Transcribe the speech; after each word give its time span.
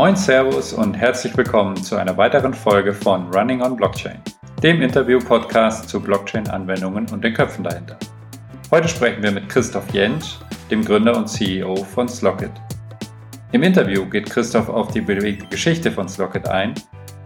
Moin 0.00 0.16
Servus 0.16 0.72
und 0.72 0.94
herzlich 0.94 1.36
willkommen 1.36 1.76
zu 1.76 1.94
einer 1.96 2.16
weiteren 2.16 2.54
Folge 2.54 2.94
von 2.94 3.30
Running 3.34 3.60
on 3.60 3.76
Blockchain, 3.76 4.18
dem 4.62 4.80
Interview-Podcast 4.80 5.90
zu 5.90 6.00
Blockchain-Anwendungen 6.00 7.06
und 7.10 7.22
den 7.22 7.34
Köpfen 7.34 7.64
dahinter. 7.64 7.98
Heute 8.70 8.88
sprechen 8.88 9.22
wir 9.22 9.30
mit 9.30 9.50
Christoph 9.50 9.92
Jentsch, 9.92 10.36
dem 10.70 10.82
Gründer 10.82 11.14
und 11.14 11.26
CEO 11.26 11.76
von 11.84 12.08
Slockit. 12.08 12.50
Im 13.52 13.62
Interview 13.62 14.06
geht 14.06 14.30
Christoph 14.30 14.70
auf 14.70 14.90
die 14.90 15.02
bewegte 15.02 15.44
Geschichte 15.48 15.92
von 15.92 16.08
Slockit 16.08 16.48
ein, 16.48 16.72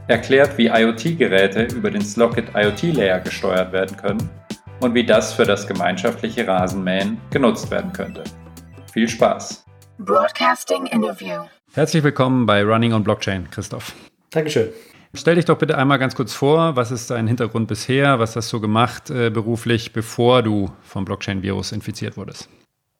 erklärt, 0.09 0.59
wie 0.59 0.67
IoT-Geräte 0.67 1.69
über 1.77 1.93
den 1.93 2.03
Slockit 2.03 2.57
IoT-Layer 2.57 3.21
gesteuert 3.21 3.71
werden 3.71 3.97
können 3.97 4.29
und 4.81 4.95
wie 4.95 5.07
das 5.07 5.33
für 5.33 5.45
das 5.45 5.65
gemeinschaftliche 5.69 6.49
Rasenmähen 6.49 7.21
genutzt 7.31 7.71
werden 7.71 7.93
könnte. 7.93 8.25
Viel 8.93 9.09
Spaß! 9.09 9.65
Broadcasting 9.99 10.87
Interview. 10.87 11.45
Herzlich 11.75 12.05
willkommen 12.05 12.47
bei 12.47 12.63
Running 12.63 12.93
on 12.93 13.03
Blockchain, 13.03 13.51
Christoph. 13.51 13.97
Dankeschön. 14.31 14.69
Stell 15.13 15.35
dich 15.35 15.45
doch 15.45 15.59
bitte 15.59 15.77
einmal 15.77 15.99
ganz 15.99 16.15
kurz 16.15 16.32
vor, 16.32 16.77
was 16.77 16.93
ist 16.93 17.11
dein 17.11 17.27
Hintergrund 17.27 17.67
bisher, 17.67 18.21
was 18.21 18.37
hast 18.37 18.53
du 18.53 18.61
gemacht 18.61 19.11
äh, 19.11 19.29
beruflich, 19.29 19.93
bevor 19.93 20.45
du 20.45 20.71
vom 20.82 21.05
Blockchain-Virus 21.05 21.73
infiziert 21.73 22.17
wurdest? 22.17 22.49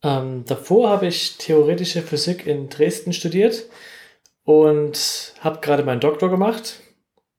Ähm, 0.02 0.45
davor 0.45 0.91
habe 0.91 1.06
ich 1.06 1.38
theoretische 1.38 2.02
Physik 2.02 2.48
in 2.48 2.68
Dresden 2.68 3.12
studiert 3.12 3.62
und 4.42 5.34
habe 5.38 5.60
gerade 5.60 5.84
meinen 5.84 6.01
Doktor 6.01 6.29
gemacht 6.29 6.80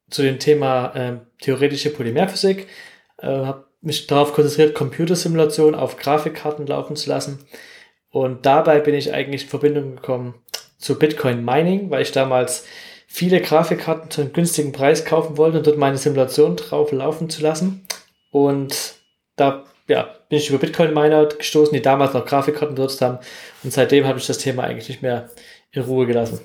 zu 0.09 0.21
dem 0.21 0.39
Thema 0.39 0.95
äh, 0.95 1.17
theoretische 1.41 1.89
Polymerphysik. 1.89 2.67
Äh, 3.17 3.27
habe 3.27 3.65
mich 3.81 4.07
darauf 4.07 4.31
konzentriert, 4.31 4.73
Computersimulationen 4.73 5.75
auf 5.75 5.97
Grafikkarten 5.97 6.65
laufen 6.65 6.95
zu 6.95 7.09
lassen. 7.09 7.39
Und 8.09 8.45
dabei 8.45 8.79
bin 8.79 8.95
ich 8.95 9.13
eigentlich 9.13 9.43
in 9.43 9.49
Verbindung 9.49 9.97
gekommen 9.97 10.35
zu 10.85 10.99
Bitcoin 10.99 11.43
Mining, 11.43 11.89
weil 11.89 12.03
ich 12.03 12.11
damals 12.11 12.65
viele 13.07 13.41
Grafikkarten 13.41 14.11
zu 14.11 14.21
einem 14.21 14.33
günstigen 14.33 14.71
Preis 14.71 15.03
kaufen 15.03 15.37
wollte 15.37 15.57
und 15.57 15.67
dort 15.67 15.77
meine 15.77 15.97
Simulation 15.97 16.55
drauf 16.55 16.91
laufen 16.91 17.29
zu 17.29 17.41
lassen. 17.41 17.87
Und 18.29 18.95
da 19.35 19.65
ja, 19.87 20.15
bin 20.29 20.37
ich 20.37 20.49
über 20.49 20.59
Bitcoin-Miner 20.59 21.25
gestoßen, 21.27 21.73
die 21.73 21.81
damals 21.81 22.13
noch 22.13 22.25
Grafikkarten 22.25 22.75
benutzt 22.75 23.01
haben. 23.01 23.17
Und 23.63 23.73
seitdem 23.73 24.05
habe 24.05 24.19
ich 24.19 24.27
das 24.27 24.37
Thema 24.37 24.63
eigentlich 24.63 24.89
nicht 24.89 25.01
mehr 25.01 25.29
in 25.71 25.81
Ruhe 25.81 26.05
gelassen. 26.05 26.39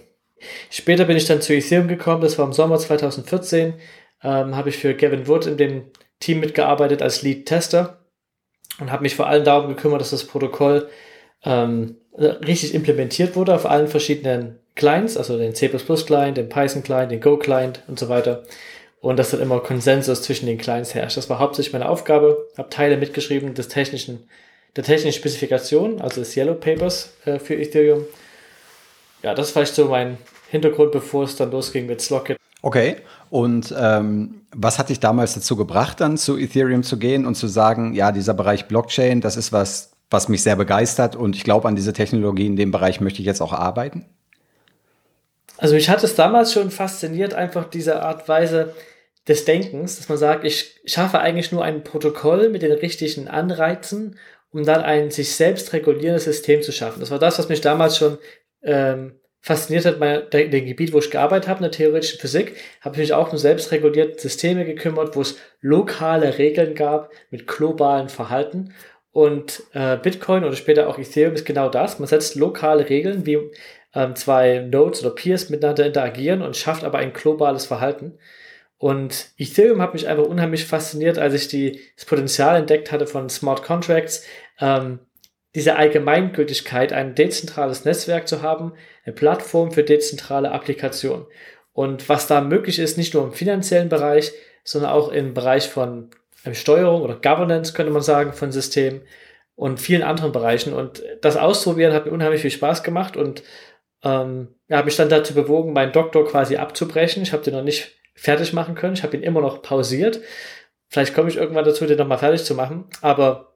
Später 0.70 1.05
bin 1.05 1.19
ich 1.19 1.27
dann 1.27 1.42
zu 1.42 1.55
Ethereum 1.55 1.89
gekommen, 1.89 2.23
das 2.23 2.39
war 2.39 2.47
im 2.47 2.55
Sommer 2.55 2.79
2014. 2.79 3.75
Ähm, 4.23 4.57
habe 4.57 4.70
ich 4.70 4.79
für 4.79 4.95
Gavin 4.95 5.29
Wood 5.29 5.47
in 5.47 5.57
dem 5.59 5.91
Team 6.19 6.41
mitgearbeitet 6.41 7.03
als 7.03 7.23
Lead-Tester 7.23 7.98
und 8.79 8.91
habe 8.91 9.03
mich 9.03 9.17
vor 9.17 9.27
allem 9.27 9.45
darum 9.45 9.69
gekümmert, 9.69 10.01
dass 10.01 10.11
das 10.11 10.27
Protokoll 10.27 10.89
ähm, 11.45 11.97
richtig 12.16 12.75
implementiert 12.75 13.36
wurde 13.36 13.55
auf 13.55 13.66
allen 13.66 13.89
verschiedenen 13.89 14.58
Clients, 14.75 15.16
also 15.16 15.39
den 15.39 15.55
C++-Client, 15.55 16.36
den 16.36 16.48
Python-Client, 16.48 17.12
den 17.12 17.20
Go-Client 17.20 17.83
und 17.86 17.98
so 17.98 18.08
weiter 18.08 18.42
und 19.00 19.19
dass 19.19 19.30
dann 19.30 19.41
immer 19.41 19.61
Konsensus 19.61 20.22
zwischen 20.22 20.47
den 20.47 20.58
Clients 20.58 20.94
herrscht. 20.94 21.17
Das 21.17 21.30
war 21.30 21.39
hauptsächlich 21.39 21.72
meine 21.72 21.89
Aufgabe. 21.89 22.47
Habe 22.56 22.69
Teile 22.69 22.97
mitgeschrieben 22.97 23.55
des 23.55 23.69
technischen, 23.69 24.28
der 24.77 24.84
technischen 24.84 25.19
Spezifikation, 25.19 26.00
also 26.00 26.20
des 26.20 26.36
Yellow 26.36 26.55
Papers 26.55 27.14
äh, 27.25 27.39
für 27.39 27.55
Ethereum. 27.55 28.05
Ja, 29.22 29.34
das 29.34 29.48
war 29.48 29.62
vielleicht 29.62 29.74
so 29.74 29.86
mein 29.86 30.19
Hintergrund, 30.50 30.92
bevor 30.92 31.24
es 31.24 31.36
dann 31.36 31.50
losging 31.50 31.86
mit 31.86 32.00
Slockit. 32.00 32.36
Okay, 32.62 32.97
und 33.30 33.74
ähm, 33.78 34.42
was 34.55 34.78
hat 34.78 34.91
dich 34.91 35.00
damals 35.00 35.34
dazu 35.34 35.56
gebracht, 35.56 36.00
dann 36.00 36.19
zu 36.19 36.36
Ethereum 36.36 36.83
zu 36.83 36.98
gehen 36.98 37.24
und 37.24 37.34
zu 37.34 37.47
sagen, 37.47 37.95
ja, 37.95 38.12
dieser 38.12 38.34
Bereich 38.34 38.69
Blockchain, 38.69 39.22
das 39.22 39.39
ist 39.39 39.50
was, 39.50 39.89
was 40.11 40.28
mich 40.28 40.42
sehr 40.42 40.56
begeistert 40.56 41.16
und 41.16 41.36
ich 41.36 41.44
glaube 41.44 41.69
an 41.69 41.77
diese 41.77 41.92
Technologie, 41.92 42.47
in 42.47 42.56
dem 42.56 42.70
Bereich 42.70 43.00
möchte 43.00 43.20
ich 43.20 43.27
jetzt 43.27 43.41
auch 43.41 43.53
arbeiten? 43.53 44.06
Also 45.56 45.75
mich 45.75 45.89
hat 45.89 46.02
es 46.02 46.14
damals 46.14 46.52
schon 46.52 46.70
fasziniert, 46.70 47.34
einfach 47.34 47.69
diese 47.69 48.02
Art 48.02 48.28
Weise, 48.28 48.75
des 49.28 49.44
Denkens, 49.44 49.97
dass 49.97 50.08
man 50.08 50.19
sagt, 50.19 50.44
ich 50.44 50.80
schaffe 50.84 51.20
eigentlich 51.20 51.52
nur 51.52 51.62
ein 51.64 51.84
Protokoll 51.84 52.48
mit 52.48 52.62
den 52.62 52.72
richtigen 52.72 53.28
Anreizen, 53.28 54.18
um 54.51 54.64
dann 54.64 54.80
ein 54.83 55.11
sich 55.11 55.35
selbst 55.35 55.73
regulierendes 55.73 56.24
System 56.24 56.62
zu 56.62 56.73
schaffen. 56.73 57.01
Das 57.01 57.11
war 57.11 57.18
das, 57.18 57.39
was 57.39 57.48
mich 57.48 57.61
damals 57.61 57.96
schon 57.96 58.18
ähm, 58.62 59.20
fasziniert 59.40 59.86
hat, 59.86 60.01
bei 60.01 60.45
dem 60.45 60.67
Gebiet, 60.67 60.92
wo 60.92 60.98
ich 60.98 61.11
gearbeitet 61.11 61.48
habe, 61.48 61.58
in 61.58 61.62
der 61.64 61.70
theoretischen 61.70 62.18
Physik, 62.18 62.56
habe 62.80 62.96
ich 62.96 63.01
mich 63.01 63.12
auch 63.12 63.30
um 63.30 63.39
selbstregulierte 63.39 64.20
Systeme 64.20 64.64
gekümmert, 64.64 65.17
wo 65.17 65.23
es 65.23 65.36
lokale 65.61 66.36
Regeln 66.36 66.74
gab 66.74 67.11
mit 67.30 67.46
globalen 67.46 68.08
Verhalten. 68.08 68.74
Und 69.13 69.65
äh, 69.73 69.97
Bitcoin 69.97 70.45
oder 70.45 70.55
später 70.55 70.89
auch 70.89 70.98
Ethereum 70.98 71.35
ist 71.35 71.45
genau 71.45 71.69
das. 71.69 71.98
Man 71.98 72.09
setzt 72.09 72.37
lokale 72.37 72.89
Regeln, 72.89 73.27
wie 73.27 73.39
ähm, 73.95 74.15
zwei 74.15 74.61
Nodes 74.61 75.05
oder 75.05 75.15
Peers 75.15 75.51
miteinander 75.51 75.87
interagieren 75.87 76.43
und 76.43 76.57
schafft 76.57 76.85
aber 76.85 76.98
ein 76.98 77.13
globales 77.13 77.67
Verhalten. 77.67 78.19
Und 78.79 79.31
Ethereum 79.37 79.83
hat 79.83 79.93
mich 79.93 80.09
einfach 80.09 80.25
unheimlich 80.25 80.65
fasziniert, 80.65 81.19
als 81.19 81.35
ich 81.35 81.48
die, 81.48 81.81
das 81.97 82.07
Potenzial 82.07 82.57
entdeckt 82.57 82.93
hatte 82.93 83.07
von 83.07 83.29
Smart 83.29 83.63
Contracts, 83.63 84.25
ähm, 84.61 85.01
diese 85.55 85.77
Allgemeingültigkeit, 85.77 86.92
ein 86.92 87.15
dezentrales 87.15 87.85
Netzwerk 87.85 88.29
zu 88.29 88.41
haben, 88.42 88.73
eine 89.05 89.15
Plattform 89.15 89.73
für 89.73 89.83
dezentrale 89.83 90.53
Applikationen. 90.53 91.27
Und 91.73 92.09
was 92.09 92.27
da 92.27 92.41
möglich 92.41 92.79
ist, 92.79 92.97
nicht 92.97 93.15
nur 93.15 93.25
im 93.25 93.33
finanziellen 93.33 93.89
Bereich, 93.89 94.33
sondern 94.65 94.92
auch 94.92 95.11
im 95.11 95.35
Bereich 95.35 95.69
von 95.69 96.11
Steuerung 96.55 97.02
oder 97.02 97.14
Governance, 97.14 97.73
könnte 97.73 97.92
man 97.92 98.02
sagen, 98.02 98.33
von 98.33 98.52
Systemen 98.52 99.02
und 99.55 99.80
vielen 99.80 100.02
anderen 100.02 100.33
Bereichen. 100.33 100.73
Und 100.73 101.02
das 101.20 101.36
Ausprobieren 101.36 101.92
hat 101.92 102.06
mir 102.06 102.12
unheimlich 102.12 102.42
viel 102.42 102.51
Spaß 102.51 102.83
gemacht 102.83 103.17
und 103.17 103.42
ähm, 104.02 104.48
habe 104.70 104.86
mich 104.86 104.96
dann 104.96 105.11
dazu 105.11 105.34
bewogen, 105.34 105.73
meinen 105.73 105.92
Doktor 105.92 106.27
quasi 106.27 106.56
abzubrechen. 106.56 107.23
Ich 107.23 107.33
habe 107.33 107.42
den 107.42 107.55
noch 107.55 107.62
nicht 107.62 107.92
fertig 108.14 108.52
machen 108.52 108.74
können. 108.74 108.95
Ich 108.95 109.02
habe 109.02 109.17
ihn 109.17 109.23
immer 109.23 109.40
noch 109.40 109.62
pausiert. 109.62 110.20
Vielleicht 110.89 111.14
komme 111.14 111.29
ich 111.29 111.36
irgendwann 111.36 111.64
dazu, 111.64 111.86
den 111.86 111.98
nochmal 111.98 112.18
fertig 112.18 112.45
zu 112.45 112.55
machen. 112.55 112.84
Aber 113.02 113.55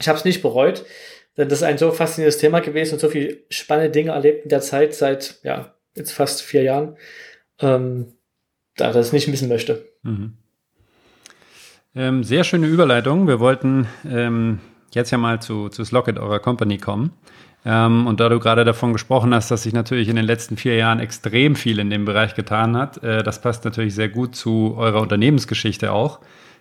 ich 0.00 0.08
habe 0.08 0.18
es 0.18 0.24
nicht 0.24 0.42
bereut, 0.42 0.84
denn 1.36 1.48
das 1.48 1.60
ist 1.60 1.64
ein 1.64 1.78
so 1.78 1.90
faszinierendes 1.90 2.38
Thema 2.38 2.60
gewesen 2.60 2.94
und 2.94 3.00
so 3.00 3.08
viele 3.08 3.38
spannende 3.48 3.90
Dinge 3.90 4.10
erlebt 4.10 4.44
in 4.44 4.48
der 4.48 4.60
Zeit 4.60 4.94
seit, 4.94 5.38
ja, 5.42 5.74
jetzt 5.94 6.12
fast 6.12 6.42
vier 6.42 6.62
Jahren, 6.62 6.96
ähm, 7.60 8.14
da 8.76 8.92
das 8.92 9.12
nicht 9.12 9.28
missen 9.28 9.48
möchte. 9.48 9.88
Mhm. 10.02 10.38
Ähm, 11.96 12.24
sehr 12.24 12.44
schöne 12.44 12.66
Überleitung. 12.66 13.26
Wir 13.26 13.40
wollten 13.40 13.86
ähm, 14.06 14.58
jetzt 14.92 15.10
ja 15.12 15.16
mal 15.16 15.40
zu, 15.40 15.70
zu 15.70 15.82
Slocket, 15.82 16.18
eurer 16.18 16.40
Company, 16.40 16.76
kommen. 16.76 17.12
Ähm, 17.64 18.06
und 18.06 18.20
da 18.20 18.28
du 18.28 18.38
gerade 18.38 18.66
davon 18.66 18.92
gesprochen 18.92 19.32
hast, 19.32 19.50
dass 19.50 19.62
sich 19.62 19.72
natürlich 19.72 20.10
in 20.10 20.16
den 20.16 20.26
letzten 20.26 20.58
vier 20.58 20.76
Jahren 20.76 21.00
extrem 21.00 21.56
viel 21.56 21.78
in 21.78 21.88
dem 21.88 22.04
Bereich 22.04 22.34
getan 22.34 22.76
hat, 22.76 23.02
äh, 23.02 23.22
das 23.22 23.40
passt 23.40 23.64
natürlich 23.64 23.94
sehr 23.94 24.10
gut 24.10 24.36
zu 24.36 24.74
eurer 24.76 25.00
Unternehmensgeschichte 25.00 25.90
auch, 25.90 26.20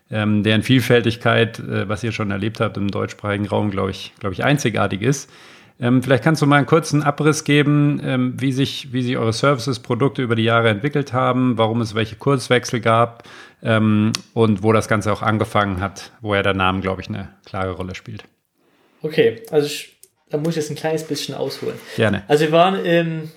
ähm, 0.10 0.42
deren 0.44 0.64
Vielfältigkeit, 0.64 1.60
äh, 1.60 1.90
was 1.90 2.02
ihr 2.02 2.14
schon 2.14 2.32
erlebt 2.32 2.62
habt 2.62 2.78
im 2.78 2.90
deutschsprachigen 2.90 3.46
Raum, 3.46 3.72
glaube 3.72 3.92
ich, 3.92 4.14
glaube 4.20 4.34
ich, 4.34 4.46
einzigartig 4.46 5.02
ist. 5.02 5.30
Ähm, 5.80 6.02
vielleicht 6.02 6.24
kannst 6.24 6.42
du 6.42 6.46
mal 6.46 6.58
einen 6.58 6.66
kurzen 6.66 7.04
Abriss 7.04 7.44
geben, 7.44 8.02
ähm, 8.04 8.34
wie, 8.40 8.54
sich, 8.54 8.94
wie 8.94 9.04
sich 9.04 9.18
eure 9.18 9.34
Services, 9.34 9.80
Produkte 9.80 10.22
über 10.22 10.36
die 10.36 10.44
Jahre 10.44 10.70
entwickelt 10.70 11.12
haben, 11.12 11.58
warum 11.58 11.82
es 11.82 11.96
welche 11.96 12.16
Kurswechsel 12.16 12.80
gab 12.80 13.24
ähm, 13.62 14.14
und 14.34 14.64
wo 14.64 14.72
das 14.72 14.88
Ganze 14.88 15.12
auch 15.12 15.22
angefangen 15.22 15.82
hat, 15.82 16.12
woher 16.22 16.44
der 16.44 16.54
Name, 16.54 16.80
glaube 16.80 17.02
ich, 17.02 17.10
eine 17.10 17.30
klare 17.46 17.72
Rolle 17.72 17.94
spielt. 17.96 18.24
Okay, 19.02 19.42
also 19.52 19.68
ich 19.68 19.96
da 20.30 20.38
muss 20.38 20.50
ich 20.50 20.56
jetzt 20.58 20.70
ein 20.70 20.76
kleines 20.76 21.04
bisschen 21.04 21.36
ausholen. 21.36 21.80
Gerne. 21.96 22.24
Also 22.28 22.46
wir 22.46 22.52
waren 22.52 22.84
im 22.84 23.32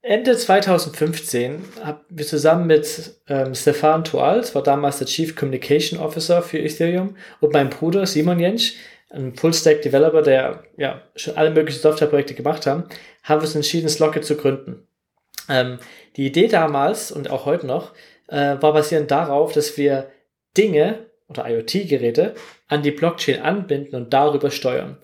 Ende 0.00 0.36
2015, 0.36 1.62
haben 1.84 2.00
wir 2.08 2.24
zusammen 2.24 2.66
mit 2.66 3.14
ähm, 3.28 3.54
Stefan 3.54 4.04
Toal, 4.04 4.38
das 4.38 4.54
war 4.54 4.62
damals 4.62 4.98
der 4.98 5.06
Chief 5.06 5.34
Communication 5.34 5.98
Officer 5.98 6.40
für 6.40 6.58
Ethereum, 6.58 7.16
und 7.40 7.52
meinem 7.52 7.68
Bruder 7.68 8.06
Simon 8.06 8.38
Jentsch, 8.38 8.74
ein 9.10 9.34
Full-Stack-Developer, 9.34 10.22
der 10.22 10.64
ja 10.76 11.02
schon 11.16 11.36
alle 11.36 11.50
möglichen 11.50 11.80
Softwareprojekte 11.80 12.34
gemacht 12.34 12.66
haben, 12.66 12.84
haben 13.22 13.40
wir 13.40 13.46
uns 13.46 13.54
entschieden, 13.54 13.88
Slocket 13.88 14.24
zu 14.24 14.36
gründen. 14.36 14.86
Ähm, 15.48 15.78
die 16.16 16.26
Idee 16.26 16.48
damals 16.48 17.10
und 17.10 17.30
auch 17.30 17.46
heute 17.46 17.66
noch 17.66 17.94
äh, 18.28 18.56
war 18.60 18.72
basierend 18.72 19.10
darauf, 19.10 19.52
dass 19.52 19.78
wir 19.78 20.10
Dinge 20.56 21.06
oder 21.28 21.48
IoT-Geräte 21.48 22.34
an 22.68 22.82
die 22.82 22.90
Blockchain 22.90 23.40
anbinden 23.40 23.94
und 23.94 24.12
darüber 24.12 24.50
steuern. 24.50 24.98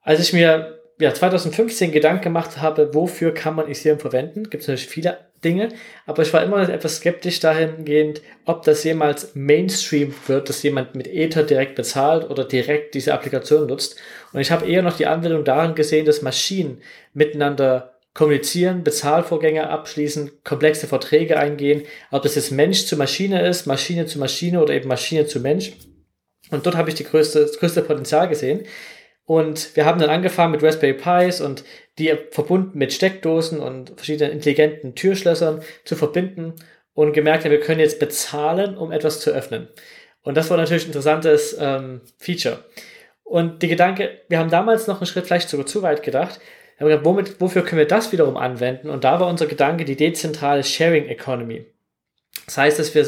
Als 0.00 0.20
ich 0.20 0.32
mir 0.32 0.80
ja, 1.00 1.14
2015 1.14 1.92
Gedanken 1.92 2.24
gemacht 2.24 2.60
habe, 2.60 2.94
wofür 2.94 3.32
kann 3.32 3.54
man 3.54 3.68
Ethereum 3.68 4.00
verwenden, 4.00 4.50
gibt 4.50 4.62
es 4.62 4.68
natürlich 4.68 4.88
viele 4.88 5.27
Dinge, 5.44 5.68
aber 6.06 6.22
ich 6.22 6.32
war 6.32 6.42
immer 6.42 6.68
etwas 6.68 6.96
skeptisch 6.96 7.40
dahingehend, 7.40 8.22
ob 8.44 8.62
das 8.64 8.84
jemals 8.84 9.34
Mainstream 9.34 10.14
wird, 10.26 10.48
dass 10.48 10.62
jemand 10.62 10.94
mit 10.94 11.06
Ether 11.06 11.44
direkt 11.44 11.74
bezahlt 11.74 12.28
oder 12.28 12.44
direkt 12.44 12.94
diese 12.94 13.14
Applikation 13.14 13.66
nutzt. 13.66 13.96
Und 14.32 14.40
ich 14.40 14.50
habe 14.50 14.66
eher 14.66 14.82
noch 14.82 14.96
die 14.96 15.06
Anwendung 15.06 15.44
darin 15.44 15.74
gesehen, 15.74 16.06
dass 16.06 16.22
Maschinen 16.22 16.82
miteinander 17.14 17.94
kommunizieren, 18.14 18.82
Bezahlvorgänge 18.82 19.70
abschließen, 19.70 20.42
komplexe 20.42 20.88
Verträge 20.88 21.38
eingehen, 21.38 21.82
ob 22.10 22.22
das 22.22 22.34
jetzt 22.34 22.50
Mensch 22.50 22.86
zu 22.86 22.96
Maschine 22.96 23.46
ist, 23.46 23.66
Maschine 23.66 24.06
zu 24.06 24.18
Maschine 24.18 24.60
oder 24.60 24.74
eben 24.74 24.88
Maschine 24.88 25.26
zu 25.26 25.38
Mensch. 25.38 25.72
Und 26.50 26.66
dort 26.66 26.76
habe 26.76 26.88
ich 26.88 26.96
die 26.96 27.04
größte, 27.04 27.42
das 27.42 27.58
größte 27.58 27.82
Potenzial 27.82 28.28
gesehen. 28.28 28.64
Und 29.28 29.76
wir 29.76 29.84
haben 29.84 30.00
dann 30.00 30.08
angefangen 30.08 30.52
mit 30.52 30.62
Raspberry 30.62 30.94
Pis 30.94 31.42
und 31.42 31.62
die 31.98 32.16
verbunden 32.30 32.78
mit 32.78 32.94
Steckdosen 32.94 33.60
und 33.60 33.90
verschiedenen 33.94 34.32
intelligenten 34.32 34.94
Türschlössern 34.94 35.60
zu 35.84 35.96
verbinden 35.96 36.54
und 36.94 37.12
gemerkt, 37.12 37.44
ja, 37.44 37.50
wir 37.50 37.60
können 37.60 37.80
jetzt 37.80 38.00
bezahlen, 38.00 38.78
um 38.78 38.90
etwas 38.90 39.20
zu 39.20 39.30
öffnen. 39.30 39.68
Und 40.22 40.38
das 40.38 40.48
war 40.48 40.56
natürlich 40.56 40.84
ein 40.84 40.88
interessantes 40.88 41.54
ähm, 41.60 42.00
Feature. 42.16 42.64
Und 43.22 43.60
die 43.60 43.68
Gedanke, 43.68 44.22
wir 44.30 44.38
haben 44.38 44.48
damals 44.48 44.86
noch 44.86 45.02
einen 45.02 45.06
Schritt 45.06 45.26
vielleicht 45.26 45.50
sogar 45.50 45.66
zu 45.66 45.82
weit 45.82 46.02
gedacht, 46.02 46.40
aber 46.78 46.88
gedacht, 46.88 47.04
womit, 47.04 47.38
wofür 47.38 47.62
können 47.62 47.80
wir 47.80 47.86
das 47.86 48.12
wiederum 48.12 48.38
anwenden? 48.38 48.88
Und 48.88 49.04
da 49.04 49.20
war 49.20 49.28
unser 49.28 49.44
Gedanke 49.44 49.84
die 49.84 49.96
dezentrale 49.96 50.64
Sharing 50.64 51.06
Economy. 51.06 51.66
Das 52.46 52.56
heißt, 52.56 52.78
dass 52.78 52.94
wir 52.94 53.04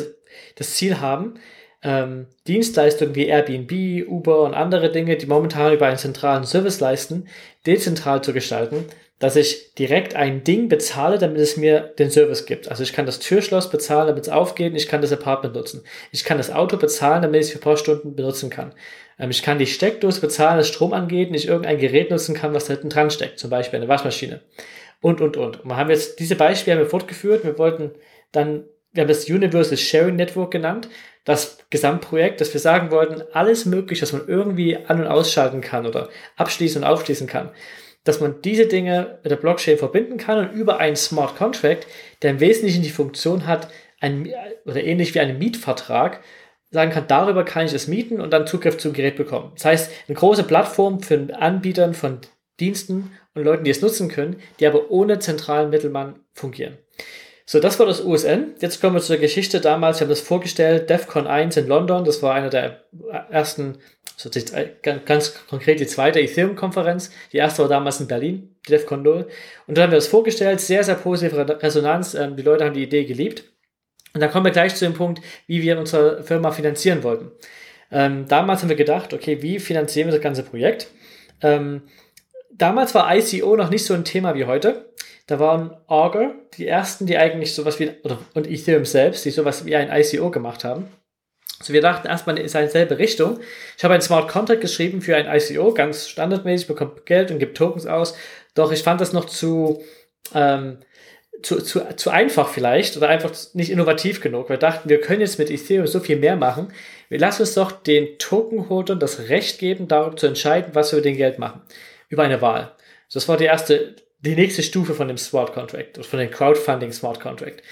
das 0.57 0.75
Ziel 0.75 1.01
haben, 1.01 1.41
ähm, 1.83 2.27
Dienstleistungen 2.47 3.15
wie 3.15 3.27
Airbnb, 3.27 4.09
Uber 4.09 4.43
und 4.43 4.55
andere 4.55 4.91
Dinge, 4.91 5.17
die 5.17 5.27
momentan 5.27 5.73
über 5.73 5.87
einen 5.87 5.99
zentralen 5.99 6.45
Service 6.45 6.81
leisten, 6.81 7.27
dezentral 7.67 8.23
zu 8.23 8.33
gestalten, 8.33 8.85
dass 9.19 9.37
ich 9.37 9.75
direkt 9.75 10.17
ein 10.17 10.45
Ding 10.45 10.69
bezahle, 10.69 11.19
damit 11.19 11.39
es 11.39 11.59
mir 11.59 11.81
den 11.99 12.11
Service 12.11 12.47
gibt. 12.47 12.71
Also 12.71 12.83
ich 12.83 12.95
kann 12.95 13.05
das 13.05 13.19
Türschloss 13.19 13.71
bezahlen, 13.71 14.09
damit 14.09 14.25
es 14.25 14.31
aufgeht, 14.31 14.75
ich 14.75 14.89
kann 14.89 15.03
das 15.03 15.13
Apartment 15.13 15.55
nutzen. 15.55 15.83
Ich 16.11 16.25
kann 16.25 16.39
das 16.39 16.51
Auto 16.51 16.79
bezahlen, 16.79 17.23
damit 17.23 17.43
ich 17.43 17.49
es 17.49 17.53
für 17.53 17.59
ein 17.59 17.63
paar 17.63 17.77
Stunden 17.77 18.17
benutzen 18.17 18.49
kann. 18.49 18.73
Ähm, 19.19 19.31
ich 19.31 19.43
kann 19.43 19.59
die 19.59 19.67
Steckdose 19.67 20.23
bezahlen, 20.23 20.57
dass 20.57 20.69
Strom 20.69 20.95
angeht 20.95 21.29
und 21.29 21.35
ich 21.35 21.47
irgendein 21.47 21.79
Gerät 21.79 22.11
nutzen 22.11 22.35
kann, 22.35 22.55
was 22.55 22.65
da 22.65 22.73
hinten 22.73 22.89
dran 22.89 23.11
steckt, 23.11 23.39
zum 23.39 23.51
Beispiel 23.51 23.79
eine 23.79 23.89
Waschmaschine. 23.89 24.41
Und, 25.03 25.21
und, 25.21 25.37
und. 25.37 25.61
Und 25.61 25.69
wir 25.69 25.77
haben 25.77 25.91
jetzt 25.91 26.19
diese 26.19 26.37
Beispiele 26.37 26.87
fortgeführt. 26.87 27.45
Wir 27.45 27.59
wollten 27.59 27.91
dann, 28.33 28.65
wir 28.93 29.03
haben 29.03 29.09
das 29.09 29.29
Universal 29.29 29.77
Sharing 29.77 30.17
Network 30.17 30.51
genannt, 30.51 30.89
das 31.25 31.59
Gesamtprojekt, 31.71 32.41
dass 32.41 32.53
wir 32.53 32.61
sagen 32.61 32.91
wollten, 32.91 33.23
alles 33.33 33.67
mögliche, 33.67 34.03
was 34.03 34.13
man 34.13 34.27
irgendwie 34.27 34.77
an- 34.77 35.01
und 35.01 35.07
ausschalten 35.07 35.61
kann 35.61 35.87
oder 35.87 36.09
abschließen 36.37 36.83
und 36.83 36.89
aufschließen 36.89 37.27
kann, 37.27 37.51
dass 38.05 38.21
man 38.21 38.41
diese 38.43 38.67
Dinge 38.67 39.19
mit 39.23 39.31
der 39.31 39.37
Blockchain 39.37 39.79
verbinden 39.79 40.17
kann 40.17 40.39
und 40.39 40.53
über 40.53 40.79
einen 40.79 40.97
Smart 40.97 41.37
Contract, 41.37 41.87
der 42.23 42.31
im 42.31 42.41
Wesentlichen 42.41 42.83
die 42.83 42.91
Funktion 42.91 43.47
hat, 43.47 43.69
ein, 44.01 44.33
oder 44.65 44.83
ähnlich 44.83 45.15
wie 45.15 45.21
einen 45.21 45.39
Mietvertrag, 45.39 46.21
sagen 46.71 46.91
kann, 46.91 47.07
darüber 47.09 47.45
kann 47.45 47.67
ich 47.67 47.75
es 47.75 47.89
mieten 47.89 48.21
und 48.21 48.33
dann 48.33 48.47
Zugriff 48.47 48.79
zum 48.79 48.93
Gerät 48.93 49.17
bekommen. 49.17 49.53
Das 49.55 49.65
heißt, 49.65 49.93
eine 50.09 50.17
große 50.17 50.45
Plattform 50.45 51.01
für 51.01 51.29
Anbietern 51.39 51.95
von 51.95 52.21
Diensten 52.61 53.13
und 53.35 53.45
Leuten, 53.45 53.65
die 53.65 53.71
es 53.71 53.83
nutzen 53.83 54.09
können, 54.09 54.37
die 54.59 54.67
aber 54.67 54.91
ohne 54.91 55.19
zentralen 55.19 55.71
Mittelmann 55.71 56.21
fungieren. 56.33 56.79
So, 57.51 57.59
das 57.59 57.81
war 57.81 57.87
das 57.87 58.01
USN. 58.05 58.55
Jetzt 58.61 58.81
kommen 58.81 58.95
wir 58.95 59.01
zur 59.01 59.17
Geschichte 59.17 59.61
damals. 59.61 59.99
Wir 59.99 60.05
haben 60.05 60.11
das 60.11 60.21
vorgestellt, 60.21 60.89
DEFCON 60.89 61.27
1 61.27 61.57
in 61.57 61.67
London. 61.67 62.05
Das 62.05 62.23
war 62.23 62.33
eine 62.33 62.49
der 62.49 62.85
ersten, 63.29 63.79
also 64.23 64.31
ganz 65.05 65.35
konkret 65.49 65.81
die 65.81 65.89
zweite 65.89 66.21
Ethereum-Konferenz. 66.21 67.11
Die 67.33 67.39
erste 67.39 67.63
war 67.63 67.69
damals 67.69 67.99
in 67.99 68.07
Berlin, 68.07 68.55
die 68.69 68.71
DEFCON 68.71 69.03
0. 69.03 69.27
Und 69.67 69.77
dann 69.77 69.83
haben 69.83 69.91
wir 69.91 69.97
das 69.97 70.07
vorgestellt. 70.07 70.61
Sehr, 70.61 70.85
sehr 70.85 70.95
positive 70.95 71.61
Resonanz. 71.61 72.15
Ähm, 72.15 72.37
die 72.37 72.45
Leute 72.45 72.65
haben 72.65 72.75
die 72.75 72.85
Idee 72.85 73.05
geliebt. 73.05 73.43
Und 74.15 74.21
dann 74.21 74.31
kommen 74.31 74.45
wir 74.45 74.53
gleich 74.53 74.77
zu 74.77 74.85
dem 74.85 74.95
Punkt, 74.95 75.21
wie 75.49 75.61
wir 75.61 75.77
unsere 75.77 76.23
Firma 76.23 76.53
finanzieren 76.53 77.03
wollten. 77.03 77.33
Ähm, 77.91 78.29
damals 78.29 78.63
haben 78.63 78.69
wir 78.69 78.77
gedacht, 78.77 79.13
okay, 79.13 79.43
wie 79.43 79.59
finanzieren 79.59 80.07
wir 80.07 80.13
das 80.13 80.23
ganze 80.23 80.45
Projekt? 80.45 80.87
Ähm, 81.43 81.83
damals 82.53 82.95
war 82.95 83.13
ICO 83.13 83.57
noch 83.57 83.71
nicht 83.71 83.85
so 83.85 83.95
ein 83.95 84.05
Thema 84.05 84.37
wie 84.37 84.45
heute. 84.45 84.87
Da 85.31 85.39
waren 85.39 85.77
Augur 85.87 86.35
die 86.55 86.67
ersten, 86.67 87.07
die 87.07 87.17
eigentlich 87.17 87.55
sowas 87.55 87.79
wie, 87.79 87.93
oder, 88.03 88.19
und 88.35 88.51
Ethereum 88.51 88.85
selbst, 88.85 89.25
die 89.25 89.31
sowas 89.31 89.65
wie 89.65 89.77
ein 89.77 89.89
ICO 89.89 90.29
gemacht 90.33 90.65
haben. 90.65 90.89
So, 91.63 91.73
wir 91.73 91.81
dachten 91.81 92.09
erstmal 92.09 92.37
in 92.37 92.43
dieselbe 92.43 92.99
Richtung. 92.99 93.39
Ich 93.79 93.85
habe 93.85 93.95
ein 93.95 94.03
Smart 94.03 94.27
Contract 94.29 94.61
geschrieben 94.61 95.01
für 95.03 95.15
ein 95.15 95.33
ICO, 95.33 95.73
ganz 95.73 96.09
standardmäßig, 96.09 96.67
bekommt 96.67 97.07
Geld 97.07 97.31
und 97.31 97.39
gibt 97.39 97.57
Tokens 97.57 97.87
aus. 97.87 98.17
Doch 98.57 98.73
ich 98.73 98.83
fand 98.83 99.01
das 99.01 99.13
noch 99.13 99.25
zu, 99.25 99.81
ähm, 100.35 100.79
zu, 101.45 101.61
zu, 101.61 101.81
zu 101.95 102.11
einfach 102.11 102.49
vielleicht 102.49 102.97
oder 102.97 103.09
einfach 103.09 103.31
nicht 103.53 103.71
innovativ 103.71 104.21
genug. 104.21 104.49
Wir 104.49 104.57
dachten, 104.57 104.89
wir 104.89 105.01
können 105.01 105.21
jetzt 105.21 105.39
mit 105.39 105.49
Ethereum 105.49 105.87
so 105.87 106.01
viel 106.01 106.17
mehr 106.17 106.35
machen. 106.35 106.73
Wir 107.09 107.21
lassen 107.21 107.43
uns 107.43 107.55
doch 107.55 107.71
den 107.71 108.19
Tokenholdern 108.19 108.99
das 108.99 109.29
Recht 109.29 109.61
geben, 109.61 109.87
darüber 109.87 110.17
zu 110.17 110.27
entscheiden, 110.27 110.75
was 110.75 110.91
wir 110.91 110.97
mit 110.97 111.05
dem 111.05 111.17
Geld 111.17 111.39
machen. 111.39 111.63
Über 112.09 112.25
eine 112.25 112.43
Wahl. 112.43 112.73
Das 113.13 113.29
war 113.29 113.37
die 113.37 113.45
erste, 113.45 113.95
die 114.23 114.35
nächste 114.35 114.63
Stufe 114.63 114.95
von 114.95 115.09
dem 115.09 115.19
Smart 115.19 115.53
Contract 115.53 115.99
oder 115.99 116.07
von 116.07 116.19
dem 116.19 116.31
Crowdfunding 116.31 116.93
Smart 116.93 117.21
Contract. 117.21 117.63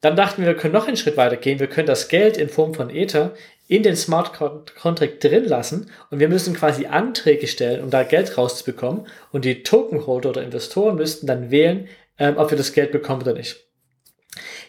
Dann 0.00 0.16
dachten 0.16 0.42
wir, 0.42 0.48
wir 0.48 0.56
können 0.56 0.72
noch 0.72 0.88
einen 0.88 0.96
Schritt 0.96 1.16
weiter 1.16 1.36
gehen. 1.36 1.60
Wir 1.60 1.66
können 1.66 1.86
das 1.86 2.08
Geld 2.08 2.38
in 2.38 2.48
Form 2.48 2.72
von 2.72 2.88
Ether 2.88 3.34
in 3.68 3.82
den 3.82 3.96
Smart 3.96 4.32
Contract 4.32 5.22
drin 5.22 5.44
lassen 5.44 5.90
und 6.10 6.18
wir 6.18 6.28
müssen 6.28 6.54
quasi 6.54 6.86
Anträge 6.86 7.46
stellen, 7.46 7.84
um 7.84 7.90
da 7.90 8.02
Geld 8.02 8.36
rauszubekommen. 8.36 9.06
Und 9.30 9.44
die 9.44 9.62
Tokenholder 9.62 10.30
oder 10.30 10.42
Investoren 10.42 10.96
müssten 10.96 11.26
dann 11.26 11.50
wählen, 11.50 11.86
ähm, 12.18 12.36
ob 12.36 12.50
wir 12.50 12.58
das 12.58 12.72
Geld 12.72 12.92
bekommen 12.92 13.22
oder 13.22 13.34
nicht. 13.34 13.64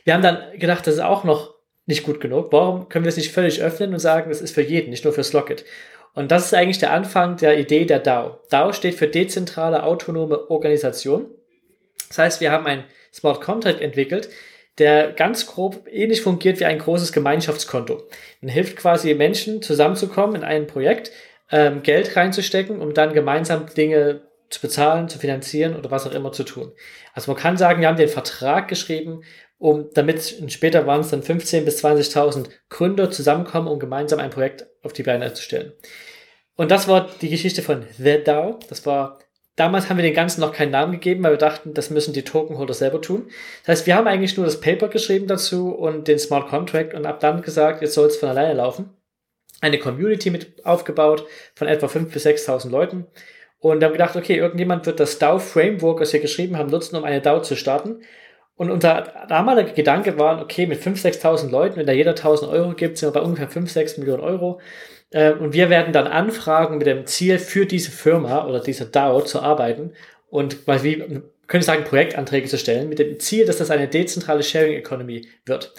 Wir 0.03 0.13
haben 0.13 0.21
dann 0.21 0.59
gedacht, 0.59 0.85
das 0.85 0.95
ist 0.95 0.99
auch 0.99 1.23
noch 1.23 1.55
nicht 1.85 2.03
gut 2.03 2.19
genug. 2.19 2.51
Warum 2.51 2.89
können 2.89 3.05
wir 3.05 3.09
es 3.09 3.17
nicht 3.17 3.31
völlig 3.31 3.61
öffnen 3.61 3.93
und 3.93 3.99
sagen, 3.99 4.29
das 4.29 4.41
ist 4.41 4.53
für 4.53 4.61
jeden, 4.61 4.89
nicht 4.89 5.03
nur 5.03 5.13
fürs 5.13 5.33
Locket? 5.33 5.65
Und 6.13 6.31
das 6.31 6.45
ist 6.45 6.53
eigentlich 6.53 6.79
der 6.79 6.91
Anfang 6.91 7.37
der 7.37 7.57
Idee 7.57 7.85
der 7.85 7.99
DAO. 7.99 8.39
DAO 8.49 8.73
steht 8.73 8.95
für 8.95 9.07
dezentrale 9.07 9.83
autonome 9.83 10.49
Organisation. 10.49 11.27
Das 12.09 12.17
heißt, 12.17 12.41
wir 12.41 12.51
haben 12.51 12.65
ein 12.65 12.83
Smart 13.13 13.41
Contract 13.41 13.81
entwickelt, 13.81 14.29
der 14.77 15.11
ganz 15.11 15.47
grob 15.47 15.87
ähnlich 15.89 16.21
fungiert 16.21 16.59
wie 16.59 16.65
ein 16.65 16.79
großes 16.79 17.11
Gemeinschaftskonto. 17.11 18.03
Man 18.41 18.49
hilft 18.49 18.77
quasi 18.77 19.13
Menschen 19.13 19.61
zusammenzukommen 19.61 20.35
in 20.35 20.43
ein 20.43 20.67
Projekt, 20.67 21.11
ähm, 21.51 21.83
Geld 21.83 22.15
reinzustecken, 22.15 22.79
um 22.79 22.93
dann 22.93 23.13
gemeinsam 23.13 23.67
Dinge 23.73 24.21
zu 24.49 24.61
bezahlen, 24.61 25.07
zu 25.07 25.19
finanzieren 25.19 25.75
oder 25.75 25.91
was 25.91 26.05
auch 26.07 26.13
immer 26.13 26.31
zu 26.31 26.43
tun. 26.43 26.71
Also 27.13 27.31
man 27.31 27.41
kann 27.41 27.57
sagen, 27.57 27.81
wir 27.81 27.87
haben 27.87 27.97
den 27.97 28.09
Vertrag 28.09 28.67
geschrieben, 28.67 29.23
um 29.61 29.91
damit 29.93 30.23
später 30.47 30.87
waren 30.87 31.01
es 31.01 31.11
dann 31.11 31.21
15.000 31.21 31.61
bis 31.61 31.85
20.000 31.85 32.49
Gründer 32.69 33.11
zusammenkommen, 33.11 33.67
um 33.67 33.77
gemeinsam 33.77 34.19
ein 34.19 34.31
Projekt 34.31 34.65
auf 34.81 34.91
die 34.91 35.03
Beine 35.03 35.31
zu 35.35 35.43
stellen. 35.43 35.73
Und 36.55 36.71
das 36.71 36.87
war 36.87 37.07
die 37.21 37.29
Geschichte 37.29 37.61
von 37.61 37.85
The 37.99 38.23
DAO. 38.23 38.57
Das 38.69 38.87
war 38.87 39.19
Damals 39.57 39.89
haben 39.89 39.97
wir 39.97 40.03
den 40.03 40.15
Ganzen 40.15 40.41
noch 40.41 40.53
keinen 40.53 40.71
Namen 40.71 40.93
gegeben, 40.93 41.23
weil 41.23 41.33
wir 41.33 41.37
dachten, 41.37 41.75
das 41.75 41.91
müssen 41.91 42.13
die 42.13 42.23
Tokenholder 42.23 42.73
selber 42.73 43.01
tun. 43.01 43.29
Das 43.63 43.79
heißt, 43.79 43.87
wir 43.87 43.95
haben 43.95 44.07
eigentlich 44.07 44.35
nur 44.35 44.45
das 44.45 44.61
Paper 44.61 44.87
geschrieben 44.87 45.27
dazu 45.27 45.69
und 45.69 46.07
den 46.07 46.17
Smart 46.17 46.47
Contract 46.47 46.95
und 46.95 47.05
ab 47.05 47.19
dann 47.19 47.43
gesagt, 47.43 47.81
jetzt 47.81 47.93
soll 47.93 48.07
es 48.07 48.17
von 48.17 48.29
alleine 48.29 48.53
laufen. 48.53 48.89
Eine 49.59 49.77
Community 49.77 50.31
mit 50.31 50.65
aufgebaut 50.65 51.27
von 51.53 51.67
etwa 51.67 51.85
5.000 51.85 52.05
bis 52.11 52.25
6.000 52.25 52.69
Leuten 52.69 53.05
und 53.59 53.83
haben 53.83 53.91
gedacht, 53.91 54.15
okay, 54.15 54.37
irgendjemand 54.37 54.87
wird 54.87 54.99
das 54.99 55.19
DAO-Framework, 55.19 55.99
was 55.99 56.13
wir 56.13 56.21
geschrieben 56.21 56.57
haben, 56.57 56.71
nutzen, 56.71 56.95
um 56.95 57.03
eine 57.03 57.21
DAO 57.21 57.43
zu 57.43 57.55
starten. 57.55 58.01
Und 58.55 58.69
unser 58.69 59.25
damaliger 59.27 59.71
Gedanke 59.71 60.19
war, 60.19 60.41
okay, 60.41 60.67
mit 60.67 60.81
5.000, 60.81 61.19
6.000 61.21 61.49
Leuten, 61.49 61.77
wenn 61.77 61.87
da 61.87 61.93
jeder 61.93 62.13
1.000 62.13 62.49
Euro 62.49 62.73
gibt, 62.73 62.97
sind 62.97 63.09
wir 63.09 63.19
bei 63.19 63.25
ungefähr 63.25 63.49
5, 63.49 63.71
6 63.71 63.97
Millionen 63.97 64.21
Euro. 64.21 64.59
Äh, 65.11 65.33
und 65.33 65.53
wir 65.53 65.69
werden 65.69 65.93
dann 65.93 66.07
anfragen 66.07 66.77
mit 66.77 66.87
dem 66.87 67.05
Ziel, 67.05 67.39
für 67.39 67.65
diese 67.65 67.91
Firma 67.91 68.45
oder 68.45 68.59
diese 68.59 68.85
DAO 68.85 69.21
zu 69.21 69.41
arbeiten 69.41 69.93
und 70.29 70.65
quasi, 70.65 70.83
wie, 70.83 71.21
könnte 71.47 71.65
sagen, 71.65 71.83
Projektanträge 71.83 72.47
zu 72.47 72.57
stellen, 72.57 72.89
mit 72.89 72.99
dem 72.99 73.19
Ziel, 73.19 73.45
dass 73.45 73.57
das 73.57 73.71
eine 73.71 73.87
dezentrale 73.87 74.43
Sharing 74.43 74.73
Economy 74.73 75.27
wird. 75.45 75.73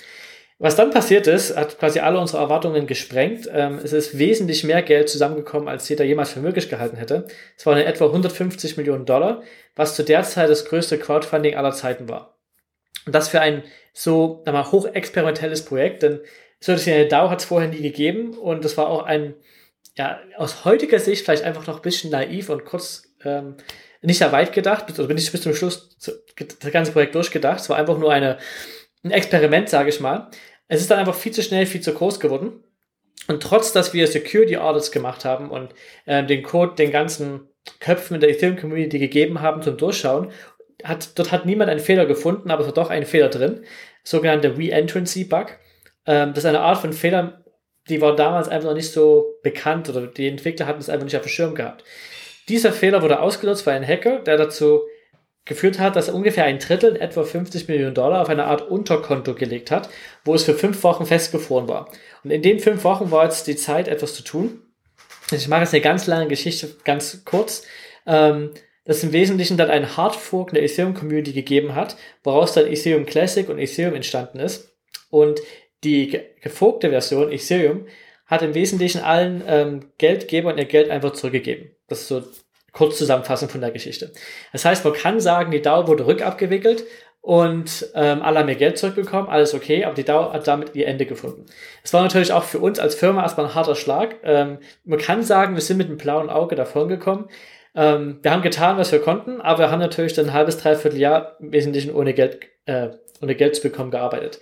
Was 0.58 0.76
dann 0.76 0.90
passiert 0.90 1.26
ist, 1.26 1.56
hat 1.56 1.78
quasi 1.78 1.98
alle 1.98 2.20
unsere 2.20 2.40
Erwartungen 2.40 2.86
gesprengt. 2.86 3.48
Ähm, 3.52 3.80
es 3.82 3.92
ist 3.92 4.16
wesentlich 4.16 4.62
mehr 4.62 4.82
Geld 4.82 5.08
zusammengekommen, 5.08 5.68
als 5.68 5.88
jeder 5.88 6.04
jemals 6.04 6.30
für 6.32 6.40
möglich 6.40 6.68
gehalten 6.68 6.98
hätte. 6.98 7.26
Es 7.56 7.66
waren 7.66 7.78
etwa 7.78 8.04
150 8.04 8.76
Millionen 8.76 9.04
Dollar, 9.04 9.42
was 9.74 9.96
zu 9.96 10.04
der 10.04 10.22
Zeit 10.22 10.50
das 10.50 10.64
größte 10.66 10.98
Crowdfunding 10.98 11.56
aller 11.56 11.72
Zeiten 11.72 12.08
war. 12.08 12.31
Und 13.06 13.14
das 13.14 13.28
für 13.28 13.40
ein 13.40 13.62
so 13.92 14.42
mal, 14.46 14.70
hochexperimentelles 14.70 15.64
Projekt, 15.64 16.02
denn 16.02 16.20
so 16.60 16.72
eine 16.72 17.06
DAO 17.08 17.30
hat 17.30 17.40
es 17.40 17.46
vorher 17.46 17.68
nie 17.68 17.82
gegeben 17.82 18.38
und 18.38 18.64
das 18.64 18.76
war 18.76 18.88
auch 18.88 19.02
ein, 19.02 19.34
ja, 19.96 20.20
aus 20.36 20.64
heutiger 20.64 21.00
Sicht 21.00 21.24
vielleicht 21.24 21.42
einfach 21.42 21.66
noch 21.66 21.76
ein 21.76 21.82
bisschen 21.82 22.10
naiv 22.10 22.48
und 22.48 22.64
kurz 22.64 23.14
ähm, 23.24 23.56
nicht 24.00 24.18
sehr 24.18 24.32
weit 24.32 24.52
gedacht, 24.52 24.86
also 24.88 25.06
bin 25.06 25.18
ich 25.18 25.30
bis 25.30 25.42
zum 25.42 25.54
Schluss 25.54 25.96
das 25.98 26.72
ganze 26.72 26.92
Projekt 26.92 27.14
durchgedacht. 27.14 27.60
Es 27.60 27.68
war 27.68 27.76
einfach 27.76 27.98
nur 27.98 28.12
eine, 28.12 28.38
ein 29.04 29.12
Experiment, 29.12 29.68
sage 29.68 29.90
ich 29.90 30.00
mal. 30.00 30.28
Es 30.66 30.80
ist 30.80 30.90
dann 30.90 30.98
einfach 30.98 31.14
viel 31.14 31.32
zu 31.32 31.42
schnell, 31.42 31.66
viel 31.66 31.80
zu 31.80 31.94
groß 31.94 32.18
geworden. 32.18 32.64
Und 33.28 33.42
trotz, 33.42 33.72
dass 33.72 33.92
wir 33.92 34.06
Security 34.08 34.56
Audits 34.56 34.90
gemacht 34.90 35.24
haben 35.24 35.50
und 35.50 35.72
äh, 36.06 36.24
den 36.24 36.42
Code 36.42 36.74
den 36.74 36.90
ganzen 36.90 37.48
Köpfen 37.78 38.14
in 38.14 38.20
der 38.20 38.30
Ethereum 38.30 38.56
Community 38.56 38.98
gegeben 38.98 39.40
haben 39.40 39.62
zum 39.62 39.76
Durchschauen, 39.76 40.32
hat, 40.84 41.18
dort 41.18 41.32
hat 41.32 41.46
niemand 41.46 41.70
einen 41.70 41.80
Fehler 41.80 42.06
gefunden, 42.06 42.50
aber 42.50 42.62
es 42.62 42.66
war 42.66 42.74
doch 42.74 42.90
ein 42.90 43.06
Fehler 43.06 43.28
drin. 43.28 43.64
Sogenannter 44.04 44.56
Re-Entrancy 44.56 45.24
Bug. 45.24 45.58
Ähm, 46.06 46.30
das 46.30 46.44
ist 46.44 46.48
eine 46.48 46.60
Art 46.60 46.78
von 46.78 46.92
Fehler, 46.92 47.42
die 47.88 48.00
war 48.00 48.14
damals 48.14 48.48
einfach 48.48 48.68
noch 48.68 48.76
nicht 48.76 48.92
so 48.92 49.38
bekannt 49.42 49.88
oder 49.88 50.06
die 50.06 50.28
Entwickler 50.28 50.66
hatten 50.66 50.80
es 50.80 50.88
einfach 50.88 51.04
nicht 51.04 51.16
auf 51.16 51.22
dem 51.22 51.28
Schirm 51.28 51.54
gehabt. 51.54 51.84
Dieser 52.48 52.72
Fehler 52.72 53.02
wurde 53.02 53.20
ausgenutzt 53.20 53.62
von 53.62 53.72
einem 53.72 53.86
Hacker, 53.86 54.20
der 54.20 54.36
dazu 54.36 54.82
geführt 55.44 55.80
hat, 55.80 55.96
dass 55.96 56.08
er 56.08 56.14
ungefähr 56.14 56.44
ein 56.44 56.58
Drittel, 56.58 56.96
etwa 56.96 57.24
50 57.24 57.66
Millionen 57.68 57.94
Dollar, 57.94 58.22
auf 58.22 58.28
eine 58.28 58.44
Art 58.44 58.62
Unterkonto 58.62 59.34
gelegt 59.34 59.70
hat, 59.70 59.88
wo 60.24 60.34
es 60.34 60.44
für 60.44 60.54
fünf 60.54 60.82
Wochen 60.84 61.06
festgefroren 61.06 61.68
war. 61.68 61.88
Und 62.22 62.30
in 62.30 62.42
den 62.42 62.60
fünf 62.60 62.84
Wochen 62.84 63.10
war 63.10 63.24
jetzt 63.24 63.46
die 63.48 63.56
Zeit, 63.56 63.88
etwas 63.88 64.14
zu 64.14 64.22
tun. 64.22 64.62
Ich 65.32 65.48
mache 65.48 65.62
jetzt 65.62 65.74
eine 65.74 65.82
ganz 65.82 66.06
lange 66.06 66.28
Geschichte, 66.28 66.76
ganz 66.84 67.24
kurz. 67.24 67.66
Ähm, 68.06 68.50
das 68.84 69.02
im 69.02 69.12
Wesentlichen 69.12 69.56
dann 69.56 69.70
einen 69.70 69.96
Hardfork 69.96 70.50
in 70.50 70.54
der 70.54 70.64
Ethereum 70.64 70.94
Community 70.94 71.32
gegeben 71.32 71.74
hat, 71.74 71.96
woraus 72.24 72.52
dann 72.52 72.66
Ethereum 72.66 73.06
Classic 73.06 73.48
und 73.48 73.58
Ethereum 73.58 73.94
entstanden 73.94 74.40
ist. 74.40 74.72
Und 75.10 75.40
die 75.84 76.20
geforkte 76.40 76.90
Version 76.90 77.30
Ethereum 77.30 77.86
hat 78.26 78.42
im 78.42 78.54
Wesentlichen 78.54 79.02
allen 79.02 79.42
ähm, 79.46 79.80
Geldgebern 79.98 80.58
ihr 80.58 80.64
Geld 80.64 80.90
einfach 80.90 81.12
zurückgegeben. 81.12 81.70
Das 81.86 82.00
ist 82.00 82.08
so 82.08 82.22
kurz 82.72 82.96
Zusammenfassung 82.98 83.48
von 83.48 83.60
der 83.60 83.70
Geschichte. 83.70 84.12
Das 84.52 84.64
heißt, 84.64 84.84
man 84.84 84.94
kann 84.94 85.20
sagen, 85.20 85.50
die 85.50 85.60
DAO 85.60 85.86
wurde 85.86 86.06
rückabgewickelt 86.06 86.84
und 87.20 87.88
ähm, 87.94 88.22
alle 88.22 88.40
haben 88.40 88.48
ihr 88.48 88.56
Geld 88.56 88.78
zurückbekommen, 88.78 89.28
alles 89.28 89.54
okay, 89.54 89.84
aber 89.84 89.94
die 89.94 90.04
DAO 90.04 90.32
hat 90.32 90.48
damit 90.48 90.74
ihr 90.74 90.86
Ende 90.86 91.06
gefunden. 91.06 91.46
Es 91.84 91.92
war 91.92 92.02
natürlich 92.02 92.32
auch 92.32 92.44
für 92.44 92.58
uns 92.58 92.78
als 92.78 92.94
Firma 92.94 93.22
erstmal 93.22 93.46
ein 93.46 93.54
harter 93.54 93.76
Schlag. 93.76 94.16
Ähm, 94.24 94.58
man 94.84 94.98
kann 94.98 95.22
sagen, 95.22 95.54
wir 95.54 95.62
sind 95.62 95.76
mit 95.76 95.88
einem 95.88 95.98
blauen 95.98 96.30
Auge 96.30 96.56
davon 96.56 96.88
gekommen. 96.88 97.28
Ähm, 97.74 98.18
wir 98.22 98.30
haben 98.30 98.42
getan, 98.42 98.76
was 98.76 98.92
wir 98.92 99.00
konnten, 99.00 99.40
aber 99.40 99.60
wir 99.60 99.70
haben 99.70 99.80
natürlich 99.80 100.12
dann 100.12 100.26
ein 100.26 100.32
halbes, 100.32 100.58
dreiviertel 100.58 100.98
Jahr 100.98 101.36
im 101.40 101.52
Wesentlichen 101.52 101.94
ohne 101.94 102.14
Geld, 102.14 102.40
äh, 102.66 102.90
ohne 103.22 103.34
Geld 103.34 103.56
zu 103.56 103.62
bekommen 103.62 103.90
gearbeitet. 103.90 104.40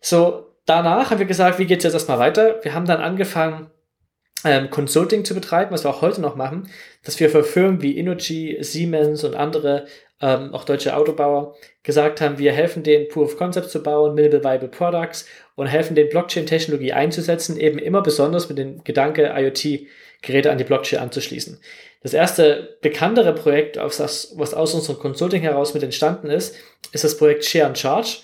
So, 0.00 0.46
danach 0.66 1.10
haben 1.10 1.18
wir 1.18 1.26
gesagt, 1.26 1.58
wie 1.58 1.66
geht's 1.66 1.84
jetzt 1.84 1.94
erstmal 1.94 2.18
weiter? 2.18 2.60
Wir 2.62 2.74
haben 2.74 2.86
dann 2.86 3.00
angefangen, 3.00 3.70
ähm, 4.44 4.70
Consulting 4.70 5.24
zu 5.24 5.34
betreiben, 5.34 5.72
was 5.72 5.84
wir 5.84 5.90
auch 5.90 6.02
heute 6.02 6.20
noch 6.20 6.36
machen, 6.36 6.68
dass 7.04 7.20
wir 7.20 7.28
für 7.28 7.44
Firmen 7.44 7.82
wie 7.82 7.98
Innogy, 7.98 8.56
Siemens 8.60 9.24
und 9.24 9.34
andere, 9.34 9.86
ähm, 10.22 10.54
auch 10.54 10.64
deutsche 10.64 10.96
Autobauer, 10.96 11.56
gesagt 11.82 12.20
haben, 12.20 12.38
wir 12.38 12.52
helfen 12.52 12.82
denen 12.82 13.08
Proof 13.08 13.32
of 13.32 13.38
Concept 13.38 13.70
zu 13.70 13.82
bauen, 13.82 14.14
Minimal 14.14 14.44
Viable 14.44 14.68
Products 14.68 15.26
und 15.56 15.66
helfen 15.66 15.94
den 15.94 16.08
Blockchain-Technologie 16.08 16.92
einzusetzen, 16.92 17.58
eben 17.58 17.78
immer 17.78 18.02
besonders 18.02 18.48
mit 18.48 18.58
dem 18.58 18.82
Gedanke, 18.84 19.32
IoT-Geräte 20.22 20.50
an 20.50 20.58
die 20.58 20.64
Blockchain 20.64 21.00
anzuschließen. 21.00 21.58
Das 22.02 22.14
erste 22.14 22.76
bekanntere 22.80 23.34
Projekt, 23.34 23.76
was 23.76 24.24
aus 24.54 24.74
unserem 24.74 24.98
Consulting 24.98 25.42
heraus 25.42 25.74
mit 25.74 25.82
entstanden 25.82 26.30
ist, 26.30 26.54
ist 26.92 27.04
das 27.04 27.16
Projekt 27.16 27.44
Share 27.44 27.66
and 27.66 27.78
Charge. 27.78 28.18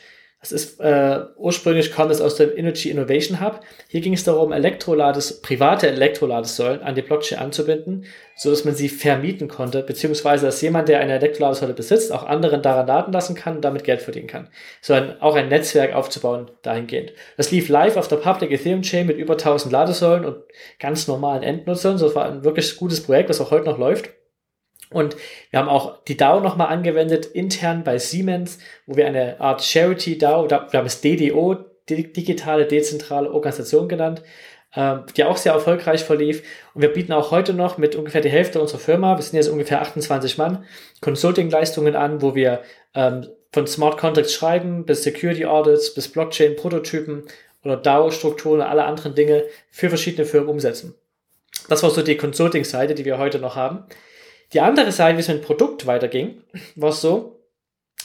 Das 0.49 0.53
ist 0.53 0.81
äh, 0.81 1.25
ursprünglich 1.37 1.91
kam 1.91 2.09
es 2.09 2.21
aus 2.21 2.37
dem 2.37 2.57
Energy 2.57 2.89
Innovation 2.89 3.41
Hub. 3.41 3.63
Hier 3.89 4.01
ging 4.01 4.13
es 4.13 4.23
darum, 4.23 4.53
Elektrolades, 4.53 5.41
private 5.41 5.89
Elektroladesäulen 5.89 6.83
an 6.83 6.95
die 6.95 7.03
Blockchain 7.03 7.41
anzubinden, 7.41 8.05
so 8.37 8.51
dass 8.51 8.65
man 8.65 8.77
sie 8.77 8.89
vermieten 8.89 9.49
konnte, 9.49 9.83
beziehungsweise 9.83 10.47
dass 10.47 10.63
jemand, 10.63 10.89
der 10.89 11.01
eine 11.01 11.15
Elektroladesäule 11.15 11.75
besitzt, 11.75 12.13
auch 12.13 12.23
anderen 12.23 12.63
daran 12.63 12.87
laden 12.87 13.13
lassen 13.13 13.35
kann 13.35 13.57
und 13.57 13.65
damit 13.65 13.83
Geld 13.83 14.03
verdienen 14.03 14.29
kann. 14.29 14.49
So 14.81 14.95
ein, 14.95 15.21
auch 15.21 15.35
ein 15.35 15.49
Netzwerk 15.49 15.95
aufzubauen 15.95 16.49
dahingehend. 16.63 17.13
Das 17.37 17.51
lief 17.51 17.69
live 17.69 17.97
auf 17.97 18.07
der 18.07 18.17
Public 18.17 18.53
Ethereum 18.53 18.83
Chain 18.83 19.09
mit 19.09 19.17
über 19.17 19.35
1000 19.35 19.73
Ladesäulen 19.73 20.25
und 20.25 20.37
ganz 20.79 21.09
normalen 21.09 21.43
Endnutzern. 21.43 21.99
So, 21.99 22.15
war 22.15 22.27
ein 22.27 22.45
wirklich 22.45 22.77
gutes 22.77 23.03
Projekt, 23.03 23.31
was 23.31 23.41
auch 23.41 23.51
heute 23.51 23.65
noch 23.65 23.79
läuft. 23.79 24.11
Und 24.91 25.17
wir 25.51 25.59
haben 25.59 25.69
auch 25.69 26.03
die 26.05 26.17
DAO 26.17 26.41
nochmal 26.41 26.69
angewendet, 26.69 27.27
intern 27.27 27.83
bei 27.83 27.99
Siemens, 27.99 28.59
wo 28.87 28.97
wir 28.97 29.07
eine 29.07 29.41
Art 29.41 29.63
Charity 29.63 30.19
DAO, 30.19 30.49
wir 30.49 30.69
haben 30.73 30.87
es 30.87 31.01
DDO, 31.01 31.57
digitale 31.89 32.67
dezentrale 32.67 33.33
Organisation 33.33 33.89
genannt, 33.89 34.23
ähm, 34.75 35.05
die 35.17 35.25
auch 35.25 35.37
sehr 35.37 35.53
erfolgreich 35.53 36.05
verlief. 36.05 36.43
Und 36.75 36.83
wir 36.83 36.93
bieten 36.93 37.13
auch 37.13 37.31
heute 37.31 37.53
noch 37.53 37.79
mit 37.79 37.97
ungefähr 37.97 38.21
die 38.21 38.29
Hälfte 38.29 38.61
unserer 38.61 38.79
Firma, 38.79 39.17
wir 39.17 39.23
sind 39.23 39.37
jetzt 39.37 39.49
ungefähr 39.49 39.81
28 39.83 40.39
Mann, 40.39 40.65
Consulting-Leistungen 41.01 41.97
an, 41.97 42.23
wo 42.23 42.35
wir 42.35 42.63
ähm, 42.95 43.27
von 43.53 43.67
Smart 43.67 43.99
Contracts 43.99 44.35
schreiben 44.35 44.85
bis 44.85 45.03
Security 45.03 45.47
Audits, 45.47 45.95
bis 45.95 46.09
Blockchain-Prototypen 46.09 47.25
oder 47.65 47.77
DAO-Strukturen 47.77 48.61
und 48.61 48.67
alle 48.67 48.85
anderen 48.85 49.15
Dinge 49.15 49.45
für 49.71 49.89
verschiedene 49.89 50.27
Firmen 50.27 50.49
umsetzen. 50.49 50.95
Das 51.69 51.83
war 51.83 51.91
so 51.91 52.03
die 52.03 52.17
Consulting-Seite, 52.17 52.95
die 52.95 53.05
wir 53.05 53.19
heute 53.19 53.39
noch 53.39 53.57
haben. 53.57 53.85
Die 54.53 54.61
andere 54.61 54.93
Seite, 54.93 55.17
wie 55.17 55.21
es 55.21 55.29
mit 55.29 55.39
dem 55.39 55.45
Produkt 55.45 55.87
weiterging, 55.87 56.43
war 56.77 56.93
so, 56.93 57.41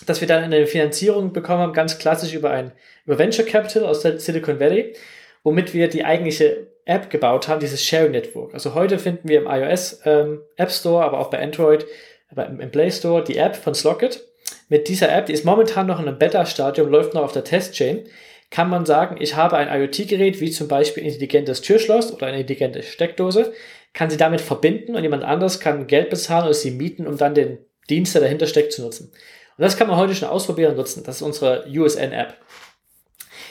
dass 0.06 0.22
wir 0.22 0.28
dann 0.28 0.44
eine 0.44 0.66
Finanzierung 0.66 1.34
bekommen 1.34 1.62
haben, 1.62 1.74
ganz 1.74 2.00
klassisch 2.00 2.34
über 2.34 2.50
ein 2.52 2.72
über 3.06 3.20
Venture 3.20 3.46
Capital 3.46 3.86
aus 3.86 4.02
Silicon 4.02 4.60
Valley, 4.60 4.96
womit 5.44 5.74
wir 5.74 5.88
die 5.88 6.06
eigentliche 6.06 6.68
App 6.86 7.10
gebaut 7.10 7.48
haben, 7.48 7.60
dieses 7.60 7.84
Sharing 7.84 8.12
Network. 8.12 8.54
Also 8.54 8.74
heute 8.74 9.00
finden 9.00 9.28
wir 9.28 9.40
im 9.40 9.48
iOS 9.48 10.02
ähm, 10.06 10.42
App 10.58 10.72
Store, 10.72 11.04
aber 11.04 11.20
auch 11.20 11.30
bei 11.30 11.42
Android, 11.42 11.86
aber 12.30 12.48
im 12.48 12.72
Play 12.72 12.92
Store 12.92 13.24
die 13.24 13.38
App 13.38 13.56
von 13.56 13.76
Slockit. 13.76 14.26
Mit 14.70 14.88
dieser 14.88 15.12
App, 15.16 15.28
die 15.28 15.34
ist 15.34 15.46
momentan 15.46 15.88
noch 15.88 16.00
in 16.00 16.08
einem 16.08 16.18
Beta-Stadium, 16.18 16.90
läuft 16.90 17.14
noch 17.14 17.24
auf 17.24 17.34
der 17.34 17.44
Testchain, 17.44 18.06
kann 18.50 18.70
man 18.70 18.86
sagen, 18.86 19.16
ich 19.20 19.36
habe 19.36 19.58
ein 19.58 19.70
IoT-Gerät, 19.70 20.42
wie 20.42 20.52
zum 20.52 20.68
Beispiel 20.68 21.04
ein 21.04 21.08
intelligentes 21.08 21.62
Türschloss 21.62 22.14
oder 22.14 22.28
eine 22.28 22.42
intelligente 22.42 22.84
Steckdose, 22.84 23.54
kann 23.94 24.10
sie 24.10 24.18
damit 24.18 24.42
verbinden 24.42 24.96
und 24.96 25.04
jemand 25.04 25.24
anderes 25.24 25.60
kann 25.60 25.88
Geld 25.88 26.10
bezahlen 26.10 26.46
oder 26.46 26.54
sie 26.54 26.72
mieten, 26.72 27.08
um 27.08 27.18
dann 27.18 27.36
den 27.36 27.60
Dienst, 27.90 28.16
der 28.16 28.22
dahinter 28.22 28.48
steckt, 28.48 28.72
zu 28.74 28.82
nutzen. 28.82 29.12
Und 29.58 29.62
das 29.64 29.78
kann 29.78 29.88
man 29.88 29.98
heute 29.98 30.16
schon 30.16 30.30
ausprobieren 30.30 30.72
und 30.72 30.78
nutzen. 30.78 31.04
Das 31.04 31.18
ist 31.18 31.22
unsere 31.22 31.66
USN-App. 31.68 32.36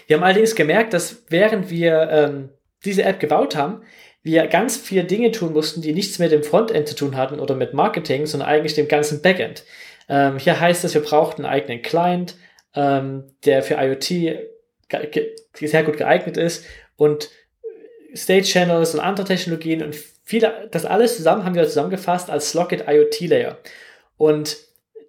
Wir 0.07 0.17
haben 0.17 0.25
allerdings 0.25 0.55
gemerkt, 0.55 0.93
dass 0.93 1.25
während 1.29 1.71
wir 1.71 2.09
ähm, 2.11 2.49
diese 2.85 3.03
App 3.03 3.21
gebaut 3.21 3.55
haben, 3.55 3.83
wir 4.23 4.47
ganz 4.49 4.77
viele 4.77 5.05
Dinge 5.05 5.31
tun 5.31 5.53
mussten, 5.53 5.83
die 5.83 5.93
nichts 5.93 6.19
mit 6.19 6.33
dem 6.33 6.43
Frontend 6.43 6.89
zu 6.89 6.95
tun 6.95 7.17
hatten 7.17 7.41
oder 7.41 7.55
mit 7.55 7.75
Marketing, 7.75 8.27
sondern 8.27 8.49
eigentlich 8.49 8.75
dem 8.75 8.89
ganzen 8.89 9.23
Backend. 9.23 9.65
Ähm, 10.09 10.39
hier 10.39 10.61
heißt 10.61 10.85
es, 10.85 10.95
wir 10.95 11.03
brauchten 11.03 11.45
einen 11.45 11.55
eigenen 11.55 11.83
Client, 11.83 12.35
ähm, 12.75 13.25
der 13.45 13.63
für 13.63 13.75
IoT 13.75 14.41
sehr 15.55 15.85
gut 15.85 15.97
geeignet 15.97 16.37
ist 16.37 16.65
und 16.97 17.31
State 18.15 18.47
Channels 18.47 18.95
und 18.95 19.01
andere 19.01 19.27
Technologien 19.27 19.83
und 19.83 19.97
viele, 20.31 20.69
das 20.71 20.87
alles 20.87 21.17
zusammen 21.17 21.45
haben 21.45 21.57
wir 21.57 21.65
zusammengefasst 21.65 22.31
als 22.31 22.51
Slockit 22.51 22.85
IoT 22.87 23.21
Layer. 23.23 23.59
Und 24.17 24.59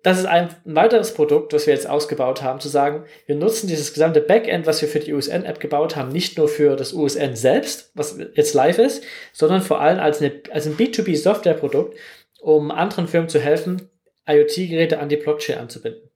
das 0.02 0.18
ist 0.18 0.26
ein 0.26 0.50
weiteres 0.66 1.14
Produkt, 1.14 1.54
was 1.54 1.68
wir 1.68 1.76
jetzt 1.76 1.88
ausgebaut 1.88 2.42
haben, 2.42 2.60
zu 2.60 2.70
sagen, 2.70 3.06
wir 3.28 3.36
nutzen 3.36 3.68
dieses 3.68 3.94
gesamte 3.94 4.20
Backend, 4.20 4.66
was 4.66 4.82
wir 4.82 4.90
für 4.90 5.00
die 5.00 5.14
USN-App 5.14 5.60
gebaut 5.60 5.96
haben, 5.96 6.12
nicht 6.12 6.40
nur 6.40 6.48
für 6.48 6.76
das 6.76 6.92
USN 6.92 7.36
selbst, 7.36 7.92
was 7.94 8.18
jetzt 8.34 8.56
live 8.56 8.80
ist, 8.80 9.04
sondern 9.32 9.62
vor 9.62 9.80
allem 9.80 10.00
als, 10.00 10.20
eine, 10.20 10.42
als 10.52 10.66
ein 10.66 10.76
B2B-Software-Produkt, 10.76 11.96
um 12.40 12.72
anderen 12.72 13.08
Firmen 13.08 13.30
zu 13.30 13.40
helfen, 13.40 13.90
IoT-Geräte 14.28 14.98
an 14.98 15.10
die 15.10 15.18
Blockchain 15.18 15.60
anzubinden. 15.60 16.11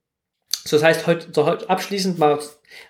So, 0.67 0.77
das 0.77 0.84
heißt, 0.84 1.07
heute, 1.07 1.27
so 1.31 1.43
abschließend 1.43 2.17
mal, 2.17 2.39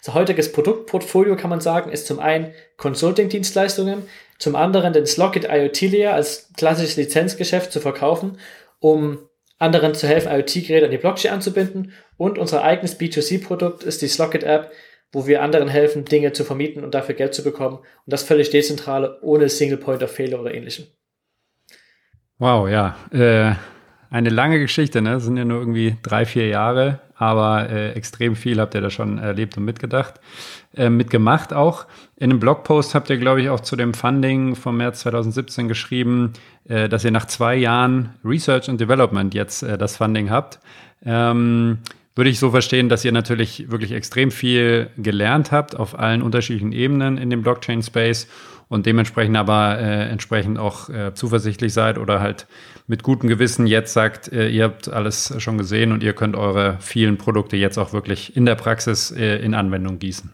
das 0.04 0.14
heutiges 0.14 0.52
Produktportfolio 0.52 1.36
kann 1.36 1.50
man 1.50 1.60
sagen, 1.60 1.92
ist 1.92 2.08
zum 2.08 2.20
einen 2.20 2.54
Consulting-Dienstleistungen, 2.78 4.04
zum 4.40 4.56
anderen 4.56 4.94
den 4.94 5.06
Slockit 5.06 5.46
IoT 5.50 5.82
Layer 5.82 6.14
als 6.14 6.50
klassisches 6.56 6.96
Lizenzgeschäft 6.96 7.74
zu 7.74 7.82
verkaufen, 7.82 8.40
um 8.80 9.20
anderen 9.60 9.94
zu 9.94 10.08
helfen, 10.08 10.32
IoT-Geräte 10.32 10.86
an 10.86 10.92
die 10.92 10.98
Blockchain 10.98 11.34
anzubinden. 11.34 11.92
Und 12.18 12.38
unser 12.38 12.64
eigenes 12.64 12.98
B2C-Produkt 12.98 13.84
ist 13.84 14.02
die 14.02 14.08
Slockit 14.08 14.44
App, 14.44 14.72
wo 15.12 15.28
wir 15.28 15.42
anderen 15.42 15.68
helfen, 15.68 16.06
Dinge 16.06 16.32
zu 16.32 16.46
vermieten 16.46 16.84
und 16.84 16.94
dafür 16.94 17.16
Geld 17.16 17.34
zu 17.34 17.44
bekommen. 17.44 17.78
Und 17.78 17.86
das 18.06 18.24
völlig 18.24 18.50
dezentral, 18.52 19.18
ohne 19.22 19.50
Single 19.50 19.78
Point 19.78 20.02
of 20.02 20.12
Failure 20.12 20.42
oder 20.42 20.54
ähnlichem. 20.54 20.88
Wow, 22.38 22.70
ja. 22.70 22.98
Äh, 23.12 23.56
eine 24.10 24.30
lange 24.30 24.60
Geschichte, 24.60 25.02
ne? 25.02 25.12
Das 25.12 25.24
sind 25.24 25.38
ja 25.38 25.46
nur 25.46 25.60
irgendwie 25.60 25.98
drei, 26.04 26.26
vier 26.26 26.48
Jahre, 26.48 27.00
aber 27.16 27.70
äh, 27.70 27.92
extrem 27.94 28.36
viel 28.36 28.60
habt 28.60 28.76
ihr 28.76 28.82
da 28.82 28.90
schon 28.90 29.18
erlebt 29.18 29.58
und 29.58 29.66
mitgedacht, 29.66 30.16
äh, 30.76 30.90
mitgemacht 30.90 31.54
auch. 31.54 31.86
In 32.18 32.32
einem 32.32 32.40
Blogpost 32.40 32.96
habt 32.96 33.10
ihr, 33.10 33.18
glaube 33.18 33.42
ich, 33.42 33.50
auch 33.50 33.60
zu 33.60 33.76
dem 33.76 33.94
Funding 33.94 34.56
vom 34.56 34.78
März 34.78 35.02
2017 35.02 35.68
geschrieben, 35.68 36.34
äh, 36.68 36.90
dass 36.90 37.04
ihr 37.04 37.12
nach 37.12 37.26
zwei 37.26 37.56
Jahren 37.56 38.14
Research 38.24 38.70
und 38.70 38.80
Development 38.80 39.34
jetzt 39.34 39.64
äh, 39.64 39.78
das 39.78 39.98
Funding 39.98 40.30
habt. 40.30 40.60
Ähm, 41.06 41.80
würde 42.16 42.30
ich 42.30 42.40
so 42.40 42.52
verstehen, 42.52 42.90
dass 42.90 43.04
ihr 43.04 43.12
natürlich 43.12 43.70
wirklich 43.70 43.92
extrem 43.92 44.32
viel 44.32 44.90
gelernt 44.98 45.52
habt 45.52 45.76
auf 45.76 46.00
allen 46.00 46.22
unterschiedlichen 46.22 46.72
Ebenen 46.72 47.18
in 47.18 47.30
dem 47.30 47.42
Blockchain-Space 47.42 48.28
und 48.68 48.86
dementsprechend 48.86 49.38
aber 49.38 49.78
äh, 49.80 50.10
entsprechend 50.10 50.58
auch 50.58 50.90
äh, 50.90 51.14
zuversichtlich 51.14 51.74
seid 51.74 51.98
oder 51.98 52.22
halt 52.22 52.48
mit 52.88 53.04
gutem 53.04 53.30
Gewissen 53.30 53.68
jetzt 53.68 53.94
sagt, 53.94 54.32
äh, 54.32 54.48
ihr 54.48 54.64
habt 54.64 54.88
alles 54.88 55.34
schon 55.40 55.58
gesehen 55.58 55.92
und 55.92 56.04
ihr 56.04 56.14
könnt 56.14 56.36
eure 56.36 56.78
vielen 56.80 57.18
Produkte 57.18 57.58
jetzt 57.58 57.78
auch 57.78 57.94
wirklich 57.94 58.36
in 58.36 58.46
der 58.46 58.56
Praxis 58.56 59.12
äh, 59.12 59.38
in 59.38 59.54
Anwendung 59.54 60.00
gießen. 60.00 60.34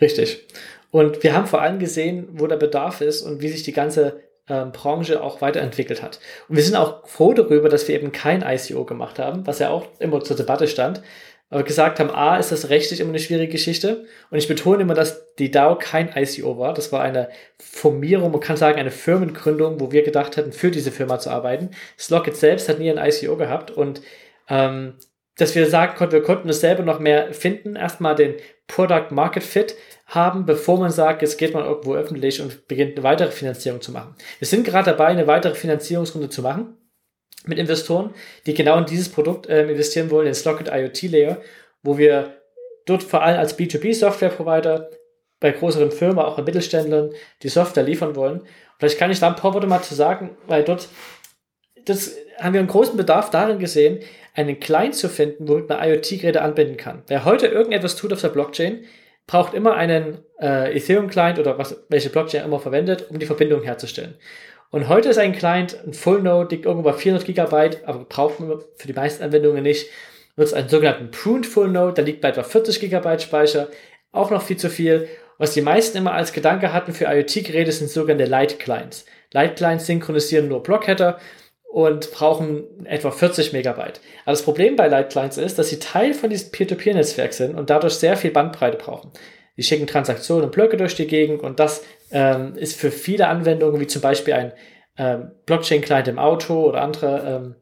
Richtig. 0.00 0.46
Und 0.90 1.22
wir 1.22 1.34
haben 1.34 1.46
vor 1.46 1.62
allem 1.62 1.78
gesehen, 1.78 2.28
wo 2.32 2.46
der 2.46 2.56
Bedarf 2.56 3.00
ist 3.00 3.22
und 3.22 3.40
wie 3.40 3.48
sich 3.48 3.62
die 3.62 3.72
ganze 3.72 4.20
ähm, 4.48 4.72
Branche 4.72 5.22
auch 5.22 5.40
weiterentwickelt 5.40 6.02
hat. 6.02 6.20
Und 6.48 6.56
wir 6.56 6.62
sind 6.62 6.76
auch 6.76 7.06
froh 7.06 7.32
darüber, 7.32 7.68
dass 7.68 7.88
wir 7.88 7.94
eben 7.94 8.12
kein 8.12 8.42
ICO 8.42 8.84
gemacht 8.84 9.18
haben, 9.18 9.46
was 9.46 9.58
ja 9.58 9.70
auch 9.70 9.86
immer 9.98 10.22
zur 10.22 10.36
Debatte 10.36 10.66
stand, 10.66 11.02
aber 11.50 11.64
gesagt 11.64 11.98
haben, 11.98 12.10
A, 12.10 12.36
ist 12.36 12.52
das 12.52 12.68
rechtlich 12.68 13.00
immer 13.00 13.10
eine 13.10 13.18
schwierige 13.18 13.50
Geschichte. 13.50 14.04
Und 14.30 14.38
ich 14.38 14.46
betone 14.46 14.82
immer, 14.82 14.94
dass 14.94 15.34
die 15.34 15.50
DAO 15.50 15.76
kein 15.76 16.08
ICO 16.14 16.58
war. 16.58 16.74
Das 16.74 16.92
war 16.92 17.02
eine 17.02 17.28
Formierung, 17.58 18.30
man 18.30 18.40
kann 18.40 18.56
sagen, 18.56 18.78
eine 18.78 18.92
Firmengründung, 18.92 19.80
wo 19.80 19.90
wir 19.90 20.04
gedacht 20.04 20.36
hätten, 20.36 20.52
für 20.52 20.70
diese 20.70 20.92
Firma 20.92 21.18
zu 21.18 21.30
arbeiten. 21.30 21.70
Slockit 21.98 22.36
selbst 22.36 22.68
hat 22.68 22.78
nie 22.78 22.90
ein 22.90 23.04
ICO 23.04 23.36
gehabt 23.36 23.72
und 23.72 24.00
ähm, 24.48 24.94
dass 25.36 25.54
wir 25.54 25.68
sagen 25.68 25.96
konnten, 25.96 26.12
wir 26.12 26.22
konnten 26.22 26.48
es 26.48 26.60
selber 26.60 26.84
noch 26.84 27.00
mehr 27.00 27.32
finden, 27.32 27.74
erstmal 27.74 28.14
den 28.14 28.34
Product 28.68 29.10
Market 29.10 29.42
Fit 29.42 29.74
haben, 30.10 30.44
bevor 30.44 30.78
man 30.78 30.90
sagt, 30.90 31.22
jetzt 31.22 31.38
geht 31.38 31.54
man 31.54 31.64
irgendwo 31.64 31.94
öffentlich 31.94 32.42
und 32.42 32.68
beginnt 32.68 32.96
eine 32.96 33.04
weitere 33.04 33.30
Finanzierung 33.30 33.80
zu 33.80 33.92
machen. 33.92 34.14
Wir 34.38 34.46
sind 34.46 34.64
gerade 34.64 34.90
dabei, 34.90 35.06
eine 35.06 35.26
weitere 35.26 35.54
Finanzierungsrunde 35.54 36.28
zu 36.28 36.42
machen 36.42 36.76
mit 37.46 37.58
Investoren, 37.58 38.12
die 38.44 38.54
genau 38.54 38.76
in 38.78 38.86
dieses 38.86 39.08
Produkt 39.08 39.46
äh, 39.46 39.70
investieren 39.70 40.10
wollen, 40.10 40.26
den 40.26 40.34
Slocket 40.34 40.68
IoT 40.68 41.02
Layer, 41.02 41.40
wo 41.82 41.96
wir 41.96 42.36
dort 42.86 43.02
vor 43.02 43.22
allem 43.22 43.38
als 43.38 43.58
B2B 43.58 43.94
Software 43.94 44.30
Provider 44.30 44.90
bei 45.38 45.52
größeren 45.52 45.90
Firmen, 45.90 46.18
auch 46.18 46.36
bei 46.36 46.42
Mittelständlern, 46.42 47.12
die 47.42 47.48
Software 47.48 47.84
liefern 47.84 48.14
wollen. 48.14 48.42
Vielleicht 48.78 48.98
kann 48.98 49.10
ich 49.10 49.20
da 49.20 49.28
ein 49.28 49.36
paar 49.36 49.54
Worte 49.54 49.66
mal 49.66 49.82
zu 49.82 49.94
sagen, 49.94 50.36
weil 50.46 50.64
dort 50.64 50.88
das 51.86 52.16
haben 52.38 52.52
wir 52.52 52.60
einen 52.60 52.68
großen 52.68 52.96
Bedarf 52.96 53.30
darin 53.30 53.58
gesehen, 53.58 54.00
einen 54.34 54.60
Client 54.60 54.94
zu 54.94 55.08
finden, 55.08 55.48
womit 55.48 55.68
man 55.68 55.82
IoT-Geräte 55.82 56.42
anbinden 56.42 56.76
kann. 56.76 57.02
Wer 57.06 57.24
heute 57.24 57.46
irgendetwas 57.46 57.96
tut 57.96 58.12
auf 58.12 58.20
der 58.20 58.28
Blockchain, 58.28 58.84
braucht 59.30 59.54
immer 59.54 59.76
einen 59.76 60.24
äh, 60.40 60.76
Ethereum-Client 60.76 61.38
oder 61.38 61.56
was, 61.56 61.84
welche 61.88 62.10
Blockchain 62.10 62.44
immer 62.44 62.58
verwendet, 62.58 63.06
um 63.10 63.20
die 63.20 63.26
Verbindung 63.26 63.62
herzustellen. 63.62 64.16
Und 64.70 64.88
heute 64.88 65.10
ist 65.10 65.18
ein 65.18 65.30
Client, 65.30 65.78
ein 65.86 65.94
Full 65.94 66.20
Node, 66.20 66.52
liegt 66.52 66.66
irgendwo 66.66 66.90
bei 66.90 66.96
400 66.96 67.24
Gigabyte, 67.24 67.86
aber 67.86 68.04
braucht 68.06 68.40
man 68.40 68.58
für 68.74 68.88
die 68.88 68.92
meisten 68.92 69.22
Anwendungen 69.22 69.62
nicht. 69.62 69.86
Nutzt 70.34 70.52
einen 70.52 70.68
sogenannten 70.68 71.12
Pruned 71.12 71.46
Full 71.46 71.68
Node, 71.68 71.94
der 71.94 72.04
liegt 72.04 72.22
bei 72.22 72.30
etwa 72.30 72.42
40 72.42 72.80
Gigabyte 72.80 73.22
Speicher, 73.22 73.68
auch 74.10 74.32
noch 74.32 74.42
viel 74.42 74.56
zu 74.56 74.68
viel. 74.68 75.08
Was 75.38 75.54
die 75.54 75.62
meisten 75.62 75.98
immer 75.98 76.12
als 76.12 76.32
Gedanke 76.32 76.72
hatten 76.72 76.92
für 76.92 77.04
IoT-Geräte 77.04 77.70
sind 77.70 77.88
sogenannte 77.88 78.28
Light 78.28 78.58
Clients. 78.58 79.06
Light 79.32 79.54
Clients 79.54 79.86
synchronisieren 79.86 80.48
nur 80.48 80.64
Blockheader 80.64 81.20
und 81.70 82.10
brauchen 82.10 82.84
etwa 82.84 83.12
40 83.12 83.52
Megabyte. 83.52 84.00
Aber 84.24 84.32
das 84.32 84.42
Problem 84.42 84.74
bei 84.74 84.88
Light 84.88 85.12
Clients 85.12 85.38
ist, 85.38 85.56
dass 85.56 85.68
sie 85.68 85.78
Teil 85.78 86.14
von 86.14 86.28
diesem 86.28 86.50
Peer-to-Peer-Netzwerk 86.50 87.32
sind 87.32 87.56
und 87.56 87.70
dadurch 87.70 87.94
sehr 87.94 88.16
viel 88.16 88.32
Bandbreite 88.32 88.76
brauchen. 88.76 89.12
Die 89.56 89.62
schicken 89.62 89.86
Transaktionen 89.86 90.44
und 90.44 90.50
Blöcke 90.50 90.76
durch 90.76 90.96
die 90.96 91.06
Gegend 91.06 91.42
und 91.42 91.60
das 91.60 91.84
ähm, 92.10 92.56
ist 92.56 92.78
für 92.78 92.90
viele 92.90 93.28
Anwendungen, 93.28 93.80
wie 93.80 93.86
zum 93.86 94.02
Beispiel 94.02 94.34
ein 94.34 94.52
ähm, 94.98 95.30
Blockchain-Client 95.46 96.08
im 96.08 96.18
Auto 96.18 96.60
oder 96.66 96.82
andere, 96.82 97.24
ähm, 97.26 97.54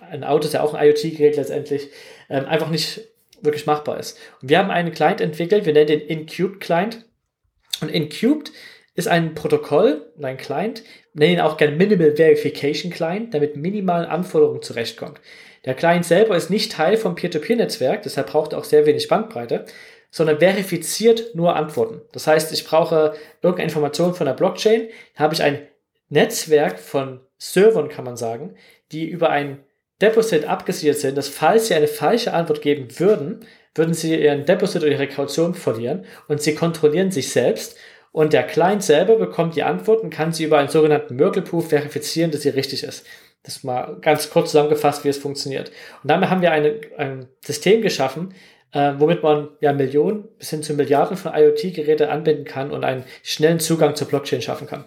ein 0.00 0.24
Auto 0.24 0.46
ist 0.46 0.54
ja 0.54 0.62
auch 0.62 0.74
ein 0.74 0.84
IoT-Gerät 0.84 1.36
letztendlich, 1.36 1.88
ähm, 2.28 2.46
einfach 2.46 2.68
nicht 2.68 3.02
wirklich 3.42 3.66
machbar 3.66 4.00
ist. 4.00 4.18
Und 4.40 4.48
wir 4.48 4.58
haben 4.58 4.70
einen 4.70 4.92
Client 4.92 5.20
entwickelt, 5.20 5.66
wir 5.66 5.72
nennen 5.72 5.86
den 5.86 6.00
Incubed 6.00 6.60
Client. 6.60 7.04
Und 7.80 7.90
Incubed 7.90 8.50
ist 8.94 9.08
ein 9.08 9.34
Protokoll, 9.34 10.12
ein 10.20 10.36
Client, 10.36 10.82
nennen 11.14 11.34
ihn 11.34 11.40
auch 11.40 11.56
gerne 11.56 11.76
Minimal 11.76 12.16
Verification 12.16 12.90
Client, 12.90 13.34
der 13.34 13.40
mit 13.40 13.56
minimalen 13.56 14.06
Anforderungen 14.06 14.62
zurechtkommt. 14.62 15.20
Der 15.64 15.74
Client 15.74 16.04
selber 16.04 16.36
ist 16.36 16.50
nicht 16.50 16.72
Teil 16.72 16.96
vom 16.96 17.14
Peer-to-Peer-Netzwerk, 17.14 18.02
deshalb 18.02 18.28
braucht 18.28 18.52
er 18.52 18.58
auch 18.58 18.64
sehr 18.64 18.86
wenig 18.86 19.08
Bandbreite, 19.08 19.64
sondern 20.10 20.40
verifiziert 20.40 21.34
nur 21.34 21.56
Antworten. 21.56 22.02
Das 22.12 22.26
heißt, 22.26 22.52
ich 22.52 22.64
brauche 22.64 23.14
irgendeine 23.42 23.68
Information 23.68 24.14
von 24.14 24.26
der 24.26 24.34
Blockchain, 24.34 24.88
habe 25.16 25.34
ich 25.34 25.42
ein 25.42 25.66
Netzwerk 26.08 26.78
von 26.78 27.20
Servern, 27.38 27.88
kann 27.88 28.04
man 28.04 28.16
sagen, 28.16 28.54
die 28.92 29.08
über 29.08 29.30
ein 29.30 29.64
Deposit 30.02 30.44
abgesichert 30.44 30.98
sind, 30.98 31.16
dass 31.16 31.28
falls 31.28 31.68
sie 31.68 31.74
eine 31.74 31.86
falsche 31.86 32.34
Antwort 32.34 32.60
geben 32.60 32.88
würden, 32.98 33.46
würden 33.74 33.94
sie 33.94 34.20
ihren 34.20 34.44
Deposit 34.44 34.82
oder 34.82 34.90
ihre 34.92 35.08
Kaution 35.08 35.54
verlieren 35.54 36.04
und 36.28 36.42
sie 36.42 36.54
kontrollieren 36.54 37.10
sich 37.10 37.30
selbst 37.30 37.76
und 38.12 38.34
der 38.34 38.44
Client 38.44 38.82
selber 38.82 39.16
bekommt 39.16 39.56
die 39.56 39.62
Antwort 39.62 40.02
und 40.02 40.10
kann 40.10 40.32
sie 40.32 40.44
über 40.44 40.58
einen 40.58 40.68
sogenannten 40.68 41.16
Merkle-Proof 41.16 41.70
verifizieren, 41.70 42.30
dass 42.30 42.42
sie 42.42 42.50
richtig 42.50 42.84
ist. 42.84 43.06
Das 43.42 43.56
ist 43.56 43.64
mal 43.64 43.96
ganz 44.00 44.30
kurz 44.30 44.50
zusammengefasst, 44.50 45.04
wie 45.04 45.08
es 45.08 45.18
funktioniert. 45.18 45.70
Und 46.02 46.10
damit 46.10 46.30
haben 46.30 46.42
wir 46.42 46.52
eine, 46.52 46.80
ein 46.98 47.26
System 47.44 47.82
geschaffen, 47.82 48.34
äh, 48.72 48.92
womit 48.98 49.22
man 49.22 49.48
ja 49.60 49.72
Millionen 49.72 50.28
bis 50.38 50.50
hin 50.50 50.62
zu 50.62 50.74
Milliarden 50.74 51.16
von 51.16 51.32
IoT-Geräte 51.34 52.10
anbinden 52.10 52.44
kann 52.44 52.70
und 52.70 52.84
einen 52.84 53.04
schnellen 53.22 53.58
Zugang 53.58 53.96
zur 53.96 54.08
Blockchain 54.08 54.42
schaffen 54.42 54.66
kann. 54.66 54.84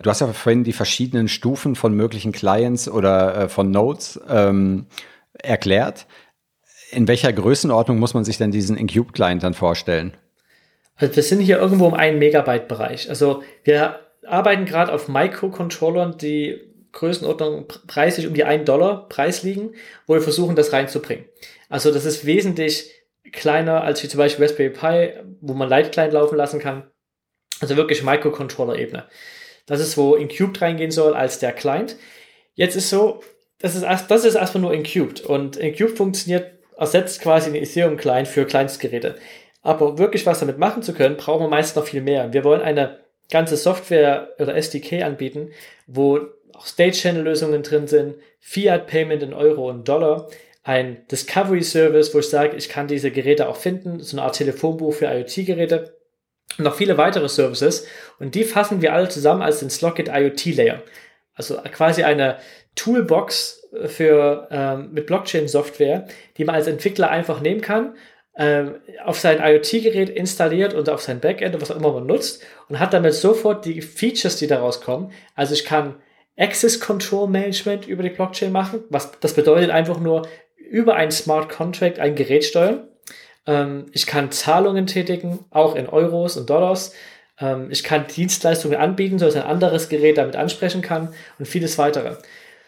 Du 0.00 0.08
hast 0.08 0.20
ja 0.20 0.26
vorhin 0.28 0.62
die 0.62 0.72
verschiedenen 0.72 1.28
Stufen 1.28 1.74
von 1.74 1.94
möglichen 1.94 2.32
Clients 2.32 2.88
oder 2.88 3.36
äh, 3.36 3.48
von 3.48 3.70
Nodes 3.70 4.20
ähm, 4.28 4.86
erklärt. 5.32 6.06
In 6.92 7.08
welcher 7.08 7.32
Größenordnung 7.32 7.98
muss 7.98 8.14
man 8.14 8.24
sich 8.24 8.38
denn 8.38 8.52
diesen 8.52 8.76
Incube-Client 8.76 9.42
dann 9.42 9.54
vorstellen? 9.54 10.16
Also 10.96 11.14
wir 11.14 11.22
sind 11.22 11.40
hier 11.40 11.58
irgendwo 11.58 11.86
im 11.88 11.94
1 11.94 12.18
Megabyte 12.18 12.68
Bereich. 12.68 13.08
Also 13.08 13.42
wir 13.64 14.00
arbeiten 14.26 14.64
gerade 14.64 14.92
auf 14.92 15.08
Microcontrollern, 15.08 16.18
die 16.18 16.60
Größenordnung 16.92 17.66
preislich 17.86 18.26
um 18.26 18.34
die 18.34 18.44
1 18.44 18.64
Dollar 18.64 19.08
Preis 19.08 19.42
liegen, 19.42 19.74
wo 20.06 20.14
wir 20.14 20.22
versuchen, 20.22 20.56
das 20.56 20.72
reinzubringen. 20.72 21.26
Also 21.68 21.92
das 21.92 22.04
ist 22.04 22.24
wesentlich 22.24 22.90
kleiner 23.32 23.82
als 23.82 24.02
wie 24.02 24.08
zum 24.08 24.18
Beispiel 24.18 24.44
Raspberry 24.44 24.70
Pi, 24.70 25.20
wo 25.40 25.52
man 25.52 25.68
Light 25.68 25.92
Client 25.92 26.12
laufen 26.12 26.36
lassen 26.36 26.60
kann. 26.60 26.90
Also 27.60 27.76
wirklich 27.76 28.02
Microcontroller-Ebene. 28.02 29.04
Das 29.66 29.80
ist, 29.80 29.96
wo 29.96 30.14
Incubed 30.14 30.60
reingehen 30.62 30.90
soll 30.90 31.14
als 31.14 31.38
der 31.38 31.52
Client. 31.52 31.96
Jetzt 32.54 32.76
ist 32.76 32.88
so, 32.88 33.22
das 33.58 33.74
ist, 33.74 33.82
erst, 33.82 34.10
das 34.10 34.24
ist 34.24 34.34
erstmal 34.34 34.62
nur 34.62 34.72
Incubed 34.72 35.20
und 35.20 35.56
Incubed 35.56 35.96
funktioniert, 35.96 36.52
ersetzt 36.76 37.20
quasi 37.20 37.50
den 37.50 37.62
Ethereum 37.62 37.96
Client 37.96 38.28
für 38.28 38.46
Kleinstgeräte. 38.46 39.16
Aber 39.66 39.98
wirklich 39.98 40.24
was 40.26 40.38
damit 40.38 40.58
machen 40.58 40.84
zu 40.84 40.94
können, 40.94 41.16
brauchen 41.16 41.42
wir 41.42 41.48
meist 41.48 41.74
noch 41.74 41.84
viel 41.84 42.00
mehr. 42.00 42.32
Wir 42.32 42.44
wollen 42.44 42.60
eine 42.60 43.00
ganze 43.32 43.56
Software 43.56 44.32
oder 44.38 44.54
SDK 44.54 45.02
anbieten, 45.02 45.50
wo 45.88 46.20
auch 46.54 46.66
State-Channel-Lösungen 46.66 47.64
drin 47.64 47.88
sind, 47.88 48.14
Fiat-Payment 48.38 49.24
in 49.24 49.34
Euro 49.34 49.68
und 49.68 49.88
Dollar, 49.88 50.28
ein 50.62 51.04
Discovery-Service, 51.10 52.14
wo 52.14 52.20
ich 52.20 52.28
sage, 52.28 52.56
ich 52.56 52.68
kann 52.68 52.86
diese 52.86 53.10
Geräte 53.10 53.48
auch 53.48 53.56
finden, 53.56 53.98
so 53.98 54.16
eine 54.16 54.24
Art 54.24 54.36
Telefonbuch 54.36 54.94
für 54.94 55.06
IoT-Geräte 55.06 55.96
und 56.58 56.64
noch 56.64 56.76
viele 56.76 56.96
weitere 56.96 57.28
Services. 57.28 57.88
Und 58.20 58.36
die 58.36 58.44
fassen 58.44 58.82
wir 58.82 58.94
alle 58.94 59.08
zusammen 59.08 59.42
als 59.42 59.58
den 59.58 59.70
Slockit 59.70 60.06
IoT 60.06 60.54
Layer. 60.54 60.80
Also 61.34 61.56
quasi 61.72 62.04
eine 62.04 62.38
Toolbox 62.76 63.66
für, 63.86 64.46
ähm, 64.52 64.92
mit 64.92 65.06
Blockchain-Software, 65.06 66.06
die 66.36 66.44
man 66.44 66.54
als 66.54 66.68
Entwickler 66.68 67.10
einfach 67.10 67.40
nehmen 67.40 67.62
kann 67.62 67.96
auf 69.04 69.18
sein 69.18 69.38
IoT-Gerät 69.42 70.10
installiert 70.10 70.74
und 70.74 70.90
auf 70.90 71.00
sein 71.00 71.20
Backend 71.20 71.54
und 71.54 71.62
was 71.62 71.70
auch 71.70 71.76
immer 71.76 71.92
man 71.92 72.06
nutzt 72.06 72.42
und 72.68 72.78
hat 72.78 72.92
damit 72.92 73.14
sofort 73.14 73.64
die 73.64 73.80
Features, 73.80 74.36
die 74.36 74.46
daraus 74.46 74.82
kommen. 74.82 75.10
Also 75.34 75.54
ich 75.54 75.64
kann 75.64 75.94
Access 76.36 76.80
Control 76.80 77.28
Management 77.28 77.86
über 77.86 78.02
die 78.02 78.10
Blockchain 78.10 78.52
machen. 78.52 78.84
Was, 78.90 79.12
das 79.20 79.34
bedeutet 79.34 79.70
einfach 79.70 79.98
nur 80.00 80.28
über 80.56 80.96
ein 80.96 81.10
Smart 81.10 81.48
Contract 81.48 81.98
ein 81.98 82.14
Gerät 82.14 82.44
steuern. 82.44 82.86
Ähm, 83.46 83.86
ich 83.92 84.06
kann 84.06 84.30
Zahlungen 84.30 84.86
tätigen, 84.86 85.44
auch 85.50 85.74
in 85.74 85.88
Euros 85.88 86.36
und 86.36 86.50
Dollars. 86.50 86.92
Ähm, 87.40 87.68
ich 87.70 87.84
kann 87.84 88.06
Dienstleistungen 88.06 88.78
anbieten, 88.78 89.18
sodass 89.18 89.36
ein 89.36 89.42
anderes 89.42 89.88
Gerät 89.88 90.18
damit 90.18 90.36
ansprechen 90.36 90.82
kann 90.82 91.14
und 91.38 91.46
vieles 91.46 91.78
weitere. 91.78 92.16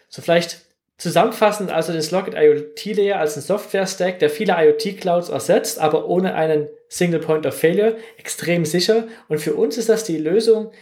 So 0.09 0.23
vielleicht 0.23 0.63
Zusammenfassend 0.99 1.71
also 1.71 1.93
den 1.93 2.03
Slockit 2.03 2.35
IoT 2.35 2.97
Layer 2.97 3.21
als 3.21 3.37
ein 3.37 3.43
Software-Stack, 3.43 4.19
der 4.19 4.31
viele 4.31 4.55
IoT-Clouds 4.59 5.29
ersetzt, 5.29 5.79
aber 5.79 6.09
ohne 6.09 6.35
einen 6.35 6.69
Single 6.89 7.21
Point 7.21 7.47
of 7.47 7.55
Failure, 7.55 7.97
extrem 8.19 8.65
sicher. 8.65 9.07
Und 9.29 9.39
für 9.39 9.55
uns 9.55 9.79
ist 9.79 9.89
das 9.89 10.03
die 10.03 10.19
Lösung 10.19 10.73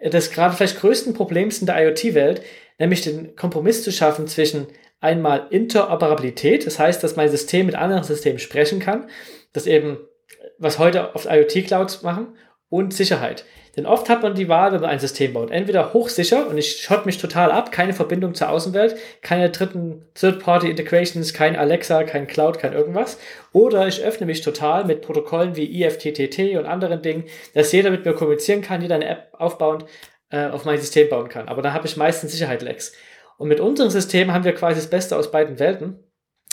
des 0.00 0.30
gerade 0.30 0.54
vielleicht 0.54 0.78
größten 0.78 1.14
Problems 1.14 1.58
in 1.58 1.66
der 1.66 1.76
IoT-Welt, 1.82 2.42
nämlich 2.78 3.02
den 3.02 3.34
Kompromiss 3.34 3.82
zu 3.82 3.90
schaffen 3.90 4.28
zwischen 4.28 4.68
einmal 5.00 5.48
Interoperabilität, 5.50 6.66
das 6.66 6.78
heißt, 6.78 7.02
dass 7.02 7.16
mein 7.16 7.28
System 7.28 7.66
mit 7.66 7.74
anderen 7.74 8.04
Systemen 8.04 8.38
sprechen 8.38 8.78
kann, 8.78 9.08
das 9.52 9.66
eben, 9.66 9.98
was 10.58 10.78
heute 10.78 11.14
oft 11.14 11.26
IoT-Clouds 11.26 12.02
machen, 12.02 12.36
und 12.74 12.92
Sicherheit. 12.92 13.44
Denn 13.76 13.86
oft 13.86 14.08
hat 14.08 14.22
man 14.22 14.34
die 14.34 14.48
Wahl, 14.48 14.72
wenn 14.72 14.80
man 14.80 14.90
ein 14.90 14.98
System 14.98 15.32
baut. 15.32 15.50
Entweder 15.50 15.92
hochsicher 15.92 16.48
und 16.48 16.58
ich 16.58 16.80
schott 16.80 17.06
mich 17.06 17.18
total 17.18 17.52
ab, 17.52 17.70
keine 17.70 17.92
Verbindung 17.92 18.34
zur 18.34 18.50
Außenwelt, 18.50 18.96
keine 19.22 19.50
dritten 19.50 20.04
Third-Party-Integrations, 20.14 21.34
kein 21.34 21.56
Alexa, 21.56 22.02
kein 22.02 22.26
Cloud, 22.26 22.58
kein 22.58 22.72
irgendwas. 22.72 23.18
Oder 23.52 23.86
ich 23.86 24.02
öffne 24.02 24.26
mich 24.26 24.42
total 24.42 24.84
mit 24.84 25.02
Protokollen 25.02 25.54
wie 25.54 25.82
IFTTT 25.82 26.56
und 26.56 26.66
anderen 26.66 27.00
Dingen, 27.00 27.24
dass 27.54 27.70
jeder 27.70 27.90
mit 27.90 28.04
mir 28.04 28.12
kommunizieren 28.12 28.60
kann, 28.60 28.82
jeder 28.82 28.96
eine 28.96 29.08
App 29.08 29.28
aufbauen, 29.32 29.84
äh, 30.30 30.46
auf 30.46 30.64
mein 30.64 30.78
System 30.78 31.08
bauen 31.08 31.28
kann. 31.28 31.48
Aber 31.48 31.62
da 31.62 31.72
habe 31.72 31.86
ich 31.86 31.96
meistens 31.96 32.32
Sicherheit-Lags. 32.32 32.92
Und 33.38 33.48
mit 33.48 33.60
unserem 33.60 33.90
System 33.90 34.32
haben 34.32 34.44
wir 34.44 34.54
quasi 34.54 34.80
das 34.80 34.90
Beste 34.90 35.16
aus 35.16 35.30
beiden 35.30 35.60
Welten. 35.60 35.98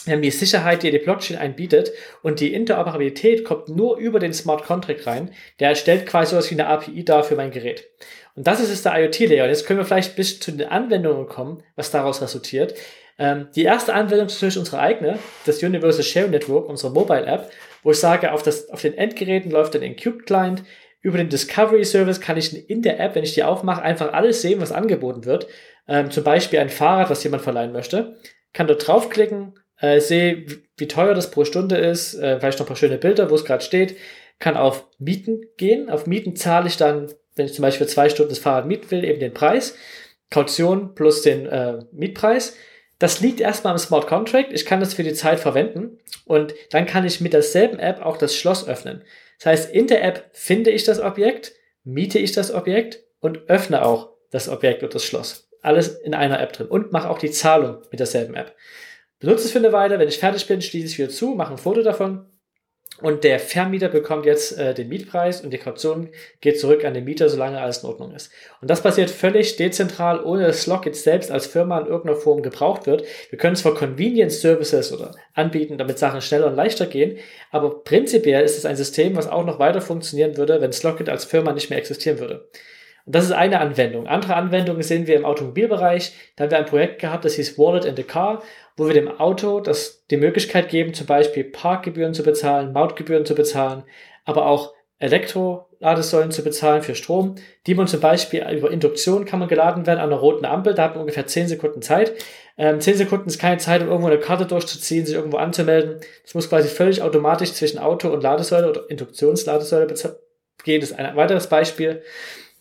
Die 0.08 0.32
Sicherheit, 0.32 0.82
die 0.82 0.92
die 0.92 0.98
Blockchain 0.98 1.38
einbietet 1.38 1.92
und 2.24 2.40
die 2.40 2.54
Interoperabilität 2.54 3.46
kommt 3.46 3.70
nur 3.70 3.98
über 3.98 4.20
den 4.20 4.34
Smart 4.34 4.64
Contract 4.64 5.06
rein. 5.06 5.32
Der 5.60 5.76
stellt 5.76 6.08
quasi 6.08 6.32
sowas 6.32 6.50
wie 6.50 6.56
eine 6.56 6.68
API 6.68 7.06
dar 7.06 7.24
für 7.24 7.36
mein 7.36 7.52
Gerät. 7.52 7.88
Und 8.36 8.48
das 8.48 8.60
ist 8.60 8.72
es 8.72 8.82
der 8.82 8.98
IoT-Layer. 8.98 9.44
Und 9.44 9.50
jetzt 9.50 9.66
können 9.66 9.80
wir 9.80 9.86
vielleicht 9.86 10.16
bis 10.16 10.40
zu 10.40 10.52
den 10.52 10.68
Anwendungen 10.68 11.28
kommen, 11.28 11.64
was 11.76 11.92
daraus 11.92 12.22
resultiert. 12.22 12.74
Ähm, 13.20 13.50
die 13.56 13.64
erste 13.64 13.94
Anwendung 13.94 14.28
ist 14.28 14.36
natürlich 14.36 14.58
unsere 14.58 14.80
eigene, 14.80 15.20
das 15.46 15.62
Universal 15.62 16.04
Share 16.04 16.28
Network, 16.28 16.68
unsere 16.68 16.92
Mobile 16.92 17.26
App, 17.26 17.52
wo 17.84 17.92
ich 17.92 18.00
sage, 18.00 18.32
auf, 18.32 18.42
das, 18.42 18.70
auf 18.70 18.82
den 18.82 18.98
Endgeräten 18.98 19.52
läuft 19.52 19.76
dann 19.76 19.84
ein 19.84 19.96
Cube 19.96 20.24
Client. 20.24 20.64
Über 21.02 21.18
den 21.18 21.30
Discovery 21.30 21.84
Service 21.84 22.22
kann 22.22 22.38
ich 22.38 22.70
in 22.70 22.82
der 22.82 23.00
App, 23.00 23.16
wenn 23.16 23.24
ich 23.24 23.34
die 23.34 23.44
aufmache, 23.44 23.82
einfach 23.82 24.14
alles 24.14 24.42
sehen, 24.42 24.62
was 24.62 24.72
angeboten 24.72 25.26
wird. 25.26 25.48
Ähm, 25.88 26.10
zum 26.10 26.24
Beispiel 26.24 26.60
ein 26.60 26.70
Fahrrad, 26.70 27.10
was 27.10 27.24
jemand 27.24 27.44
verleihen 27.44 27.72
möchte. 27.72 28.18
Kann 28.54 28.68
dort 28.68 28.88
draufklicken, 28.88 29.54
äh, 29.82 30.00
sehe, 30.00 30.46
wie 30.78 30.88
teuer 30.88 31.13
das 31.13 31.32
pro 31.32 31.44
Stunde 31.44 31.78
ist, 31.78 32.13
äh, 32.13 32.39
vielleicht 32.39 32.60
noch 32.60 32.65
ein 32.65 32.70
paar 32.70 32.78
schöne 32.78 32.98
Bilder, 32.98 33.30
wo 33.30 33.36
es 33.36 33.46
gerade 33.46 33.63
steht, 33.63 33.98
kann 34.39 34.58
auf 34.58 34.88
Mieten 34.98 35.41
gehen. 35.58 35.89
Auf 35.89 36.08
Mieten 36.08 36.36
zahle 36.36 36.67
ich 36.67 36.78
dann, 36.78 37.12
wenn 37.36 37.46
ich 37.46 37.54
zum 37.54 37.63
Beispiel 37.63 37.88
zwei 37.88 38.10
Stunden 38.10 38.30
das 38.30 38.39
Fahrrad 38.39 38.65
mieten 38.65 38.89
will, 38.91 39.04
eben 39.04 39.20
den 39.20 39.34
Preis. 39.34 39.76
Kaution 40.30 40.96
plus 40.96 41.22
den 41.22 41.46
äh, 41.46 41.80
Mietpreis. 41.91 42.56
Das 43.00 43.20
liegt 43.20 43.41
erstmal 43.41 43.74
im 43.74 43.80
Smart 43.80 44.08
Contract. 44.08 44.54
Ich 44.54 44.65
kann 44.65 44.80
das 44.80 44.94
für 44.94 45.04
die 45.04 45.13
Zeit 45.13 45.39
verwenden 45.39 46.00
und 46.26 46.54
dann 46.70 46.86
kann 46.86 47.06
ich 47.06 47.20
mit 47.20 47.34
derselben 47.34 47.80
App 47.80 48.06
auch 48.06 48.17
das 48.17 48.36
Schloss 48.36 48.67
öffnen. 48.67 49.04
Das 49.39 49.48
heißt, 49.48 49.74
in 49.74 49.88
der 49.88 50.04
App 50.04 50.30
finde 50.34 50.70
ich 50.70 50.84
das 50.84 51.00
Objekt, 51.00 51.54
miete 51.84 52.20
ich 52.20 52.32
das 52.32 52.54
Objekt 52.54 53.04
und 53.20 53.50
öffne 53.50 53.84
auch 53.84 54.12
das 54.30 54.48
Objekt 54.48 54.84
oder 54.84 54.94
das 54.94 55.04
Schloss. 55.04 55.50
Alles 55.62 55.89
in 55.89 56.13
einer 56.13 56.39
App 56.39 56.54
drin 56.54 56.67
und 56.67 56.91
mache 56.91 57.10
auch 57.10 57.20
die 57.20 57.32
Zahlung 57.32 57.78
mit 57.89 58.00
derselben 58.00 58.36
App. 58.36 58.56
Benutze 59.22 59.46
es 59.46 59.52
für 59.52 59.60
eine 59.60 59.72
Weile, 59.72 60.00
wenn 60.00 60.08
ich 60.08 60.18
fertig 60.18 60.48
bin, 60.48 60.62
schließe 60.62 60.88
ich 60.88 60.98
wieder 60.98 61.10
zu, 61.10 61.36
mache 61.36 61.52
ein 61.52 61.60
Foto 61.60 61.84
davon 61.84 62.26
und 63.02 63.24
der 63.24 63.40
Vermieter 63.40 63.88
bekommt 63.88 64.26
jetzt 64.26 64.58
äh, 64.58 64.74
den 64.74 64.90
Mietpreis 64.90 65.42
und 65.42 65.52
die 65.52 65.60
Kaution 65.60 66.10
geht 66.40 66.60
zurück 66.60 66.84
an 66.86 66.96
den 66.96 67.04
Mieter, 67.04 67.30
solange 67.30 67.62
alles 67.62 67.84
in 67.84 67.90
Ordnung 67.90 68.16
ist. 68.16 68.32
Und 68.62 68.70
das 68.70 68.82
passiert 68.82 69.12
völlig 69.12 69.56
dezentral, 69.58 70.24
ohne 70.24 70.48
dass 70.48 70.64
Slockit 70.64 70.96
selbst 70.96 71.32
als 71.32 71.46
Firma 71.46 71.80
in 71.80 71.86
irgendeiner 71.86 72.20
Form 72.20 72.42
gebraucht 72.42 72.88
wird. 72.88 73.06
Wir 73.30 73.38
können 73.38 73.56
zwar 73.56 73.76
Convenience 73.76 74.42
Services 74.42 74.92
oder 74.92 75.14
anbieten, 75.36 75.78
damit 75.78 76.00
Sachen 76.00 76.22
schneller 76.22 76.48
und 76.48 76.56
leichter 76.56 76.88
gehen, 76.88 77.18
aber 77.52 77.84
prinzipiell 77.84 78.44
ist 78.44 78.58
es 78.58 78.66
ein 78.66 78.76
System, 78.76 79.16
was 79.16 79.28
auch 79.28 79.46
noch 79.46 79.60
weiter 79.60 79.82
funktionieren 79.82 80.36
würde, 80.36 80.62
wenn 80.62 80.74
Slockit 80.74 81.10
als 81.10 81.26
Firma 81.26 81.54
nicht 81.54 81.70
mehr 81.70 81.80
existieren 81.80 82.20
würde. 82.20 82.50
Und 83.06 83.16
das 83.16 83.26
ist 83.26 83.32
eine 83.32 83.60
Anwendung. 83.60 84.08
Andere 84.08 84.36
Anwendungen 84.36 84.84
sehen 84.84 85.08
wir 85.08 85.16
im 85.16 85.26
Automobilbereich. 85.26 86.14
Da 86.36 86.44
haben 86.44 86.52
wir 86.52 86.60
ein 86.60 86.66
Projekt 86.66 87.02
gehabt, 87.02 87.26
das 87.26 87.34
hieß 87.34 87.58
Wallet 87.58 87.86
in 87.86 87.96
the 87.96 88.04
Car, 88.04 88.44
wo 88.78 88.88
wir 88.88 88.94
dem 88.94 89.08
Auto 89.08 89.60
das, 89.60 90.06
die 90.10 90.18
Möglichkeit 90.18 90.70
geben, 90.70 90.94
zum 90.94 91.08
Beispiel 91.08 91.44
Parkgebühren 91.44 92.14
zu 92.14 92.24
bezahlen, 92.24 92.74
Mautgebühren 92.74 93.26
zu 93.26 93.36
bezahlen, 93.36 93.84
aber 94.26 94.46
auch 94.46 94.74
Elektroladesäulen 95.02 96.30
zu 96.32 96.44
bezahlen 96.44 96.84
für 96.84 96.94
Strom, 96.94 97.36
die 97.66 97.74
man 97.74 97.88
zum 97.88 98.00
Beispiel 98.00 98.46
über 98.52 98.70
Induktion 98.70 99.26
kann 99.26 99.40
man 99.40 99.50
geladen 99.50 99.88
werden 99.88 100.00
an 100.00 100.10
einer 100.10 100.20
roten 100.20 100.46
Ampel, 100.46 100.76
da 100.76 100.84
hat 100.84 100.92
man 100.92 101.02
ungefähr 101.02 101.26
10 101.26 101.48
Sekunden 101.48 101.82
Zeit. 101.82 102.14
Ähm, 102.56 102.80
10 102.80 102.98
Sekunden 102.98 103.28
ist 103.28 103.40
keine 103.40 103.58
Zeit, 103.58 103.82
um 103.82 103.88
irgendwo 103.88 104.08
eine 104.08 104.20
Karte 104.20 104.46
durchzuziehen, 104.46 105.08
sich 105.08 105.16
irgendwo 105.16 105.38
anzumelden. 105.38 106.02
Das 106.24 106.36
muss 106.36 106.50
quasi 106.50 106.68
völlig 106.68 107.02
automatisch 107.02 107.54
zwischen 107.54 107.80
Auto 107.80 108.10
und 108.10 108.22
Ladesäule 108.22 108.70
oder 108.70 108.90
Induktionsladesäule 108.90 109.88
gehen. 110.64 110.82
Das 110.82 110.92
ist 110.92 111.00
ein 111.00 111.16
weiteres 111.16 111.48
Beispiel. 111.48 112.04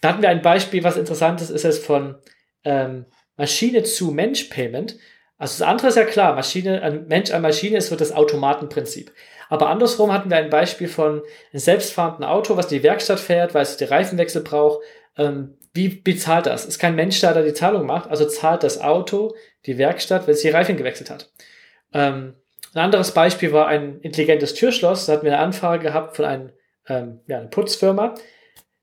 Da 0.01 0.09
hatten 0.09 0.23
wir 0.23 0.31
ein 0.31 0.41
Beispiel, 0.41 0.83
was 0.83 0.97
interessant 0.97 1.43
ist, 1.43 1.51
ist 1.51 1.67
es 1.67 1.79
von 1.79 2.17
ähm, 2.65 3.05
Maschine 3.37 3.83
zu 3.83 4.13
Mensch-Payment. 4.13 4.97
Also 5.41 5.65
das 5.65 5.69
andere 5.69 5.89
ist 5.89 5.97
ja 5.97 6.05
klar, 6.05 6.35
Maschine, 6.35 6.83
ein 6.83 7.07
Mensch 7.07 7.31
an 7.31 7.41
Maschine 7.41 7.79
ist 7.79 7.89
so 7.89 7.97
das 7.97 8.13
Automatenprinzip. 8.13 9.11
Aber 9.49 9.71
andersrum 9.71 10.13
hatten 10.13 10.29
wir 10.29 10.37
ein 10.37 10.51
Beispiel 10.51 10.87
von 10.87 11.23
einem 11.53 11.61
selbstfahrenden 11.61 12.25
Auto, 12.25 12.59
was 12.59 12.69
die 12.69 12.83
Werkstatt 12.83 13.19
fährt, 13.19 13.55
weil 13.55 13.63
es 13.63 13.79
die 13.79 13.85
Reifenwechsel 13.85 14.43
braucht. 14.43 14.85
Ähm, 15.17 15.57
wie 15.73 15.89
bezahlt 15.89 16.45
das? 16.45 16.67
Ist 16.67 16.79
kein 16.79 16.95
Mensch 16.95 17.21
da, 17.21 17.33
der 17.33 17.43
die 17.43 17.55
Zahlung 17.55 17.87
macht, 17.87 18.11
also 18.11 18.27
zahlt 18.27 18.63
das 18.65 18.83
Auto 18.83 19.35
die 19.65 19.79
Werkstatt, 19.79 20.27
wenn 20.27 20.35
es 20.35 20.43
die 20.43 20.51
Reifen 20.51 20.77
gewechselt 20.77 21.09
hat. 21.09 21.31
Ähm, 21.95 22.35
ein 22.75 22.83
anderes 22.83 23.13
Beispiel 23.13 23.51
war 23.53 23.67
ein 23.67 23.99
intelligentes 24.03 24.53
Türschloss. 24.53 25.07
Da 25.07 25.15
hatten 25.15 25.25
wir 25.25 25.33
eine 25.33 25.43
Anfrage 25.43 25.83
gehabt 25.83 26.17
von 26.17 26.27
einem, 26.27 26.53
ähm, 26.87 27.21
ja, 27.27 27.39
einer 27.39 27.49
Putzfirma, 27.49 28.15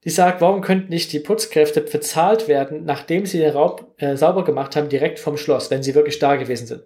die 0.08 0.12
sagt, 0.12 0.39
warum 0.39 0.62
könnten 0.62 0.88
nicht 0.88 1.12
die 1.12 1.20
Putzkräfte 1.20 1.82
bezahlt 1.82 2.48
werden, 2.48 2.86
nachdem 2.86 3.26
sie 3.26 3.39
den 3.39 3.52
Raum 3.52 3.76
äh, 3.98 4.15
sauber 4.15 4.46
gemacht 4.46 4.78
haben, 4.78 4.88
direkt 4.88 5.20
vom 5.20 5.36
Schloss, 5.36 5.70
wenn 5.70 5.84
sie 5.84 5.96
wirklich 5.96 6.17
da 6.17 6.38
gewesen 6.38 6.65
sind. 6.65 6.84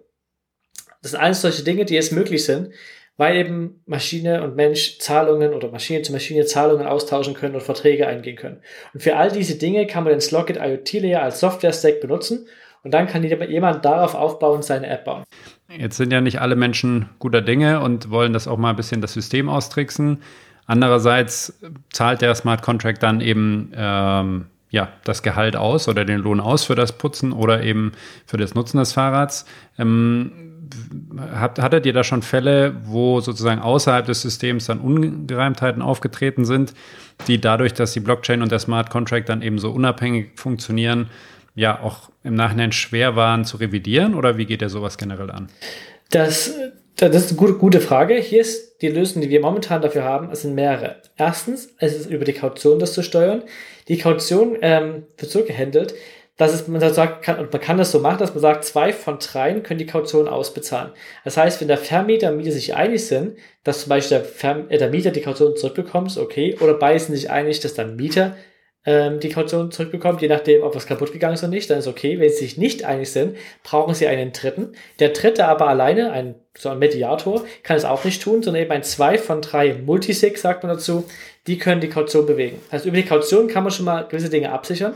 Das 1.02 1.12
sind 1.12 1.20
alles 1.20 1.40
solche 1.40 1.62
Dinge, 1.62 1.84
die 1.84 1.94
jetzt 1.94 2.10
möglich 2.10 2.44
sind, 2.44 2.70
weil 3.16 3.36
eben 3.36 3.80
Maschine 3.86 4.42
und 4.42 4.56
Mensch 4.56 4.98
Zahlungen 4.98 5.54
oder 5.54 5.70
Maschine 5.70 6.02
zu 6.02 6.10
Maschine 6.10 6.46
Zahlungen 6.46 6.84
austauschen 6.84 7.34
können 7.34 7.54
und 7.54 7.62
Verträge 7.62 8.08
eingehen 8.08 8.34
können. 8.34 8.60
Und 8.92 9.04
für 9.04 9.14
all 9.14 9.30
diese 9.30 9.56
Dinge 9.56 9.86
kann 9.86 10.02
man 10.02 10.14
den 10.14 10.20
Slockit 10.20 10.56
IoT 10.56 10.94
Layer 10.94 11.22
als 11.22 11.38
Software-Stack 11.38 12.00
benutzen 12.00 12.48
und 12.82 12.92
dann 12.92 13.06
kann 13.06 13.22
jemand 13.22 13.84
darauf 13.84 14.16
aufbauen 14.16 14.56
und 14.56 14.64
seine 14.64 14.88
App 14.88 15.04
bauen. 15.04 15.22
Jetzt 15.68 15.96
sind 15.96 16.12
ja 16.12 16.20
nicht 16.20 16.40
alle 16.40 16.56
Menschen 16.56 17.08
guter 17.20 17.40
Dinge 17.40 17.82
und 17.82 18.10
wollen 18.10 18.32
das 18.32 18.48
auch 18.48 18.58
mal 18.58 18.70
ein 18.70 18.76
bisschen 18.76 19.00
das 19.00 19.12
System 19.12 19.48
austricksen. 19.48 20.24
Andererseits 20.66 21.58
zahlt 21.92 22.22
der 22.22 22.34
Smart 22.34 22.62
Contract 22.62 23.02
dann 23.02 23.20
eben 23.20 23.72
ähm, 23.74 24.46
ja, 24.70 24.88
das 25.04 25.22
Gehalt 25.22 25.54
aus 25.54 25.86
oder 25.88 26.04
den 26.04 26.20
Lohn 26.20 26.40
aus 26.40 26.64
für 26.64 26.74
das 26.74 26.92
Putzen 26.92 27.32
oder 27.32 27.62
eben 27.62 27.92
für 28.26 28.38
das 28.38 28.54
Nutzen 28.54 28.78
des 28.78 28.92
Fahrrads. 28.92 29.44
Ähm, 29.78 30.32
hat, 31.34 31.58
hattet 31.58 31.84
ihr 31.84 31.92
da 31.92 32.02
schon 32.04 32.22
Fälle, 32.22 32.74
wo 32.84 33.20
sozusagen 33.20 33.60
außerhalb 33.60 34.06
des 34.06 34.22
Systems 34.22 34.66
dann 34.66 34.80
Ungereimtheiten 34.80 35.82
aufgetreten 35.82 36.46
sind, 36.46 36.72
die 37.26 37.40
dadurch, 37.40 37.74
dass 37.74 37.92
die 37.92 38.00
Blockchain 38.00 38.40
und 38.40 38.50
der 38.50 38.58
Smart 38.58 38.88
Contract 38.88 39.28
dann 39.28 39.42
eben 39.42 39.58
so 39.58 39.70
unabhängig 39.70 40.30
funktionieren, 40.36 41.10
ja 41.54 41.80
auch 41.80 42.10
im 42.24 42.34
Nachhinein 42.34 42.72
schwer 42.72 43.16
waren 43.16 43.44
zu 43.44 43.58
revidieren? 43.58 44.14
Oder 44.14 44.38
wie 44.38 44.46
geht 44.46 44.62
ihr 44.62 44.70
sowas 44.70 44.96
generell 44.96 45.30
an? 45.30 45.48
Das 46.10 46.54
das 46.96 47.24
ist 47.24 47.30
eine 47.30 47.38
gute, 47.38 47.54
gute 47.54 47.80
Frage. 47.80 48.14
Hier 48.14 48.40
ist 48.40 48.80
die 48.82 48.88
Lösung, 48.88 49.22
die 49.22 49.30
wir 49.30 49.40
momentan 49.40 49.82
dafür 49.82 50.04
haben. 50.04 50.30
Es 50.30 50.42
sind 50.42 50.54
mehrere. 50.54 50.96
Erstens, 51.16 51.74
es 51.78 51.94
ist 51.94 52.10
über 52.10 52.24
die 52.24 52.32
Kaution 52.32 52.78
das 52.78 52.92
zu 52.92 53.02
steuern. 53.02 53.42
Die 53.88 53.98
Kaution 53.98 54.56
ähm, 54.60 55.04
wird 55.16 55.30
so 55.30 55.42
gehandelt, 55.44 55.94
dass 56.36 56.54
es, 56.54 56.66
man 56.66 56.80
sagt, 56.80 57.22
kann, 57.22 57.38
und 57.38 57.52
man 57.52 57.60
kann 57.60 57.76
das 57.76 57.92
so 57.92 58.00
machen, 58.00 58.18
dass 58.18 58.34
man 58.34 58.40
sagt, 58.40 58.64
zwei 58.64 58.92
von 58.92 59.18
dreien 59.18 59.62
können 59.62 59.78
die 59.78 59.86
Kaution 59.86 60.28
ausbezahlen. 60.28 60.92
Das 61.24 61.36
heißt, 61.36 61.60
wenn 61.60 61.68
der 61.68 61.78
Vermieter 61.78 62.30
und 62.30 62.38
Mieter 62.38 62.52
sich 62.52 62.74
einig 62.74 63.06
sind, 63.06 63.36
dass 63.64 63.82
zum 63.82 63.90
Beispiel 63.90 64.18
der, 64.18 64.24
Verm 64.24 64.66
äh, 64.68 64.78
der 64.78 64.90
Mieter 64.90 65.10
die 65.10 65.20
Kaution 65.20 65.56
zurückbekommt, 65.56 66.16
okay, 66.16 66.56
oder 66.60 66.74
beide 66.74 66.98
sind 66.98 67.14
sich 67.14 67.30
einig, 67.30 67.60
dass 67.60 67.74
der 67.74 67.86
Mieter 67.86 68.36
ähm, 68.84 69.20
die 69.20 69.28
Kaution 69.28 69.70
zurückbekommt, 69.70 70.22
je 70.22 70.28
nachdem, 70.28 70.62
ob 70.62 70.74
was 70.74 70.86
kaputt 70.86 71.12
gegangen 71.12 71.34
ist 71.34 71.42
oder 71.42 71.50
nicht, 71.50 71.70
dann 71.70 71.78
ist 71.78 71.86
okay. 71.86 72.18
Wenn 72.18 72.30
sie 72.30 72.36
sich 72.36 72.58
nicht 72.58 72.84
einig 72.84 73.10
sind, 73.10 73.36
brauchen 73.62 73.94
sie 73.94 74.08
einen 74.08 74.32
Dritten. 74.32 74.72
Der 74.98 75.10
Dritte 75.10 75.46
aber 75.46 75.68
alleine, 75.68 76.10
ein, 76.12 76.34
so 76.56 76.68
ein 76.68 76.78
Mediator, 76.78 77.44
kann 77.62 77.76
es 77.76 77.84
auch 77.84 78.04
nicht 78.04 78.22
tun, 78.22 78.42
sondern 78.42 78.62
eben 78.62 78.72
ein 78.72 78.82
zwei 78.82 79.18
von 79.18 79.40
drei 79.40 79.74
Multisig, 79.74 80.38
sagt 80.38 80.64
man 80.64 80.72
dazu, 80.72 81.04
die 81.46 81.58
können 81.58 81.80
die 81.80 81.88
Kaution 81.88 82.26
bewegen. 82.26 82.60
Also 82.70 82.88
über 82.88 82.96
die 82.96 83.04
Kaution 83.06 83.48
kann 83.48 83.62
man 83.62 83.72
schon 83.72 83.84
mal 83.84 84.06
gewisse 84.08 84.30
Dinge 84.30 84.50
absichern. 84.50 84.94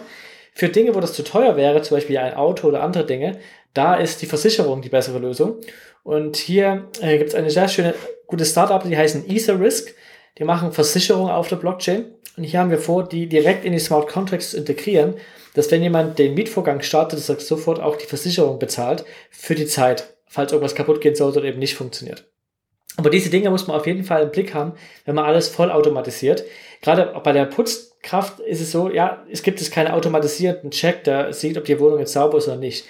Für 0.53 0.69
Dinge, 0.69 0.95
wo 0.95 1.01
das 1.01 1.13
zu 1.13 1.23
teuer 1.23 1.57
wäre, 1.57 1.83
zum 1.83 1.99
Beispiel 1.99 2.19
ein 2.19 2.35
Auto 2.35 2.67
oder 2.67 2.83
andere 2.83 3.05
Dinge, 3.05 3.39
da 3.75 3.95
ist 3.95 4.23
die 4.23 4.27
Versicherung 4.27 4.81
die 4.81 4.89
bessere 4.89 5.19
Lösung. 5.19 5.61
Und 6.03 6.37
hier 6.37 6.89
äh, 7.01 7.19
gibt 7.19 7.31
es 7.31 7.35
eine 7.35 7.51
sehr 7.51 7.69
schöne, 7.69 7.95
gute 8.27 8.45
Startup, 8.45 8.83
die 8.83 8.97
heißen 8.97 9.29
Ether 9.29 9.61
Risk. 9.61 9.95
Die 10.39 10.45
machen 10.45 10.73
Versicherung 10.73 11.31
auf 11.31 11.49
der 11.49 11.57
Blockchain. 11.57 12.07
Und 12.37 12.45
hier 12.45 12.61
haben 12.61 12.71
wir 12.71 12.79
vor, 12.79 13.09
die 13.09 13.29
direkt 13.29 13.65
in 13.65 13.73
die 13.73 13.79
Smart 13.79 14.09
Contracts 14.09 14.51
zu 14.51 14.59
integrieren, 14.59 15.15
dass 15.55 15.71
wenn 15.71 15.83
jemand 15.83 16.19
den 16.19 16.35
Mietvorgang 16.35 16.83
startet, 16.83 17.19
dass 17.19 17.29
er 17.31 17.41
sofort 17.41 17.81
auch 17.81 17.97
die 17.97 18.05
Versicherung 18.05 18.59
bezahlt 18.59 19.07
für 19.31 19.55
die 19.55 19.67
Zeit, 19.67 20.17
falls 20.27 20.53
irgendwas 20.53 20.75
kaputt 20.75 21.01
gehen 21.01 21.15
sollte 21.15 21.39
oder 21.39 21.49
eben 21.49 21.59
nicht 21.59 21.75
funktioniert. 21.75 22.25
Aber 22.99 23.11
diese 23.11 23.31
Dinge 23.31 23.51
muss 23.51 23.67
man 23.67 23.77
auf 23.77 23.87
jeden 23.87 24.05
Fall 24.05 24.23
im 24.23 24.31
Blick 24.31 24.55
haben, 24.55 24.73
wenn 25.05 25.15
man 25.15 25.25
alles 25.25 25.49
voll 25.49 25.71
automatisiert. 25.71 26.45
Gerade 26.83 27.19
bei 27.23 27.33
der 27.33 27.47
Putzkraft 27.47 28.41
ist 28.41 28.61
es 28.61 28.73
so, 28.73 28.91
ja, 28.91 29.25
es 29.31 29.43
gibt 29.43 29.61
es 29.61 29.71
keinen 29.71 29.91
automatisierten 29.91 30.71
Check, 30.71 31.05
der 31.05 31.33
sieht, 31.33 31.59
ob 31.59 31.65
die 31.65 31.81
Wohnung 31.81 31.99
jetzt 31.99 32.13
sauber 32.13 32.39
ist 32.39 32.49
oder 32.49 32.57
nicht. 32.57 32.87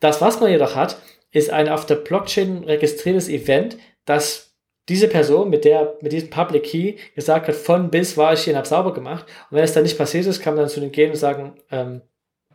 Das, 0.00 0.20
was 0.20 0.40
man 0.40 0.50
jedoch 0.50 0.74
hat, 0.74 0.98
ist 1.32 1.50
ein 1.50 1.68
auf 1.68 1.86
der 1.86 1.96
Blockchain 1.96 2.64
registriertes 2.64 3.28
Event, 3.28 3.78
das 4.04 4.47
diese 4.88 5.08
Person 5.08 5.50
mit 5.50 5.64
der, 5.64 5.94
mit 6.00 6.12
diesem 6.12 6.30
Public 6.30 6.64
Key 6.64 6.94
gesagt 7.14 7.48
hat, 7.48 7.54
von 7.54 7.90
bis 7.90 8.16
war 8.16 8.32
ich 8.32 8.40
hier 8.40 8.54
und 8.54 8.58
habe 8.58 8.68
sauber 8.68 8.94
gemacht. 8.94 9.26
Und 9.50 9.56
wenn 9.56 9.64
es 9.64 9.72
dann 9.72 9.82
nicht 9.82 9.98
passiert 9.98 10.26
ist, 10.26 10.40
kann 10.40 10.54
man 10.54 10.64
dann 10.64 10.70
zu 10.70 10.80
denen 10.80 10.92
gehen 10.92 11.10
und 11.10 11.16
sagen, 11.16 11.54
ähm, 11.70 12.00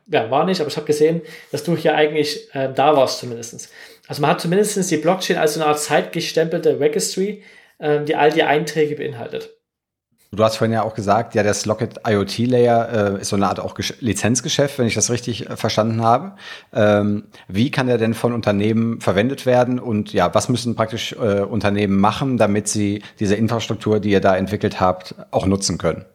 ja, 0.07 0.29
war 0.29 0.45
nicht, 0.45 0.59
aber 0.59 0.69
ich 0.69 0.75
habe 0.75 0.85
gesehen, 0.85 1.21
dass 1.51 1.63
du 1.63 1.77
hier 1.77 1.95
eigentlich 1.95 2.53
äh, 2.53 2.73
da 2.73 2.95
warst 2.95 3.19
zumindestens. 3.19 3.69
Also 4.07 4.21
man 4.21 4.31
hat 4.31 4.41
zumindestens 4.41 4.87
die 4.87 4.97
Blockchain 4.97 5.37
als 5.37 5.53
so 5.53 5.61
eine 5.61 5.69
Art 5.69 5.79
zeitgestempelte 5.79 6.79
Registry, 6.79 7.43
ähm, 7.79 8.05
die 8.05 8.15
all 8.15 8.31
die 8.31 8.43
Einträge 8.43 8.95
beinhaltet. 8.95 9.52
Du 10.35 10.43
hast 10.43 10.57
vorhin 10.57 10.73
ja 10.73 10.81
auch 10.81 10.95
gesagt, 10.95 11.35
ja, 11.35 11.43
der 11.43 11.53
Slocket 11.53 11.99
IoT 12.07 12.39
Layer 12.39 13.17
äh, 13.17 13.21
ist 13.21 13.29
so 13.29 13.35
eine 13.35 13.47
Art 13.47 13.59
auch 13.59 13.75
Gesch 13.75 13.93
Lizenzgeschäft, 13.99 14.79
wenn 14.79 14.87
ich 14.87 14.95
das 14.95 15.11
richtig 15.11 15.47
äh, 15.47 15.55
verstanden 15.55 16.01
habe. 16.01 16.31
Ähm, 16.73 17.25
wie 17.47 17.69
kann 17.69 17.85
der 17.85 17.99
denn 17.99 18.15
von 18.15 18.33
Unternehmen 18.33 18.99
verwendet 18.99 19.45
werden 19.45 19.77
und 19.77 20.11
ja, 20.11 20.33
was 20.33 20.49
müssen 20.49 20.75
praktisch 20.75 21.13
äh, 21.13 21.41
Unternehmen 21.41 21.99
machen, 21.99 22.37
damit 22.37 22.67
sie 22.67 23.03
diese 23.19 23.35
Infrastruktur, 23.35 23.99
die 23.99 24.09
ihr 24.09 24.21
da 24.21 24.35
entwickelt 24.35 24.79
habt, 24.79 25.13
auch 25.29 25.45
nutzen 25.45 25.77
können? 25.77 26.05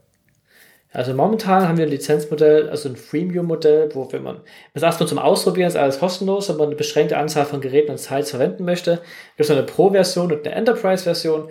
Also 0.92 1.14
momentan 1.14 1.68
haben 1.68 1.78
wir 1.78 1.86
ein 1.86 1.90
Lizenzmodell, 1.90 2.70
also 2.70 2.88
ein 2.88 2.96
Freemium-Modell, 2.96 3.90
wo 3.94 4.10
wenn 4.10 4.24
man 4.24 4.40
das 4.74 4.82
erstmal 4.82 5.08
zum 5.08 5.18
Ausprobieren 5.18 5.68
ist 5.68 5.76
alles 5.76 6.00
kostenlos, 6.00 6.48
wenn 6.48 6.56
man 6.56 6.66
eine 6.66 6.76
beschränkte 6.76 7.18
Anzahl 7.18 7.44
von 7.44 7.60
Geräten 7.60 7.92
und 7.92 7.98
Sites 7.98 8.30
verwenden 8.30 8.64
möchte, 8.64 9.00
gibt 9.36 9.48
es 9.48 9.50
eine 9.50 9.62
Pro-Version 9.62 10.32
und 10.32 10.44
eine 10.44 10.56
Enterprise-Version 10.56 11.50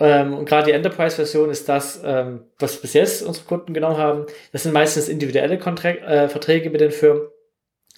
ähm, 0.00 0.34
und 0.34 0.48
gerade 0.48 0.66
die 0.66 0.72
Enterprise-Version 0.72 1.50
ist 1.50 1.68
das, 1.68 2.02
ähm, 2.04 2.44
was 2.58 2.76
bis 2.80 2.94
jetzt 2.94 3.22
unsere 3.22 3.46
Kunden 3.46 3.74
genommen 3.74 3.96
haben. 3.96 4.26
Das 4.52 4.64
sind 4.64 4.72
meistens 4.72 5.08
individuelle 5.08 5.58
Kontrakt, 5.58 6.02
äh, 6.02 6.28
Verträge 6.28 6.70
mit 6.70 6.80
den 6.80 6.90
Firmen 6.90 7.22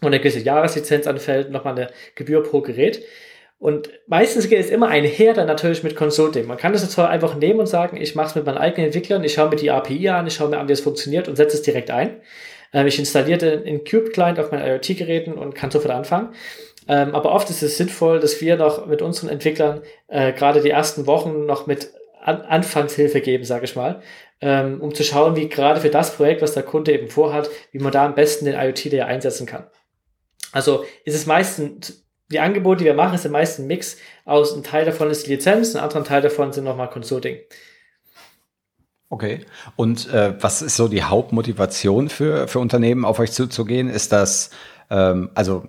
und 0.03 0.09
eine 0.09 0.19
gewisse 0.19 0.41
Jahreslizenz 0.41 1.07
anfällt, 1.07 1.51
nochmal 1.51 1.75
eine 1.75 1.91
Gebühr 2.15 2.43
pro 2.43 2.61
Gerät. 2.61 3.03
Und 3.59 3.89
meistens 4.07 4.51
geht 4.51 4.61
es 4.61 4.69
immer 4.69 4.89
einher 4.89 5.33
dann 5.33 5.47
natürlich 5.47 5.83
mit 5.83 5.97
Consulting. 5.97 6.47
Man 6.47 6.59
kann 6.59 6.75
das 6.75 6.83
jetzt 6.83 6.99
einfach 6.99 7.37
nehmen 7.37 7.61
und 7.61 7.67
sagen, 7.67 7.97
ich 7.97 8.15
mache 8.15 8.29
es 8.29 8.35
mit 8.35 8.45
meinen 8.45 8.59
eigenen 8.59 8.89
Entwicklern, 8.89 9.25
ich 9.25 9.33
schaue 9.33 9.49
mir 9.49 9.57
die 9.57 9.71
API 9.71 10.11
an, 10.11 10.27
ich 10.27 10.35
schaue 10.35 10.51
mir 10.51 10.59
an, 10.59 10.69
wie 10.69 10.73
es 10.73 10.83
funktioniert 10.83 11.27
und 11.29 11.37
setze 11.37 11.57
es 11.57 11.63
direkt 11.63 11.91
ein. 11.91 12.21
Ähm, 12.75 12.87
ich 12.87 12.99
installiere 12.99 13.63
den 13.63 13.85
Cube-Client 13.85 14.39
auf 14.39 14.53
meinen 14.53 14.67
IoT-Geräten 14.67 15.33
und 15.33 15.55
kann 15.55 15.71
sofort 15.71 15.95
anfangen. 15.95 16.35
Ähm, 16.89 17.15
aber 17.15 17.33
oft 17.33 17.51
ist 17.51 17.63
es 17.63 17.77
sinnvoll, 17.77 18.21
dass 18.21 18.41
wir 18.41 18.57
noch 18.57 18.87
mit 18.87 19.03
unseren 19.03 19.29
Entwicklern 19.29 19.83
äh, 20.09 20.33
gerade 20.33 20.63
die 20.63 20.71
ersten 20.71 21.07
Wochen 21.07 21.47
noch 21.47 21.67
mit 21.67 21.93
an 22.23 22.43
Anfangshilfe 22.43 23.21
geben, 23.21 23.45
sage 23.45 23.65
ich 23.65 23.77
mal, 23.77 24.03
ähm, 24.41 24.81
um 24.81 24.95
zu 24.95 25.05
schauen, 25.05 25.37
wie 25.37 25.49
gerade 25.49 25.81
für 25.81 25.91
das 25.91 26.15
Projekt, 26.15 26.43
was 26.43 26.55
der 26.55 26.65
Kunde 26.65 26.93
eben 26.93 27.09
vorhat, 27.09 27.49
wie 27.71 27.79
man 27.79 27.93
da 27.93 28.05
am 28.05 28.15
besten 28.15 28.45
den 28.45 28.55
IoT-Layer 28.55 29.07
einsetzen 29.07 29.47
kann. 29.47 29.67
Also 30.53 30.85
ist 31.05 31.15
es 31.15 31.27
meistens 31.27 32.05
die 32.31 32.41
Angebote, 32.41 32.79
die 32.79 32.85
wir 32.87 32.95
machen, 32.95 33.19
sind 33.19 33.31
meist 33.31 33.59
ein 33.59 33.67
Mix 33.67 33.99
aus, 34.25 34.55
ein 34.55 34.65
Teil 34.65 34.85
davon 34.85 35.11
ist 35.11 35.27
die 35.27 35.33
Lizenz, 35.35 35.77
ein 35.77 35.83
anderer 35.83 36.03
Teil 36.03 36.23
davon 36.23 36.53
sind 36.53 36.65
nochmal 36.65 36.91
Consulting. 36.91 37.39
Okay. 39.09 39.41
Und 39.77 40.13
äh, 40.13 40.35
was 40.43 40.63
ist 40.63 40.77
so 40.77 40.89
die 40.89 41.05
Hauptmotivation 41.05 42.09
für, 42.09 42.49
für 42.49 42.59
Unternehmen, 42.59 43.05
auf 43.05 43.21
euch 43.21 43.31
zuzugehen? 43.31 43.89
Ist 43.89 44.11
das, 44.11 44.51
ähm, 44.91 45.31
also 45.35 45.69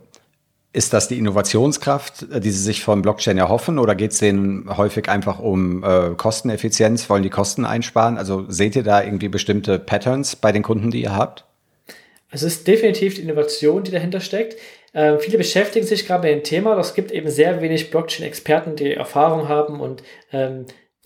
ist 0.77 0.93
das 0.93 1.07
die 1.07 1.17
Innovationskraft, 1.17 2.31
äh, 2.31 2.39
die 2.39 2.51
sie 2.51 2.63
sich 2.63 2.83
von 2.83 3.01
Blockchain 3.01 3.37
erhoffen, 3.37 3.79
oder 3.79 3.95
geht 3.95 4.11
es 4.11 4.19
denen 4.19 4.77
häufig 4.77 5.09
einfach 5.09 5.39
um 5.39 5.83
äh, 5.83 6.11
Kosteneffizienz, 6.15 7.09
wollen 7.09 7.23
die 7.23 7.31
Kosten 7.31 7.65
einsparen? 7.65 8.17
Also 8.17 8.45
seht 8.47 8.75
ihr 8.75 8.83
da 8.83 9.03
irgendwie 9.03 9.27
bestimmte 9.27 9.79
Patterns 9.79 10.35
bei 10.35 10.51
den 10.51 10.61
Kunden, 10.61 10.91
die 10.91 11.01
ihr 11.01 11.15
habt? 11.15 11.45
Es 12.29 12.43
ist 12.43 12.67
definitiv 12.67 13.15
die 13.15 13.21
Innovation, 13.21 13.83
die 13.83 13.91
dahinter 13.91 14.19
steckt. 14.19 14.55
Äh, 14.93 15.17
viele 15.17 15.39
beschäftigen 15.39 15.85
sich 15.85 16.05
gerade 16.05 16.27
mit 16.27 16.35
dem 16.35 16.43
Thema, 16.43 16.73
aber 16.73 16.81
es 16.81 16.93
gibt 16.93 17.11
eben 17.11 17.29
sehr 17.29 17.61
wenig 17.61 17.89
Blockchain-Experten, 17.89 18.75
die 18.75 18.93
Erfahrung 18.93 19.47
haben 19.47 19.79
und 19.79 20.03
ähm, 20.31 20.65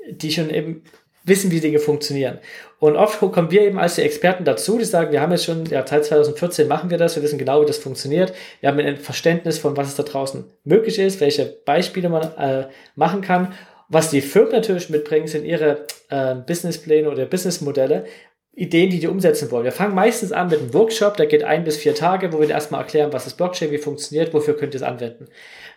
die 0.10 0.32
schon 0.32 0.50
eben 0.50 0.84
wissen, 1.24 1.52
wie 1.52 1.60
Dinge 1.62 1.80
funktionieren. 1.80 2.40
Und 2.82 2.96
oft 2.96 3.20
kommen 3.20 3.52
wir 3.52 3.62
eben 3.62 3.78
als 3.78 3.94
die 3.94 4.02
Experten 4.02 4.44
dazu, 4.44 4.80
die 4.80 4.86
sagen, 4.86 5.12
wir 5.12 5.22
haben 5.22 5.32
jetzt 5.32 5.46
schon, 5.46 5.66
ja, 5.66 5.86
seit 5.86 6.04
2014 6.04 6.68
machen 6.68 6.90
wir 6.90 6.98
das, 6.98 7.16
wir 7.16 7.22
wissen 7.22 7.38
genau, 7.38 7.62
wie 7.62 7.68
das 7.68 7.78
funktioniert. 7.78 8.34
Wir 8.60 8.70
haben 8.70 8.80
ein 8.80 8.98
Verständnis 8.98 9.60
von, 9.60 9.78
was 9.78 9.90
es 9.90 9.96
da 9.98 10.02
draußen 10.02 10.46
möglich 10.64 10.98
ist, 10.98 11.22
welche 11.22 11.46
Beispiele 11.46 12.10
man 12.10 12.24
äh, 12.40 12.70
machen 12.96 13.22
kann. 13.22 13.54
Was 13.88 14.10
die 14.10 14.22
Firmen 14.22 14.54
natürlich 14.54 14.90
mitbringen, 14.90 15.28
sind 15.28 15.46
ihre 15.46 15.86
äh, 16.10 16.34
Businesspläne 16.34 17.08
oder 17.12 17.26
Businessmodelle, 17.26 18.06
Ideen, 18.54 18.90
die 18.90 19.00
die 19.00 19.08
umsetzen 19.08 19.52
wollen. 19.52 19.66
Wir 19.66 19.72
fangen 19.72 19.94
meistens 19.94 20.32
an 20.32 20.50
mit 20.50 20.60
einem 20.60 20.74
Workshop, 20.74 21.18
der 21.18 21.28
geht 21.28 21.44
ein 21.44 21.64
bis 21.64 21.78
vier 21.78 21.94
Tage, 21.94 22.34
wo 22.34 22.42
wir 22.42 22.50
erstmal 22.50 22.82
erklären, 22.82 23.14
was 23.14 23.28
ist 23.28 23.38
Blockchain, 23.38 23.70
wie 23.70 23.78
funktioniert, 23.78 24.34
wofür 24.34 24.58
könnt 24.58 24.74
ihr 24.74 24.82
es 24.82 24.84
anwenden. 24.84 25.28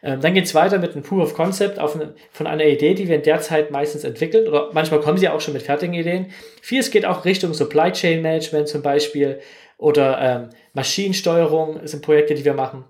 Ähm, 0.04 0.20
dann 0.20 0.34
geht 0.34 0.44
es 0.44 0.54
weiter 0.54 0.78
mit 0.78 0.92
einem 0.92 1.02
Proof 1.02 1.22
of 1.22 1.34
Concept 1.34 1.78
auf 1.78 1.94
eine, 1.94 2.14
von 2.30 2.46
einer 2.46 2.64
Idee, 2.64 2.94
die 2.94 3.08
wir 3.08 3.16
in 3.16 3.22
der 3.22 3.40
Zeit 3.40 3.70
meistens 3.70 4.04
entwickeln 4.04 4.46
oder 4.46 4.70
manchmal 4.72 5.00
kommen 5.00 5.18
sie 5.18 5.28
auch 5.28 5.40
schon 5.40 5.54
mit 5.54 5.62
fertigen 5.62 5.94
Ideen. 5.94 6.26
Vieles 6.62 6.90
geht 6.90 7.06
auch 7.06 7.24
Richtung 7.24 7.54
Supply 7.54 7.90
Chain 7.90 8.22
Management 8.22 8.68
zum 8.68 8.82
Beispiel 8.82 9.40
oder 9.78 10.20
ähm, 10.20 10.50
Maschinensteuerung 10.74 11.86
sind 11.86 12.02
Projekte, 12.02 12.34
die 12.34 12.44
wir 12.44 12.54
machen. 12.54 12.84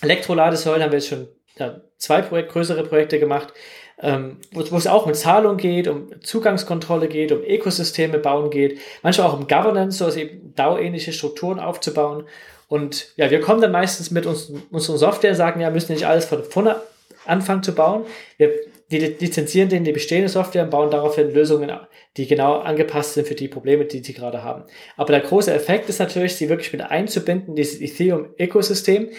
Elektroladesäulen 0.00 0.82
haben 0.82 0.92
wir 0.92 0.98
jetzt 0.98 1.08
schon 1.08 1.28
ja, 1.58 1.80
zwei 1.98 2.22
Projekt, 2.22 2.52
größere 2.52 2.84
Projekte 2.84 3.18
gemacht 3.18 3.52
ähm, 3.98 4.38
wo, 4.52 4.76
es 4.76 4.86
auch 4.86 5.06
um 5.06 5.14
Zahlung 5.14 5.56
geht, 5.56 5.88
um 5.88 6.20
Zugangskontrolle 6.20 7.08
geht, 7.08 7.32
um 7.32 7.42
Ökosysteme 7.42 8.18
bauen 8.18 8.50
geht, 8.50 8.78
manchmal 9.02 9.28
auch 9.28 9.38
um 9.38 9.48
Governance, 9.48 9.98
so 9.98 10.04
also 10.06 10.20
eben 10.20 10.54
DAO-ähnliche 10.54 11.12
Strukturen 11.12 11.58
aufzubauen. 11.58 12.24
Und 12.68 13.12
ja, 13.16 13.30
wir 13.30 13.40
kommen 13.40 13.60
dann 13.60 13.72
meistens 13.72 14.10
mit 14.10 14.26
uns, 14.26 14.52
unserer 14.70 14.98
Software, 14.98 15.34
sagen, 15.34 15.60
ja, 15.60 15.70
müssen 15.70 15.92
nicht 15.92 16.06
alles 16.06 16.24
von 16.24 16.42
vorne 16.44 16.76
anfangen 17.24 17.62
zu 17.62 17.74
bauen. 17.74 18.04
Wir 18.38 18.50
die 18.90 18.98
lizenzieren 18.98 19.68
denen 19.68 19.84
die 19.84 19.92
bestehende 19.92 20.28
Software 20.28 20.62
und 20.62 20.70
bauen 20.70 20.90
daraufhin 20.90 21.32
Lösungen, 21.32 21.72
die 22.16 22.26
genau 22.26 22.58
angepasst 22.58 23.14
sind 23.14 23.26
für 23.26 23.34
die 23.34 23.48
Probleme, 23.48 23.84
die 23.84 24.02
sie 24.02 24.12
gerade 24.12 24.44
haben. 24.44 24.64
Aber 24.96 25.12
der 25.12 25.22
große 25.22 25.52
Effekt 25.52 25.88
ist 25.88 25.98
natürlich, 25.98 26.36
sie 26.36 26.48
wirklich 26.48 26.72
mit 26.72 26.82
einzubinden, 26.82 27.56
dieses 27.56 27.80
Ethereum-Ökosystem, 27.80 29.10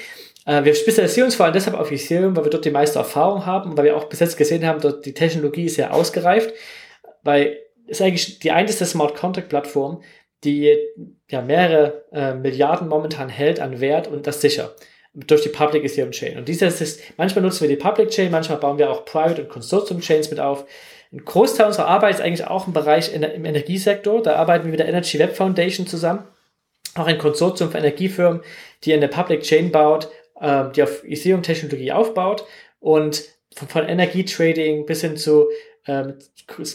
äh, 0.45 0.63
wir 0.63 0.73
spezialisieren 0.73 1.25
uns 1.25 1.36
vor 1.36 1.45
allem 1.45 1.53
deshalb 1.53 1.77
auf 1.77 1.91
Ethereum, 1.91 2.36
weil 2.36 2.45
wir 2.45 2.49
dort 2.49 2.63
die 2.63 2.71
meiste 2.71 2.99
Erfahrung 2.99 3.45
haben 3.45 3.77
weil 3.77 3.86
wir 3.86 3.97
auch 3.97 4.05
bis 4.05 4.21
jetzt 4.21 4.38
gesehen 4.38 4.65
haben, 4.65 4.79
dort 4.79 5.05
die 5.05 5.13
Technologie 5.13 5.65
ist 5.65 5.75
sehr 5.75 5.93
ausgereift, 5.93 6.53
weil 7.23 7.57
es 7.88 8.01
eigentlich 8.01 8.39
die 8.39 8.51
einzige 8.51 8.86
Smart 8.86 9.15
Contract 9.15 9.49
Plattform, 9.49 10.01
die 10.43 10.78
ja 11.30 11.41
mehrere 11.41 12.06
äh, 12.12 12.34
Milliarden 12.34 12.88
momentan 12.88 13.30
hält 13.30 13.60
an 13.60 13.80
Wert 13.80 14.08
und 14.08 14.28
das 14.28 14.41
sicher 14.41 14.76
durch 15.13 15.41
die 15.41 15.50
Public 15.50 15.84
Ethereum 15.84 16.12
Chain. 16.12 16.38
Und 16.38 16.47
dieses 16.47 16.80
ist, 16.80 17.02
manchmal 17.17 17.43
nutzen 17.43 17.62
wir 17.62 17.76
die 17.76 17.82
Public 17.82 18.10
Chain, 18.10 18.32
manchmal 18.32 18.60
bauen 18.60 18.78
wir 18.78 18.91
auch 18.91 19.04
Private 19.04 19.41
und 19.41 19.50
Consortium 19.50 20.00
Chains 20.00 20.30
mit 20.30 20.39
auf. 20.39 20.65
Ein 21.12 21.26
Großteil 21.26 21.65
unserer 21.65 21.88
Arbeit 21.88 22.15
ist 22.15 22.21
eigentlich 22.21 22.45
auch 22.45 22.67
im 22.67 22.73
Bereich 22.73 23.13
in, 23.13 23.23
im 23.23 23.45
Energiesektor. 23.45 24.21
Da 24.21 24.36
arbeiten 24.36 24.65
wir 24.65 24.71
mit 24.71 24.80
der 24.80 24.89
Energy 24.89 25.17
Web 25.17 25.36
Foundation 25.36 25.88
zusammen. 25.88 26.28
Auch 26.95 27.08
ein 27.08 27.17
Konsortium 27.17 27.71
für 27.71 27.78
Energiefirmen, 27.78 28.41
die 28.84 28.93
eine 28.93 29.08
Public 29.08 29.41
Chain 29.41 29.71
baut 29.71 30.10
ähm, 30.41 30.71
die 30.73 30.84
auf 30.84 31.04
Ethereum-Technologie 31.04 31.91
aufbaut 31.91 32.45
und 32.80 33.23
von, 33.56 33.67
von 33.67 33.88
Energietrading 33.88 34.86
bis 34.86 35.02
hin 35.02 35.17
zu 35.17 35.47
ähm, 35.88 36.15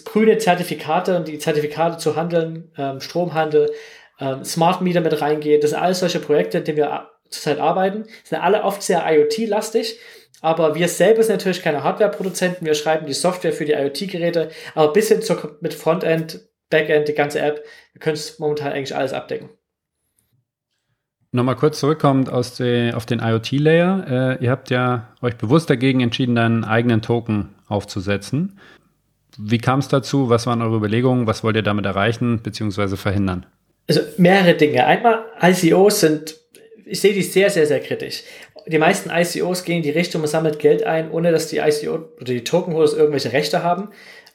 grüne 0.04 0.38
Zertifikate 0.38 1.16
und 1.16 1.28
die 1.28 1.38
Zertifikate 1.38 1.98
zu 1.98 2.16
handeln, 2.16 2.70
ähm, 2.76 3.00
Stromhandel, 3.00 3.70
ähm, 4.18 4.44
Smart 4.44 4.80
Meter 4.80 5.00
mit 5.00 5.20
reingeht. 5.20 5.62
Das 5.62 5.70
sind 5.70 5.80
alles 5.80 6.00
solche 6.00 6.20
Projekte, 6.20 6.58
in 6.58 6.64
denen 6.64 6.78
wir 6.78 7.10
zurzeit 7.28 7.58
arbeiten. 7.58 8.04
sind 8.24 8.40
alle 8.40 8.62
oft 8.62 8.82
sehr 8.82 9.04
IoT-lastig. 9.06 9.98
Aber 10.40 10.74
wir 10.74 10.88
selber 10.88 11.22
sind 11.22 11.36
natürlich 11.36 11.62
keine 11.62 11.84
Hardware-Produzenten. 11.84 12.66
Wir 12.66 12.74
schreiben 12.74 13.06
die 13.06 13.12
Software 13.12 13.52
für 13.52 13.64
die 13.64 13.72
IoT-Geräte, 13.72 14.50
aber 14.74 14.92
bis 14.92 15.08
hin 15.08 15.22
zur, 15.22 15.56
mit 15.60 15.72
Frontend, 15.72 16.40
Backend, 16.68 17.06
die 17.06 17.14
ganze 17.14 17.38
App, 17.38 17.64
wir 17.92 18.00
können 18.00 18.14
es 18.14 18.38
momentan 18.38 18.72
eigentlich 18.72 18.96
alles 18.96 19.12
abdecken. 19.12 19.50
Nochmal 21.30 21.56
kurz 21.56 21.78
zurückkommend 21.78 22.28
aus 22.28 22.56
die, 22.56 22.92
auf 22.94 23.06
den 23.06 23.20
IoT-Layer. 23.20 24.38
Äh, 24.40 24.44
ihr 24.44 24.50
habt 24.50 24.70
ja 24.70 25.14
euch 25.22 25.36
bewusst 25.36 25.70
dagegen 25.70 26.00
entschieden, 26.00 26.36
einen 26.36 26.64
eigenen 26.64 27.02
Token 27.02 27.54
aufzusetzen. 27.68 28.58
Wie 29.38 29.58
kam 29.58 29.80
es 29.80 29.88
dazu? 29.88 30.28
Was 30.28 30.46
waren 30.46 30.62
eure 30.62 30.76
Überlegungen? 30.76 31.26
Was 31.26 31.42
wollt 31.42 31.56
ihr 31.56 31.62
damit 31.62 31.86
erreichen 31.86 32.40
bzw. 32.42 32.96
verhindern? 32.96 33.46
Also 33.88 34.00
mehrere 34.16 34.54
Dinge. 34.54 34.86
Einmal, 34.86 35.24
ICOs 35.40 36.00
sind, 36.00 36.36
ich 36.84 37.00
sehe 37.00 37.14
die 37.14 37.22
sehr, 37.22 37.50
sehr, 37.50 37.66
sehr 37.66 37.80
kritisch. 37.80 38.22
Die 38.66 38.78
meisten 38.78 39.10
ICOs 39.10 39.64
gehen 39.64 39.78
in 39.78 39.82
die 39.82 39.90
Richtung, 39.90 40.20
man 40.20 40.30
sammelt 40.30 40.58
Geld 40.58 40.84
ein, 40.84 41.10
ohne 41.10 41.32
dass 41.32 41.48
die 41.48 41.58
ICO 41.58 41.94
oder 42.16 42.24
die 42.24 42.44
Tokenholders 42.44 42.94
irgendwelche 42.94 43.32
Rechte 43.32 43.62
haben. 43.62 43.88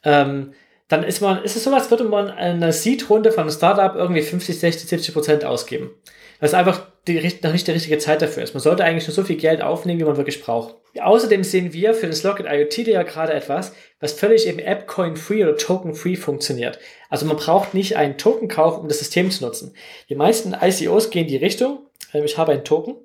Ähm, 0.04 0.52
dann 0.88 1.04
ist 1.04 1.22
man, 1.22 1.44
ist 1.44 1.56
es 1.56 1.64
so, 1.64 1.74
als 1.74 1.90
würde 1.90 2.06
man 2.06 2.30
eine 2.30 2.72
Seed-Runde 2.72 3.32
von 3.32 3.42
einem 3.42 3.52
Startup 3.52 3.96
irgendwie 3.96 4.22
50, 4.22 4.60
60, 4.60 4.90
70 4.90 5.14
Prozent 5.14 5.46
ausgeben 5.46 5.92
es 6.40 6.54
einfach 6.54 6.88
die, 7.08 7.16
noch 7.42 7.52
nicht 7.52 7.68
die 7.68 7.72
richtige 7.72 7.98
Zeit 7.98 8.22
dafür 8.22 8.44
ist. 8.44 8.54
Man 8.54 8.62
sollte 8.62 8.84
eigentlich 8.84 9.08
nur 9.08 9.16
so 9.16 9.24
viel 9.24 9.38
Geld 9.38 9.62
aufnehmen, 9.62 10.00
wie 10.00 10.04
man 10.04 10.18
wirklich 10.18 10.42
braucht. 10.44 10.76
Außerdem 11.00 11.44
sehen 11.44 11.74
wir 11.74 11.94
für 11.94 12.08
das 12.08 12.24
Locket 12.24 12.46
IoT 12.48 12.88
ja 12.88 13.04
gerade 13.04 13.34
etwas, 13.34 13.74
was 14.00 14.14
völlig 14.14 14.48
eben 14.48 14.60
App-Coin-free 14.60 15.44
oder 15.44 15.58
Token-free 15.58 16.16
funktioniert. 16.16 16.80
Also 17.10 17.26
man 17.26 17.38
braucht 17.38 17.74
nicht 17.74 17.98
einen 17.98 18.18
Token 18.18 18.48
kaufen, 18.48 18.82
um 18.82 18.88
das 18.88 19.00
System 19.00 19.32
zu 19.32 19.46
nutzen. 19.46 19.74
Die 20.10 20.16
meisten 20.16 20.56
ICOs 20.60 21.10
gehen 21.10 21.24
in 21.24 21.28
die 21.28 21.38
Richtung, 21.38 21.80
ähm, 22.14 22.26
ich 22.26 22.38
habe 22.38 22.52
einen 22.52 22.64
Token 22.64 22.96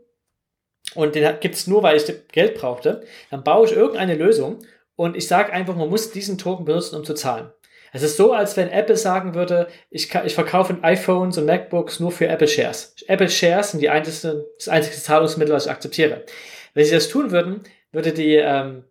und 0.95 1.15
den 1.15 1.41
gibt 1.41 1.55
es 1.55 1.67
nur, 1.67 1.83
weil 1.83 1.97
ich 1.97 2.05
Geld 2.33 2.55
brauchte. 2.55 3.05
Dann 3.31 3.45
baue 3.45 3.67
ich 3.67 3.73
irgendeine 3.73 4.15
Lösung 4.15 4.59
und 4.97 5.17
ich 5.17 5.27
sage 5.27 5.53
einfach, 5.53 5.77
man 5.77 5.89
muss 5.89 6.11
diesen 6.11 6.39
Token 6.39 6.65
benutzen, 6.65 6.97
um 6.97 7.05
zu 7.05 7.15
zahlen. 7.15 7.51
Es 7.95 8.03
ist 8.03 8.17
so, 8.17 8.33
als 8.33 8.57
wenn 8.57 8.71
Apple 8.71 8.97
sagen 8.97 9.35
würde, 9.35 9.69
ich, 9.91 10.15
ich 10.25 10.35
verkaufe 10.35 10.79
iPhones 10.81 11.37
und 11.37 11.45
MacBooks 11.45 12.01
nur 12.01 12.11
für 12.11 12.27
Apple 12.27 12.49
Shares. 12.49 12.95
Apple 13.07 13.29
Shares 13.29 13.73
sind 13.73 13.81
die 13.81 13.91
einzige, 13.91 14.47
das 14.57 14.69
einzige 14.69 14.97
Zahlungsmittel, 14.97 15.55
was 15.55 15.67
ich 15.67 15.71
akzeptiere. 15.71 16.25
Wenn 16.73 16.87
sie 16.87 16.95
das 16.95 17.09
tun 17.09 17.31
würden, 17.31 17.63
würde 17.93 18.13
die 18.13 18.37
ähm, 18.37 18.85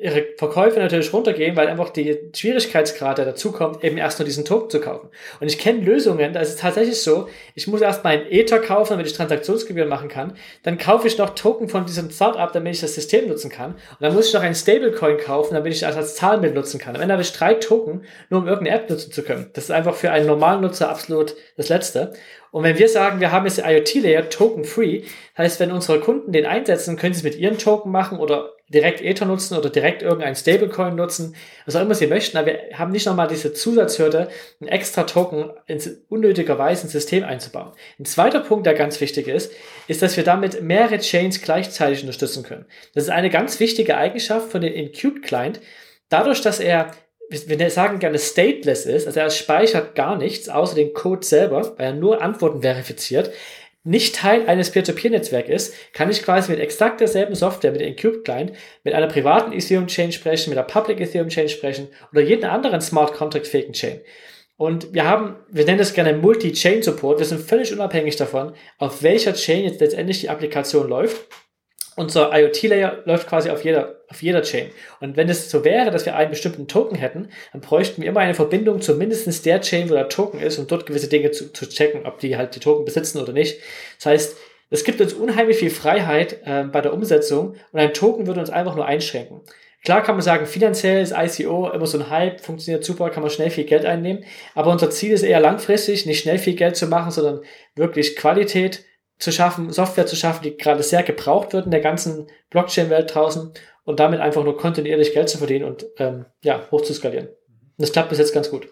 ihre 0.00 0.26
Verkäufe 0.36 0.78
natürlich 0.78 1.12
runtergehen, 1.12 1.56
weil 1.56 1.68
einfach 1.68 1.90
die 1.90 2.18
Schwierigkeitsgrad, 2.34 3.18
der 3.18 3.24
dazukommt, 3.24 3.82
eben 3.82 3.98
erst 3.98 4.18
nur 4.18 4.26
diesen 4.26 4.44
Token 4.44 4.70
zu 4.70 4.80
kaufen. 4.80 5.08
Und 5.40 5.48
ich 5.48 5.58
kenne 5.58 5.80
Lösungen, 5.80 6.32
da 6.32 6.40
ist 6.40 6.50
es 6.50 6.56
tatsächlich 6.56 7.02
so, 7.02 7.28
ich 7.54 7.66
muss 7.66 7.80
erst 7.80 8.04
mal 8.04 8.10
einen 8.10 8.26
Ether 8.30 8.60
kaufen, 8.60 8.90
damit 8.92 9.06
ich 9.06 9.12
Transaktionsgebühren 9.12 9.88
machen 9.88 10.08
kann. 10.08 10.34
Dann 10.62 10.78
kaufe 10.78 11.06
ich 11.06 11.18
noch 11.18 11.30
Token 11.30 11.68
von 11.68 11.86
diesem 11.86 12.10
Startup, 12.10 12.52
damit 12.52 12.74
ich 12.74 12.80
das 12.80 12.94
System 12.94 13.28
nutzen 13.28 13.50
kann. 13.50 13.72
Und 13.72 14.00
dann 14.00 14.14
muss 14.14 14.28
ich 14.28 14.34
noch 14.34 14.42
einen 14.42 14.54
Stablecoin 14.54 15.18
kaufen, 15.18 15.54
damit 15.54 15.72
ich 15.72 15.80
das 15.80 15.96
als 15.96 16.14
Zahlmittel 16.14 16.54
nutzen 16.54 16.78
kann. 16.78 16.94
Am 16.94 17.02
Ende 17.02 17.12
habe 17.12 17.22
ich 17.22 17.32
drei 17.32 17.54
Token, 17.54 18.04
nur 18.30 18.40
um 18.40 18.48
irgendeine 18.48 18.78
App 18.78 18.90
nutzen 18.90 19.12
zu 19.12 19.22
können. 19.22 19.50
Das 19.54 19.64
ist 19.64 19.70
einfach 19.70 19.94
für 19.94 20.10
einen 20.10 20.26
normalen 20.26 20.60
Nutzer 20.60 20.88
absolut 20.88 21.34
das 21.56 21.68
Letzte. 21.68 22.12
Und 22.50 22.64
wenn 22.64 22.78
wir 22.78 22.88
sagen, 22.88 23.20
wir 23.20 23.30
haben 23.30 23.46
jetzt 23.46 23.58
IoT-Layer 23.58 24.30
token-free, 24.30 25.02
heißt, 25.36 25.60
wenn 25.60 25.70
unsere 25.70 26.00
Kunden 26.00 26.32
den 26.32 26.46
einsetzen, 26.46 26.96
können 26.96 27.12
sie 27.12 27.20
es 27.20 27.24
mit 27.24 27.36
ihren 27.36 27.58
Token 27.58 27.92
machen 27.92 28.18
oder 28.18 28.54
direkt 28.68 29.00
Ether 29.00 29.24
nutzen 29.24 29.56
oder 29.56 29.70
direkt 29.70 30.02
irgendein 30.02 30.36
Stablecoin 30.36 30.94
nutzen, 30.94 31.34
was 31.64 31.74
auch 31.74 31.82
immer 31.82 31.94
sie 31.94 32.06
möchten, 32.06 32.36
aber 32.36 32.48
wir 32.48 32.78
haben 32.78 32.92
nicht 32.92 33.06
nochmal 33.06 33.28
diese 33.28 33.52
Zusatzhürde, 33.52 34.28
einen 34.60 34.68
extra 34.68 35.04
Token 35.04 35.50
ins 35.66 35.90
unnötigerweise 36.08 36.82
ins 36.82 36.92
System 36.92 37.24
einzubauen. 37.24 37.72
Ein 37.98 38.04
zweiter 38.04 38.40
Punkt, 38.40 38.66
der 38.66 38.74
ganz 38.74 39.00
wichtig 39.00 39.26
ist, 39.28 39.52
ist, 39.86 40.02
dass 40.02 40.16
wir 40.16 40.24
damit 40.24 40.62
mehrere 40.62 40.98
Chains 40.98 41.40
gleichzeitig 41.40 42.02
unterstützen 42.02 42.42
können. 42.42 42.66
Das 42.94 43.04
ist 43.04 43.10
eine 43.10 43.30
ganz 43.30 43.58
wichtige 43.58 43.96
Eigenschaft 43.96 44.50
von 44.50 44.60
dem 44.60 44.74
Incubed 44.74 45.22
Client. 45.22 45.60
Dadurch, 46.10 46.42
dass 46.42 46.60
er 46.60 46.92
wir 47.30 47.70
sagen 47.70 47.98
gerne 47.98 48.18
stateless 48.18 48.86
ist, 48.86 49.06
also 49.06 49.20
er 49.20 49.28
speichert 49.28 49.94
gar 49.94 50.16
nichts 50.16 50.48
außer 50.48 50.74
den 50.74 50.94
Code 50.94 51.26
selber, 51.26 51.74
weil 51.76 51.86
er 51.88 51.92
nur 51.92 52.22
Antworten 52.22 52.62
verifiziert, 52.62 53.30
nicht 53.88 54.16
Teil 54.16 54.46
eines 54.46 54.70
Peer-to-Peer-Netzwerks 54.70 55.48
ist, 55.48 55.74
kann 55.94 56.10
ich 56.10 56.22
quasi 56.22 56.50
mit 56.50 56.60
exakt 56.60 57.00
derselben 57.00 57.34
Software, 57.34 57.72
mit 57.72 57.80
dem 57.80 57.96
Cube-Client, 57.96 58.52
mit 58.84 58.94
einer 58.94 59.06
privaten 59.06 59.52
Ethereum-Chain 59.52 60.12
sprechen, 60.12 60.50
mit 60.50 60.58
einer 60.58 60.66
Public 60.66 61.00
Ethereum-Chain 61.00 61.48
sprechen 61.48 61.88
oder 62.12 62.20
jeden 62.20 62.44
anderen 62.44 62.82
Smart 62.82 63.14
Contract-fähigen 63.14 63.72
Chain. 63.72 64.00
Und 64.56 64.92
wir 64.92 65.04
haben, 65.04 65.36
wir 65.50 65.64
nennen 65.64 65.78
das 65.78 65.94
gerne 65.94 66.12
Multi-Chain-Support. 66.12 67.18
Wir 67.18 67.26
sind 67.26 67.40
völlig 67.40 67.72
unabhängig 67.72 68.16
davon, 68.16 68.52
auf 68.76 69.02
welcher 69.02 69.32
Chain 69.32 69.64
jetzt 69.64 69.80
letztendlich 69.80 70.20
die 70.20 70.28
Applikation 70.28 70.88
läuft 70.88 71.26
unser 71.98 72.30
IoT-Layer 72.32 73.02
läuft 73.04 73.28
quasi 73.28 73.50
auf 73.50 73.64
jeder, 73.64 73.96
auf 74.08 74.22
jeder 74.22 74.42
Chain. 74.42 74.70
Und 75.00 75.16
wenn 75.16 75.28
es 75.28 75.50
so 75.50 75.64
wäre, 75.64 75.90
dass 75.90 76.06
wir 76.06 76.16
einen 76.16 76.30
bestimmten 76.30 76.68
Token 76.68 76.96
hätten, 76.96 77.28
dann 77.52 77.60
bräuchten 77.60 78.02
wir 78.02 78.08
immer 78.08 78.20
eine 78.20 78.34
Verbindung 78.34 78.80
zu 78.80 78.94
mindestens 78.94 79.42
der 79.42 79.60
Chain, 79.60 79.90
wo 79.90 79.94
der 79.94 80.08
Token 80.08 80.40
ist, 80.40 80.58
um 80.58 80.66
dort 80.66 80.86
gewisse 80.86 81.08
Dinge 81.08 81.32
zu, 81.32 81.52
zu 81.52 81.68
checken, 81.68 82.06
ob 82.06 82.18
die 82.20 82.36
halt 82.36 82.54
die 82.54 82.60
Token 82.60 82.84
besitzen 82.84 83.18
oder 83.18 83.32
nicht. 83.32 83.58
Das 83.98 84.06
heißt, 84.06 84.36
es 84.70 84.84
gibt 84.84 85.00
uns 85.00 85.12
unheimlich 85.12 85.58
viel 85.58 85.70
Freiheit 85.70 86.38
äh, 86.44 86.64
bei 86.64 86.80
der 86.80 86.92
Umsetzung 86.92 87.56
und 87.72 87.80
ein 87.80 87.94
Token 87.94 88.26
würde 88.26 88.40
uns 88.40 88.50
einfach 88.50 88.76
nur 88.76 88.86
einschränken. 88.86 89.40
Klar 89.84 90.02
kann 90.02 90.16
man 90.16 90.22
sagen, 90.22 90.46
finanziell 90.46 91.02
ist 91.02 91.14
ICO 91.16 91.70
immer 91.70 91.86
so 91.86 91.98
ein 91.98 92.10
Hype, 92.10 92.40
funktioniert 92.40 92.84
super, 92.84 93.10
kann 93.10 93.22
man 93.22 93.30
schnell 93.30 93.50
viel 93.50 93.64
Geld 93.64 93.84
einnehmen. 93.84 94.24
Aber 94.54 94.70
unser 94.70 94.90
Ziel 94.90 95.12
ist 95.12 95.22
eher 95.22 95.40
langfristig, 95.40 96.04
nicht 96.04 96.20
schnell 96.20 96.38
viel 96.38 96.54
Geld 96.54 96.76
zu 96.76 96.88
machen, 96.88 97.10
sondern 97.10 97.40
wirklich 97.76 98.16
Qualität 98.16 98.84
zu 99.18 99.32
schaffen, 99.32 99.72
Software 99.72 100.06
zu 100.06 100.16
schaffen, 100.16 100.42
die 100.44 100.56
gerade 100.56 100.82
sehr 100.82 101.02
gebraucht 101.02 101.52
wird 101.52 101.64
in 101.64 101.70
der 101.70 101.80
ganzen 101.80 102.28
Blockchain-Welt 102.50 103.14
draußen 103.14 103.52
und 103.84 104.00
damit 104.00 104.20
einfach 104.20 104.44
nur 104.44 104.56
kontinuierlich 104.56 105.12
Geld 105.12 105.28
zu 105.28 105.38
verdienen 105.38 105.64
und 105.64 105.86
ähm, 105.98 106.26
ja, 106.42 106.62
hoch 106.70 106.82
zu 106.82 106.94
skalieren. 106.94 107.28
Das 107.78 107.92
klappt 107.92 108.10
bis 108.10 108.18
jetzt 108.18 108.34
ganz 108.34 108.50
gut. 108.50 108.68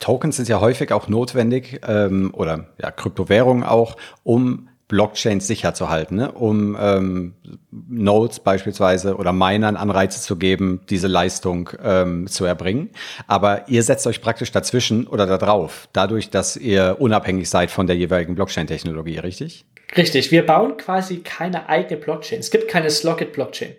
Tokens 0.00 0.36
sind 0.36 0.48
ja 0.48 0.60
häufig 0.60 0.92
auch 0.92 1.08
notwendig 1.08 1.80
ähm, 1.86 2.32
oder 2.34 2.68
ja, 2.80 2.90
Kryptowährungen 2.90 3.64
auch, 3.64 3.96
um 4.22 4.69
Blockchains 4.90 5.46
sicher 5.46 5.72
zu 5.72 5.88
halten, 5.88 6.16
ne? 6.16 6.32
um 6.32 6.76
ähm, 6.78 7.34
Nodes 7.70 8.40
beispielsweise 8.40 9.14
oder 9.14 9.32
Minern 9.32 9.76
Anreize 9.76 10.20
zu 10.20 10.34
geben, 10.34 10.80
diese 10.90 11.06
Leistung 11.06 11.70
ähm, 11.80 12.26
zu 12.26 12.44
erbringen. 12.44 12.90
Aber 13.28 13.68
ihr 13.68 13.84
setzt 13.84 14.04
euch 14.08 14.20
praktisch 14.20 14.50
dazwischen 14.50 15.06
oder 15.06 15.26
da 15.26 15.38
drauf, 15.38 15.88
dadurch, 15.92 16.30
dass 16.30 16.56
ihr 16.56 16.96
unabhängig 16.98 17.48
seid 17.48 17.70
von 17.70 17.86
der 17.86 17.96
jeweiligen 17.96 18.34
Blockchain-Technologie, 18.34 19.18
richtig? 19.18 19.64
Richtig, 19.96 20.32
wir 20.32 20.44
bauen 20.44 20.76
quasi 20.76 21.18
keine 21.18 21.68
eigene 21.68 22.00
Blockchain. 22.00 22.40
Es 22.40 22.50
gibt 22.50 22.66
keine 22.66 22.90
Slockit-Blockchain. 22.90 23.76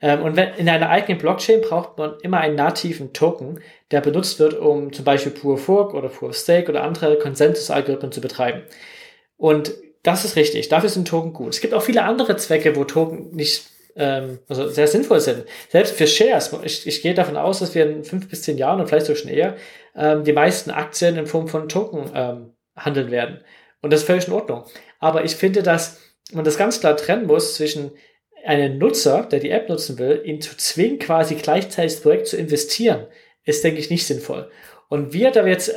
Ähm, 0.00 0.22
und 0.22 0.34
wenn, 0.34 0.54
in 0.54 0.70
einer 0.70 0.88
eigenen 0.88 1.18
Blockchain 1.18 1.60
braucht 1.60 1.98
man 1.98 2.14
immer 2.22 2.40
einen 2.40 2.56
nativen 2.56 3.12
Token, 3.12 3.60
der 3.90 4.00
benutzt 4.00 4.38
wird, 4.38 4.54
um 4.54 4.94
zum 4.94 5.04
Beispiel 5.04 5.34
of 5.44 5.68
Work 5.68 5.92
oder 5.92 6.06
of 6.06 6.34
Stake 6.34 6.70
oder 6.70 6.84
andere 6.84 7.18
Konsensus-Algorithmen 7.18 8.12
zu 8.12 8.22
betreiben. 8.22 8.62
Und 9.36 9.74
das 10.04 10.24
ist 10.24 10.36
richtig, 10.36 10.68
dafür 10.68 10.90
sind 10.90 11.08
Token 11.08 11.32
gut. 11.32 11.54
Es 11.54 11.60
gibt 11.60 11.74
auch 11.74 11.82
viele 11.82 12.04
andere 12.04 12.36
Zwecke, 12.36 12.76
wo 12.76 12.84
Token 12.84 13.30
nicht 13.34 13.64
ähm, 13.96 14.38
also 14.48 14.68
sehr 14.68 14.86
sinnvoll 14.86 15.20
sind. 15.20 15.44
Selbst 15.70 15.94
für 15.94 16.06
Shares, 16.06 16.52
ich, 16.62 16.86
ich 16.86 17.02
gehe 17.02 17.14
davon 17.14 17.36
aus, 17.36 17.60
dass 17.60 17.74
wir 17.74 17.88
in 17.88 18.04
fünf 18.04 18.28
bis 18.28 18.42
zehn 18.42 18.58
Jahren 18.58 18.80
und 18.80 18.88
vielleicht 18.88 19.06
sogar 19.06 19.20
schon 19.20 19.30
eher 19.30 19.56
ähm, 19.96 20.22
die 20.24 20.32
meisten 20.32 20.70
Aktien 20.70 21.16
in 21.16 21.26
Form 21.26 21.48
von 21.48 21.68
Token 21.68 22.10
ähm, 22.14 22.52
handeln 22.76 23.10
werden. 23.10 23.40
Und 23.80 23.92
das 23.92 24.00
ist 24.00 24.06
völlig 24.06 24.28
in 24.28 24.34
Ordnung. 24.34 24.64
Aber 24.98 25.24
ich 25.24 25.36
finde, 25.36 25.62
dass 25.62 26.00
man 26.32 26.44
das 26.44 26.58
ganz 26.58 26.80
klar 26.80 26.96
trennen 26.96 27.26
muss 27.26 27.54
zwischen 27.54 27.92
einem 28.44 28.78
Nutzer, 28.78 29.22
der 29.22 29.40
die 29.40 29.50
App 29.50 29.68
nutzen 29.68 29.98
will, 29.98 30.20
ihn 30.24 30.40
zu 30.40 30.56
zwingen, 30.56 30.98
quasi 30.98 31.34
gleichzeitig 31.36 31.94
das 31.94 32.02
Projekt 32.02 32.26
zu 32.26 32.36
investieren, 32.36 33.06
ist, 33.44 33.64
denke 33.64 33.80
ich, 33.80 33.90
nicht 33.90 34.06
sinnvoll. 34.06 34.50
Und 34.88 35.12
wir, 35.12 35.30
da 35.30 35.44
wir 35.44 35.52
jetzt 35.52 35.74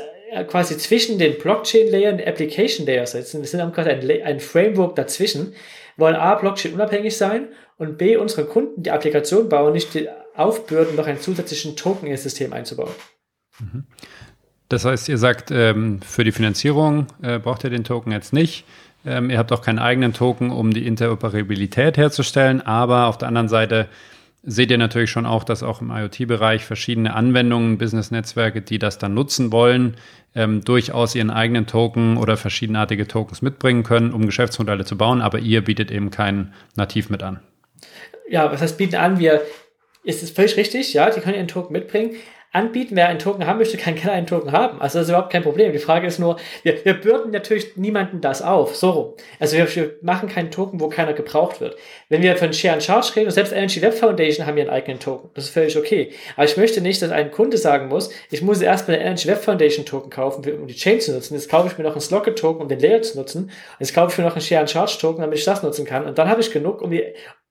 quasi 0.47 0.77
zwischen 0.77 1.17
den 1.17 1.37
Blockchain-Layer 1.37 2.13
und 2.13 2.25
Application-Layer 2.25 3.05
sitzen, 3.07 3.41
wir 3.41 3.47
sind 3.47 3.73
quasi 3.73 3.89
ein, 3.89 4.21
ein 4.23 4.39
Framework 4.39 4.95
dazwischen, 4.95 5.53
wollen 5.95 6.15
A, 6.15 6.35
Blockchain 6.35 6.73
unabhängig 6.73 7.17
sein 7.17 7.47
und 7.77 7.97
B, 7.97 8.17
unsere 8.17 8.45
Kunden 8.45 8.83
die 8.83 8.91
Applikation 8.91 9.49
bauen, 9.49 9.73
nicht 9.73 9.89
aufbürden, 10.35 10.95
noch 10.95 11.07
einen 11.07 11.19
zusätzlichen 11.19 11.75
Token 11.75 12.07
in 12.07 12.13
das 12.13 12.23
System 12.23 12.53
einzubauen. 12.53 12.91
Mhm. 13.59 13.85
Das 14.69 14.85
heißt, 14.85 15.07
ihr 15.09 15.17
sagt, 15.17 15.49
ähm, 15.51 16.01
für 16.01 16.23
die 16.23 16.31
Finanzierung 16.31 17.07
äh, 17.21 17.39
braucht 17.39 17.63
ihr 17.63 17.69
den 17.69 17.83
Token 17.83 18.11
jetzt 18.11 18.33
nicht. 18.33 18.65
Ähm, 19.05 19.29
ihr 19.29 19.37
habt 19.37 19.51
auch 19.51 19.61
keinen 19.61 19.79
eigenen 19.79 20.13
Token, 20.13 20.51
um 20.51 20.73
die 20.73 20.85
Interoperabilität 20.85 21.97
herzustellen, 21.97 22.61
aber 22.61 23.07
auf 23.07 23.17
der 23.17 23.29
anderen 23.29 23.47
Seite 23.47 23.87
seht 24.49 24.71
ihr 24.71 24.77
natürlich 24.77 25.11
schon 25.11 25.25
auch, 25.25 25.43
dass 25.43 25.61
auch 25.61 25.81
im 25.81 25.91
IoT-Bereich 25.91 26.63
verschiedene 26.63 27.13
Anwendungen, 27.13 27.77
Business-Netzwerke, 27.77 28.61
die 28.61 28.79
das 28.79 28.97
dann 28.97 29.13
nutzen 29.13 29.51
wollen, 29.51 29.97
ähm, 30.35 30.63
durchaus 30.63 31.15
ihren 31.15 31.29
eigenen 31.29 31.67
Token 31.67 32.15
oder 32.15 32.37
verschiedenartige 32.37 33.07
Tokens 33.07 33.41
mitbringen 33.41 33.83
können, 33.83 34.13
um 34.13 34.25
Geschäftsmodelle 34.25 34.85
zu 34.85 34.97
bauen, 34.97 35.21
aber 35.21 35.39
ihr 35.39 35.65
bietet 35.65 35.91
eben 35.91 36.11
keinen 36.11 36.53
nativ 36.77 37.09
mit 37.09 37.23
an. 37.23 37.41
Ja, 38.29 38.49
was 38.49 38.61
heißt 38.61 38.77
bieten 38.77 38.95
an? 38.95 39.19
Wir, 39.19 39.41
ist 40.05 40.23
es 40.23 40.31
völlig 40.31 40.55
richtig, 40.55 40.93
ja, 40.93 41.09
die 41.09 41.19
können 41.19 41.35
ihren 41.35 41.49
Token 41.49 41.73
mitbringen, 41.73 42.11
anbieten. 42.51 42.95
Wer 42.95 43.07
einen 43.07 43.19
Token 43.19 43.45
haben 43.45 43.59
möchte, 43.59 43.77
kann 43.77 43.95
gerne 43.95 44.11
einen 44.11 44.27
Token 44.27 44.51
haben. 44.51 44.81
Also 44.81 44.99
das 44.99 45.07
ist 45.07 45.09
überhaupt 45.09 45.31
kein 45.31 45.43
Problem. 45.43 45.71
Die 45.73 45.79
Frage 45.79 46.07
ist 46.07 46.19
nur, 46.19 46.37
wir, 46.63 46.83
wir 46.83 46.93
bürden 46.93 47.31
natürlich 47.31 47.75
niemanden 47.77 48.21
das 48.21 48.41
auf. 48.41 48.75
So 48.75 48.89
rum. 48.89 49.13
Also 49.39 49.57
wir, 49.57 49.75
wir 49.75 49.95
machen 50.01 50.29
keinen 50.29 50.51
Token, 50.51 50.79
wo 50.79 50.89
keiner 50.89 51.13
gebraucht 51.13 51.61
wird. 51.61 51.77
Wenn 52.09 52.21
wir 52.21 52.35
von 52.37 52.53
Share 52.53 52.73
and 52.73 52.83
Charge 52.83 53.15
reden, 53.15 53.27
und 53.27 53.33
selbst 53.33 53.53
Energy 53.53 53.81
Web 53.81 53.93
Foundation 53.93 54.45
haben 54.45 54.57
ihren 54.57 54.69
eigenen 54.69 54.99
Token. 54.99 55.29
Das 55.33 55.45
ist 55.45 55.49
völlig 55.51 55.77
okay. 55.77 56.11
Aber 56.35 56.45
ich 56.45 56.57
möchte 56.57 56.81
nicht, 56.81 57.01
dass 57.01 57.11
ein 57.11 57.31
Kunde 57.31 57.57
sagen 57.57 57.87
muss, 57.87 58.09
ich 58.31 58.41
muss 58.41 58.61
erstmal 58.61 58.97
den 58.97 59.05
Energy 59.05 59.27
Web 59.27 59.43
Foundation 59.43 59.85
Token 59.85 60.09
kaufen, 60.09 60.43
um 60.59 60.67
die 60.67 60.75
Chain 60.75 60.99
zu 60.99 61.11
nutzen. 61.11 61.33
Jetzt 61.33 61.49
kaufe 61.49 61.67
ich 61.67 61.77
mir 61.77 61.83
noch 61.83 61.91
einen 61.91 62.01
Slocket 62.01 62.37
Token, 62.37 62.61
um 62.61 62.67
den 62.67 62.79
Layer 62.79 63.01
zu 63.01 63.17
nutzen. 63.17 63.51
Jetzt 63.79 63.93
kaufe 63.93 64.11
ich 64.11 64.17
mir 64.17 64.23
noch 64.23 64.33
einen 64.33 64.41
Share 64.41 64.61
and 64.61 64.69
Charge 64.69 64.97
Token, 64.99 65.21
damit 65.21 65.37
ich 65.37 65.45
das 65.45 65.63
nutzen 65.63 65.85
kann. 65.85 66.05
Und 66.05 66.17
dann 66.17 66.29
habe 66.29 66.41
ich 66.41 66.51
genug, 66.51 66.81
um 66.81 66.91
die 66.91 67.03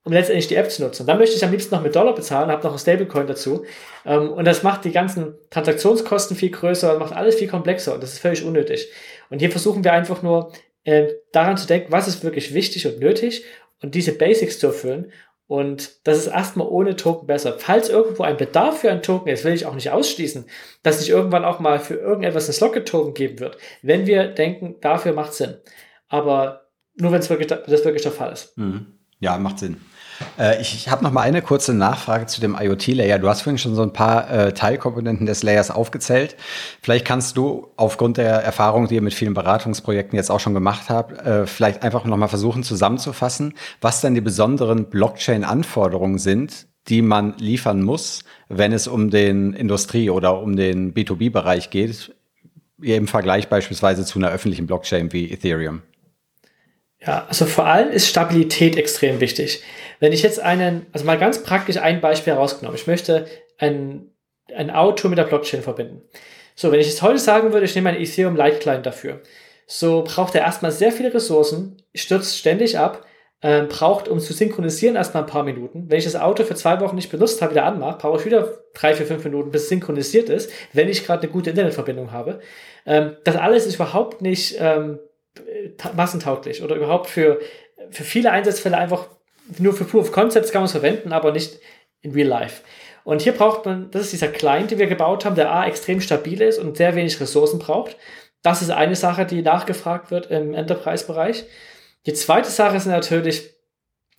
um 0.06 0.12
letztendlich 0.12 0.46
die 0.46 0.54
App 0.54 0.70
zu 0.70 0.84
nutzen. 0.84 1.02
Und 1.02 1.08
dann 1.08 1.18
möchte 1.18 1.34
ich 1.34 1.44
am 1.44 1.50
liebsten 1.50 1.74
noch 1.74 1.82
mit 1.82 1.96
Dollar 1.96 2.14
bezahlen, 2.14 2.48
habe 2.48 2.62
noch 2.62 2.72
ein 2.72 2.78
Stablecoin 2.78 3.26
dazu. 3.26 3.64
Ähm, 4.04 4.30
und 4.30 4.44
das 4.44 4.62
macht 4.62 4.84
die 4.84 4.92
ganzen 4.92 5.34
Transaktionskosten 5.50 6.36
viel 6.36 6.50
größer 6.50 6.96
macht 7.00 7.12
alles 7.12 7.34
viel 7.34 7.48
komplexer. 7.48 7.92
Und 7.92 8.04
das 8.04 8.12
ist 8.12 8.20
völlig 8.20 8.44
unnötig. 8.44 8.88
Und 9.30 9.40
hier 9.40 9.50
versuchen 9.50 9.82
wir 9.82 9.92
einfach 9.92 10.22
nur 10.22 10.52
äh, 10.84 11.08
daran 11.32 11.56
zu 11.56 11.66
denken, 11.66 11.90
was 11.90 12.06
ist 12.06 12.22
wirklich 12.22 12.54
wichtig 12.54 12.86
und 12.86 13.00
nötig 13.00 13.44
und 13.82 13.96
diese 13.96 14.12
Basics 14.12 14.60
zu 14.60 14.68
erfüllen. 14.68 15.10
Und 15.48 16.06
das 16.06 16.18
ist 16.18 16.28
erstmal 16.28 16.68
ohne 16.68 16.94
Token 16.94 17.26
besser. 17.26 17.56
Falls 17.58 17.88
irgendwo 17.88 18.22
ein 18.22 18.36
Bedarf 18.36 18.82
für 18.82 18.92
einen 18.92 19.02
Token 19.02 19.32
ist, 19.32 19.44
will 19.44 19.54
ich 19.54 19.66
auch 19.66 19.74
nicht 19.74 19.90
ausschließen, 19.90 20.44
dass 20.84 21.00
sich 21.00 21.10
irgendwann 21.10 21.44
auch 21.44 21.58
mal 21.58 21.80
für 21.80 21.94
irgendetwas 21.94 22.48
ein 22.48 22.52
Slocket-Token 22.52 23.14
geben 23.14 23.40
wird, 23.40 23.58
wenn 23.82 24.06
wir 24.06 24.28
denken, 24.28 24.76
dafür 24.80 25.14
macht 25.14 25.34
Sinn. 25.34 25.56
Aber 26.08 26.68
nur 26.94 27.10
wenn 27.10 27.18
es 27.18 27.28
wirklich, 27.28 27.50
wirklich 27.50 28.02
der 28.02 28.12
Fall 28.12 28.32
ist. 28.32 28.56
Mhm. 28.56 28.86
Ja, 29.18 29.36
macht 29.38 29.58
Sinn. 29.58 29.80
Äh, 30.38 30.61
ich 30.61 30.74
ich 30.74 30.88
habe 30.88 31.02
noch 31.05 31.12
mal 31.12 31.22
eine 31.22 31.42
kurze 31.42 31.74
Nachfrage 31.74 32.26
zu 32.26 32.40
dem 32.40 32.57
IoT-Layer. 32.59 33.18
Du 33.18 33.29
hast 33.29 33.42
vorhin 33.42 33.59
schon 33.59 33.74
so 33.74 33.83
ein 33.83 33.92
paar 33.92 34.31
äh, 34.31 34.52
Teilkomponenten 34.52 35.26
des 35.26 35.42
Layers 35.42 35.70
aufgezählt. 35.70 36.37
Vielleicht 36.83 37.05
kannst 37.05 37.37
du 37.37 37.68
aufgrund 37.76 38.16
der 38.16 38.31
Erfahrung, 38.31 38.88
die 38.88 38.96
ihr 38.96 39.02
mit 39.02 39.14
vielen 39.14 39.35
Beratungsprojekten 39.35 40.16
jetzt 40.16 40.31
auch 40.31 40.40
schon 40.40 40.55
gemacht 40.55 40.88
habt, 40.88 41.18
äh, 41.26 41.46
vielleicht 41.46 41.83
einfach 41.83 42.05
noch 42.05 42.16
mal 42.16 42.29
versuchen 42.29 42.62
zusammenzufassen, 42.62 43.55
was 43.81 44.00
denn 44.00 44.14
die 44.14 44.20
besonderen 44.20 44.87
Blockchain-Anforderungen 44.90 46.18
sind, 46.18 46.66
die 46.88 47.02
man 47.02 47.35
liefern 47.38 47.83
muss, 47.83 48.22
wenn 48.48 48.72
es 48.72 48.87
um 48.87 49.11
den 49.11 49.52
Industrie- 49.52 50.11
oder 50.11 50.40
um 50.40 50.57
den 50.57 50.94
B2B-Bereich 50.94 51.70
geht, 51.70 52.14
im 52.81 53.09
Vergleich 53.09 53.48
beispielsweise 53.48 54.05
zu 54.05 54.18
einer 54.18 54.31
öffentlichen 54.31 54.66
Blockchain 54.66 55.12
wie 55.12 55.31
Ethereum. 55.31 55.83
Ja, 57.06 57.24
also 57.28 57.46
vor 57.46 57.66
allem 57.66 57.90
ist 57.90 58.08
Stabilität 58.08 58.76
extrem 58.76 59.20
wichtig. 59.20 59.62
Wenn 60.00 60.12
ich 60.12 60.22
jetzt 60.22 60.40
einen, 60.40 60.86
also 60.92 61.06
mal 61.06 61.18
ganz 61.18 61.42
praktisch 61.42 61.76
ein 61.76 62.00
Beispiel 62.00 62.32
herausgenommen, 62.32 62.76
ich 62.76 62.86
möchte 62.86 63.26
ein, 63.58 64.10
ein 64.54 64.70
Auto 64.70 65.08
mit 65.08 65.18
der 65.18 65.24
Blockchain 65.24 65.62
verbinden. 65.62 66.02
So, 66.54 66.72
wenn 66.72 66.80
ich 66.80 66.88
jetzt 66.88 67.02
heute 67.02 67.18
sagen 67.18 67.52
würde, 67.52 67.66
ich 67.66 67.74
nehme 67.74 67.90
einen 67.90 68.00
Ethereum 68.00 68.34
Light 68.34 68.60
Client 68.60 68.86
dafür, 68.86 69.20
so 69.66 70.02
braucht 70.02 70.34
er 70.34 70.42
erstmal 70.42 70.72
sehr 70.72 70.92
viele 70.92 71.12
Ressourcen, 71.12 71.82
stürzt 71.94 72.38
ständig 72.38 72.78
ab, 72.78 73.04
äh, 73.40 73.62
braucht, 73.62 74.08
um 74.08 74.18
zu 74.18 74.32
synchronisieren, 74.32 74.96
erstmal 74.96 75.22
ein 75.22 75.28
paar 75.28 75.42
Minuten. 75.42 75.88
Wenn 75.88 75.98
ich 75.98 76.04
das 76.04 76.16
Auto 76.16 76.44
für 76.44 76.54
zwei 76.54 76.80
Wochen 76.80 76.96
nicht 76.96 77.11
benutzt 77.11 77.42
habe, 77.42 77.52
wieder 77.52 77.64
anmache, 77.64 77.98
brauche 77.98 78.18
ich 78.18 78.24
wieder 78.24 78.59
drei, 78.74 78.94
vier, 78.94 79.07
fünf 79.07 79.22
Minuten, 79.24 79.50
bis 79.50 79.64
es 79.64 79.68
synchronisiert 79.68 80.28
ist, 80.28 80.50
wenn 80.72 80.88
ich 80.88 81.04
gerade 81.04 81.22
eine 81.22 81.32
gute 81.32 81.50
Internetverbindung 81.50 82.12
habe. 82.12 82.40
Ähm, 82.86 83.16
das 83.24 83.36
alles 83.36 83.66
ist 83.66 83.74
überhaupt 83.74 84.22
nicht 84.22 84.57
ähm, 84.59 84.98
massentauglich 85.95 86.62
oder 86.62 86.76
überhaupt 86.76 87.09
für, 87.09 87.41
für 87.91 88.05
viele 88.05 88.30
Einsatzfälle 88.30 88.76
einfach 88.76 89.09
nur 89.59 89.72
für 89.72 89.84
Proof 89.84 90.09
of 90.09 90.12
Concepts 90.12 90.51
kann 90.51 90.62
man 90.62 90.66
es 90.66 90.72
verwenden, 90.72 91.12
aber 91.12 91.32
nicht 91.32 91.59
in 92.01 92.12
Real 92.12 92.28
Life. 92.28 92.62
Und 93.05 93.22
hier 93.22 93.32
braucht 93.32 93.64
man, 93.66 93.91
das 93.93 94.03
ist 94.03 94.12
dieser 94.12 94.28
Client, 94.28 94.70
den 94.70 94.78
wir 94.78 94.89
gebaut 94.89 95.24
haben, 95.24 95.37
der 95.37 95.53
A 95.53 95.66
extrem 95.66 96.01
stabil 96.01 96.41
ist 96.43 96.59
und 96.59 96.76
sehr 96.76 96.97
wenig 96.97 97.20
Ressourcen 97.20 97.61
braucht. 97.61 97.97
Das 98.43 98.62
ist 98.62 98.70
eine 98.70 98.97
Sache, 98.97 99.26
die 99.26 99.43
nachgefragt 99.43 100.11
wird 100.11 100.26
im 100.30 100.55
Enterprise-Bereich. 100.55 101.45
Die 102.07 102.14
zweite 102.14 102.51
Sache 102.51 102.76
ist 102.76 102.87
natürlich, 102.87 103.51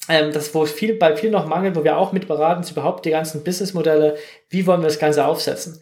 ähm, 0.09 0.31
das, 0.31 0.53
wo 0.55 0.65
viel, 0.65 0.93
bei 0.93 1.15
vielen 1.15 1.33
noch 1.33 1.47
mangelt, 1.47 1.75
wo 1.75 1.83
wir 1.83 1.97
auch 1.97 2.13
mit 2.13 2.27
beraten, 2.27 2.61
ist 2.61 2.71
überhaupt 2.71 3.05
die 3.05 3.11
ganzen 3.11 3.43
Businessmodelle, 3.43 4.17
wie 4.49 4.65
wollen 4.65 4.81
wir 4.81 4.87
das 4.87 4.99
Ganze 4.99 5.25
aufsetzen. 5.25 5.81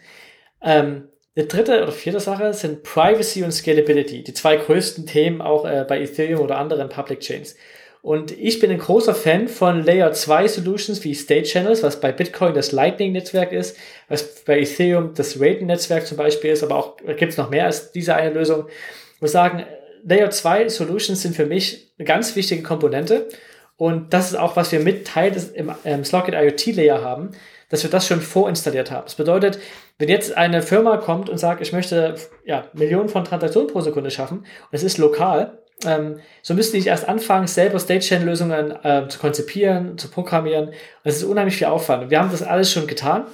Ähm, 0.61 1.09
die 1.35 1.47
dritte 1.47 1.83
oder 1.83 1.91
vierte 1.91 2.19
Sache 2.19 2.53
sind 2.53 2.83
Privacy 2.83 3.43
und 3.43 3.51
Scalability, 3.51 4.23
die 4.23 4.33
zwei 4.33 4.55
größten 4.55 5.05
Themen 5.05 5.41
auch 5.41 5.65
äh, 5.65 5.85
bei 5.87 6.01
Ethereum 6.01 6.41
oder 6.41 6.57
anderen 6.57 6.89
Public 6.89 7.19
Chains. 7.19 7.55
Und 8.01 8.31
ich 8.31 8.59
bin 8.59 8.69
ein 8.69 8.77
großer 8.77 9.15
Fan 9.15 9.47
von 9.47 9.83
Layer 9.83 10.11
2 10.11 10.47
Solutions 10.47 11.03
wie 11.03 11.15
State 11.15 11.47
Channels, 11.47 11.81
was 11.81 11.99
bei 11.99 12.11
Bitcoin 12.11 12.53
das 12.53 12.71
Lightning-Netzwerk 12.71 13.51
ist, 13.51 13.75
was 14.09 14.43
bei 14.45 14.59
Ethereum 14.59 15.15
das 15.15 15.41
Raiden-Netzwerk 15.41 16.05
zum 16.05 16.17
Beispiel 16.17 16.51
ist, 16.51 16.63
aber 16.63 16.75
auch 16.75 16.97
gibt 17.17 17.31
es 17.31 17.37
noch 17.37 17.49
mehr 17.49 17.65
als 17.65 17.91
diese 17.91 18.15
eine 18.15 18.31
Lösung. 18.31 18.67
Ich 19.15 19.21
muss 19.21 19.31
sagen, 19.31 19.65
Layer 20.03 20.29
2 20.29 20.69
Solutions 20.69 21.23
sind 21.23 21.35
für 21.35 21.47
mich 21.47 21.91
eine 21.97 22.05
ganz 22.05 22.35
wichtige 22.35 22.61
Komponente. 22.61 23.27
Und 23.75 24.13
das 24.13 24.29
ist 24.31 24.37
auch, 24.37 24.55
was 24.55 24.71
wir 24.71 24.79
mit 24.79 25.07
Teil 25.07 25.31
des 25.31 25.49
im, 25.49 25.71
ähm, 25.83 26.05
Slockit 26.05 26.35
IoT 26.35 26.75
Layer 26.75 27.01
haben, 27.01 27.31
dass 27.69 27.83
wir 27.83 27.89
das 27.89 28.07
schon 28.07 28.21
vorinstalliert 28.21 28.91
haben. 28.91 29.05
Das 29.05 29.15
bedeutet, 29.15 29.59
wenn 29.97 30.09
jetzt 30.09 30.35
eine 30.35 30.61
Firma 30.61 30.97
kommt 30.97 31.29
und 31.29 31.37
sagt, 31.37 31.61
ich 31.61 31.71
möchte 31.71 32.15
ja, 32.45 32.65
Millionen 32.73 33.09
von 33.09 33.23
Transaktionen 33.23 33.69
pro 33.69 33.81
Sekunde 33.81 34.11
schaffen 34.11 34.39
und 34.39 34.69
es 34.71 34.83
ist 34.83 34.97
lokal, 34.97 35.59
ähm, 35.85 36.19
so 36.41 36.53
müsste 36.53 36.77
ich 36.77 36.87
erst 36.87 37.07
anfangen, 37.07 37.47
selber 37.47 37.79
Stage-Chain-Lösungen 37.79 38.71
äh, 38.83 39.07
zu 39.09 39.19
konzipieren, 39.19 39.97
zu 39.97 40.09
programmieren. 40.09 40.69
Und 40.69 40.75
es 41.03 41.17
ist 41.17 41.23
unheimlich 41.23 41.57
viel 41.57 41.67
Aufwand. 41.67 42.09
Wir 42.09 42.19
haben 42.19 42.31
das 42.31 42.43
alles 42.43 42.71
schon 42.71 42.87
getan, 42.87 43.25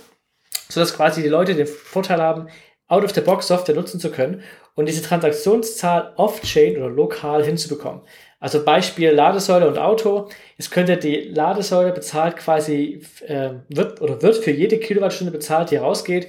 sodass 0.70 0.96
quasi 0.96 1.22
die 1.22 1.30
Leute 1.30 1.56
den 1.56 1.68
Vorteil 1.68 2.22
haben, 2.22 2.48
out-of-the-box 2.88 3.48
Software 3.48 3.76
nutzen 3.76 4.00
zu 4.00 4.12
können 4.12 4.44
und 4.76 4.88
diese 4.88 5.02
Transaktionszahl 5.02 6.14
off-chain 6.18 6.78
oder 6.78 6.90
lokal 6.90 7.44
hinzubekommen. 7.44 8.02
Also 8.40 8.66
Beispiel 8.66 9.12
Ladesäule 9.12 9.68
und 9.68 9.78
Auto. 9.78 10.30
Es 10.58 10.72
könnte 10.72 10.98
die 10.98 11.30
Ladesäule 11.30 11.94
bezahlt 11.94 12.38
quasi, 12.38 13.02
äh, 13.28 13.52
wird 13.70 14.02
oder 14.02 14.22
wird 14.24 14.38
für 14.38 14.50
jede 14.50 14.80
Kilowattstunde 14.80 15.32
bezahlt, 15.32 15.70
die 15.70 15.78
rausgeht, 15.78 16.28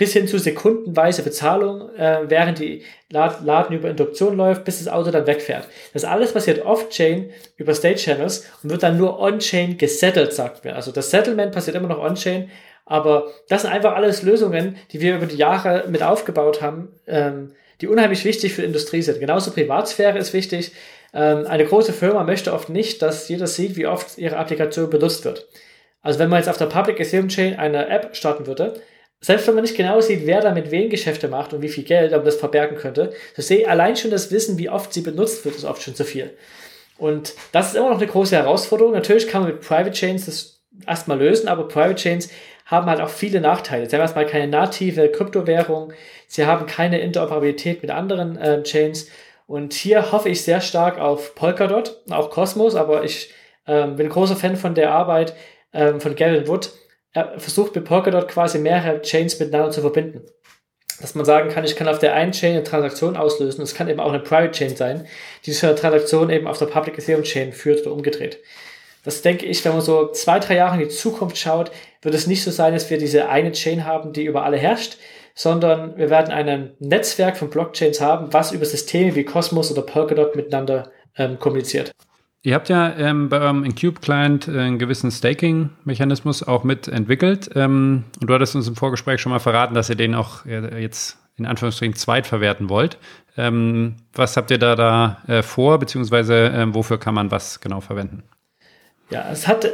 bis 0.00 0.14
hin 0.14 0.26
zu 0.26 0.38
sekundenweise 0.38 1.22
Bezahlung, 1.22 1.94
äh, 1.94 2.20
während 2.22 2.58
die 2.58 2.84
Lad 3.10 3.44
Laden 3.44 3.76
über 3.76 3.90
Induktion 3.90 4.34
läuft, 4.34 4.64
bis 4.64 4.78
das 4.78 4.90
Auto 4.90 5.10
dann 5.10 5.26
wegfährt. 5.26 5.68
Das 5.92 6.06
alles 6.06 6.32
passiert 6.32 6.64
off-chain 6.64 7.28
über 7.58 7.74
State 7.74 7.96
Channels 7.96 8.46
und 8.62 8.70
wird 8.70 8.82
dann 8.82 8.96
nur 8.96 9.20
on-chain 9.20 9.76
gesettelt, 9.76 10.32
sagt 10.32 10.64
man. 10.64 10.72
Also 10.72 10.90
das 10.90 11.10
Settlement 11.10 11.52
passiert 11.52 11.76
immer 11.76 11.88
noch 11.88 11.98
on-chain, 11.98 12.50
aber 12.86 13.26
das 13.50 13.60
sind 13.60 13.72
einfach 13.72 13.94
alles 13.94 14.22
Lösungen, 14.22 14.76
die 14.90 15.02
wir 15.02 15.16
über 15.16 15.26
die 15.26 15.36
Jahre 15.36 15.84
mit 15.86 16.02
aufgebaut 16.02 16.62
haben, 16.62 16.88
ähm, 17.06 17.52
die 17.82 17.86
unheimlich 17.86 18.24
wichtig 18.24 18.54
für 18.54 18.62
die 18.62 18.68
Industrie 18.68 19.02
sind. 19.02 19.20
Genauso 19.20 19.50
Privatsphäre 19.50 20.16
ist 20.16 20.32
wichtig. 20.32 20.72
Ähm, 21.12 21.46
eine 21.46 21.66
große 21.66 21.92
Firma 21.92 22.24
möchte 22.24 22.54
oft 22.54 22.70
nicht, 22.70 23.02
dass 23.02 23.28
jeder 23.28 23.46
sieht, 23.46 23.76
wie 23.76 23.86
oft 23.86 24.16
ihre 24.16 24.38
Applikation 24.38 24.88
benutzt 24.88 25.26
wird. 25.26 25.46
Also 26.00 26.18
wenn 26.18 26.30
man 26.30 26.38
jetzt 26.38 26.48
auf 26.48 26.56
der 26.56 26.66
Public 26.66 26.98
Ethereum 27.00 27.28
Chain 27.28 27.58
eine 27.58 27.88
App 27.88 28.16
starten 28.16 28.46
würde, 28.46 28.80
selbst 29.20 29.46
wenn 29.46 29.54
man 29.54 29.64
nicht 29.64 29.76
genau 29.76 30.00
sieht, 30.00 30.26
wer 30.26 30.40
damit 30.40 30.70
wen 30.70 30.88
Geschäfte 30.88 31.28
macht 31.28 31.52
und 31.52 31.62
wie 31.62 31.68
viel 31.68 31.84
Geld, 31.84 32.12
aber 32.12 32.24
das 32.24 32.36
verbergen 32.36 32.76
könnte, 32.76 33.12
so 33.36 33.42
sehe 33.42 33.68
allein 33.68 33.96
schon 33.96 34.10
das 34.10 34.30
Wissen, 34.30 34.58
wie 34.58 34.70
oft 34.70 34.92
sie 34.92 35.02
benutzt 35.02 35.44
wird, 35.44 35.56
ist 35.56 35.64
oft 35.64 35.82
schon 35.82 35.94
zu 35.94 36.04
viel. 36.04 36.30
Und 36.96 37.34
das 37.52 37.68
ist 37.68 37.76
immer 37.76 37.90
noch 37.90 37.98
eine 37.98 38.06
große 38.06 38.36
Herausforderung. 38.36 38.92
Natürlich 38.92 39.28
kann 39.28 39.42
man 39.42 39.52
mit 39.52 39.60
Private 39.60 39.92
Chains 39.92 40.26
das 40.26 40.60
erstmal 40.86 41.18
lösen, 41.18 41.48
aber 41.48 41.68
Private 41.68 41.96
Chains 41.96 42.30
haben 42.66 42.86
halt 42.86 43.00
auch 43.00 43.08
viele 43.08 43.40
Nachteile. 43.40 43.88
Sie 43.88 43.96
haben 43.96 44.02
erstmal 44.02 44.26
keine 44.26 44.48
native 44.48 45.10
Kryptowährung, 45.10 45.92
sie 46.28 46.46
haben 46.46 46.66
keine 46.66 47.00
Interoperabilität 47.00 47.82
mit 47.82 47.90
anderen 47.90 48.36
äh, 48.36 48.62
Chains 48.62 49.08
und 49.46 49.72
hier 49.74 50.12
hoffe 50.12 50.28
ich 50.28 50.42
sehr 50.42 50.60
stark 50.60 50.98
auf 51.00 51.34
Polkadot, 51.34 51.96
auch 52.10 52.30
Cosmos, 52.30 52.76
aber 52.76 53.02
ich 53.02 53.34
ähm, 53.66 53.96
bin 53.96 54.08
großer 54.08 54.36
Fan 54.36 54.56
von 54.56 54.76
der 54.76 54.92
Arbeit 54.92 55.34
ähm, 55.72 56.00
von 56.00 56.14
Gavin 56.14 56.46
Wood. 56.46 56.70
Er 57.12 57.38
versucht 57.40 57.74
mit 57.74 57.84
Polkadot 57.84 58.28
quasi 58.28 58.58
mehrere 58.58 59.02
Chains 59.02 59.38
miteinander 59.38 59.70
zu 59.70 59.80
verbinden. 59.80 60.22
Dass 61.00 61.14
man 61.14 61.24
sagen 61.24 61.48
kann, 61.48 61.64
ich 61.64 61.76
kann 61.76 61.88
auf 61.88 61.98
der 61.98 62.14
einen 62.14 62.32
Chain 62.32 62.52
eine 62.52 62.62
Transaktion 62.62 63.16
auslösen. 63.16 63.62
Es 63.62 63.74
kann 63.74 63.88
eben 63.88 64.00
auch 64.00 64.10
eine 64.10 64.20
Private 64.20 64.52
Chain 64.52 64.76
sein, 64.76 65.06
die 65.44 65.50
diese 65.50 65.74
Transaktion 65.74 66.30
eben 66.30 66.46
auf 66.46 66.58
der 66.58 66.66
Public 66.66 66.98
Ethereum 66.98 67.22
Chain 67.24 67.52
führt 67.52 67.80
oder 67.82 67.92
umgedreht. 67.92 68.38
Das 69.02 69.22
denke 69.22 69.46
ich, 69.46 69.64
wenn 69.64 69.72
man 69.72 69.80
so 69.80 70.12
zwei, 70.12 70.38
drei 70.38 70.56
Jahre 70.56 70.74
in 70.74 70.88
die 70.88 70.94
Zukunft 70.94 71.38
schaut, 71.38 71.70
wird 72.02 72.14
es 72.14 72.26
nicht 72.26 72.44
so 72.44 72.50
sein, 72.50 72.74
dass 72.74 72.90
wir 72.90 72.98
diese 72.98 73.28
eine 73.28 73.52
Chain 73.52 73.86
haben, 73.86 74.12
die 74.12 74.24
über 74.24 74.44
alle 74.44 74.58
herrscht, 74.58 74.98
sondern 75.34 75.96
wir 75.96 76.10
werden 76.10 76.32
ein 76.32 76.74
Netzwerk 76.80 77.38
von 77.38 77.48
Blockchains 77.48 78.00
haben, 78.00 78.32
was 78.32 78.52
über 78.52 78.66
Systeme 78.66 79.14
wie 79.14 79.24
Cosmos 79.24 79.72
oder 79.72 79.82
Polkadot 79.82 80.36
miteinander 80.36 80.90
ähm, 81.16 81.38
kommuniziert. 81.38 81.92
Ihr 82.42 82.54
habt 82.54 82.70
ja 82.70 82.96
ähm, 82.96 83.28
bei 83.28 83.38
eurem 83.38 83.64
Incube-Client 83.64 84.48
äh, 84.48 84.52
einen 84.52 84.78
gewissen 84.78 85.10
Staking-Mechanismus 85.10 86.42
auch 86.42 86.64
mitentwickelt. 86.64 87.50
Ähm, 87.54 88.04
und 88.20 88.30
du 88.30 88.34
hattest 88.34 88.56
uns 88.56 88.66
im 88.66 88.76
Vorgespräch 88.76 89.20
schon 89.20 89.30
mal 89.30 89.40
verraten, 89.40 89.74
dass 89.74 89.90
ihr 89.90 89.96
den 89.96 90.14
auch 90.14 90.46
äh, 90.46 90.80
jetzt 90.80 91.18
in 91.36 91.44
Anführungsstrichen 91.44 91.94
zweit 91.94 92.26
verwerten 92.26 92.68
wollt. 92.70 92.98
Ähm, 93.36 93.96
was 94.14 94.36
habt 94.36 94.50
ihr 94.50 94.58
da, 94.58 94.74
da 94.74 95.22
äh, 95.26 95.42
vor, 95.42 95.78
beziehungsweise 95.78 96.50
ähm, 96.54 96.74
wofür 96.74 96.98
kann 96.98 97.14
man 97.14 97.30
was 97.30 97.60
genau 97.60 97.80
verwenden? 97.80 98.22
Ja, 99.10 99.30
es 99.30 99.46
hat 99.46 99.66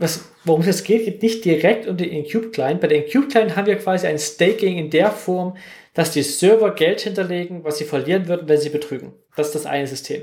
was, 0.00 0.24
worum 0.44 0.62
es 0.62 0.82
geht, 0.82 1.04
geht 1.04 1.22
nicht 1.22 1.44
direkt 1.44 1.86
um 1.86 1.96
den 1.96 2.08
Incube-Client. 2.08 2.80
Bei 2.80 2.88
den 2.88 3.04
Incube-Client 3.04 3.54
haben 3.54 3.66
wir 3.66 3.76
quasi 3.76 4.06
ein 4.06 4.18
Staking 4.18 4.78
in 4.78 4.90
der 4.90 5.10
Form, 5.10 5.56
dass 5.92 6.12
die 6.12 6.22
Server 6.22 6.70
Geld 6.70 7.02
hinterlegen, 7.02 7.64
was 7.64 7.78
sie 7.78 7.84
verlieren 7.84 8.26
würden, 8.26 8.48
wenn 8.48 8.58
sie 8.58 8.70
betrügen. 8.70 9.12
Das 9.36 9.48
ist 9.48 9.54
das 9.54 9.66
eine 9.66 9.86
System. 9.86 10.22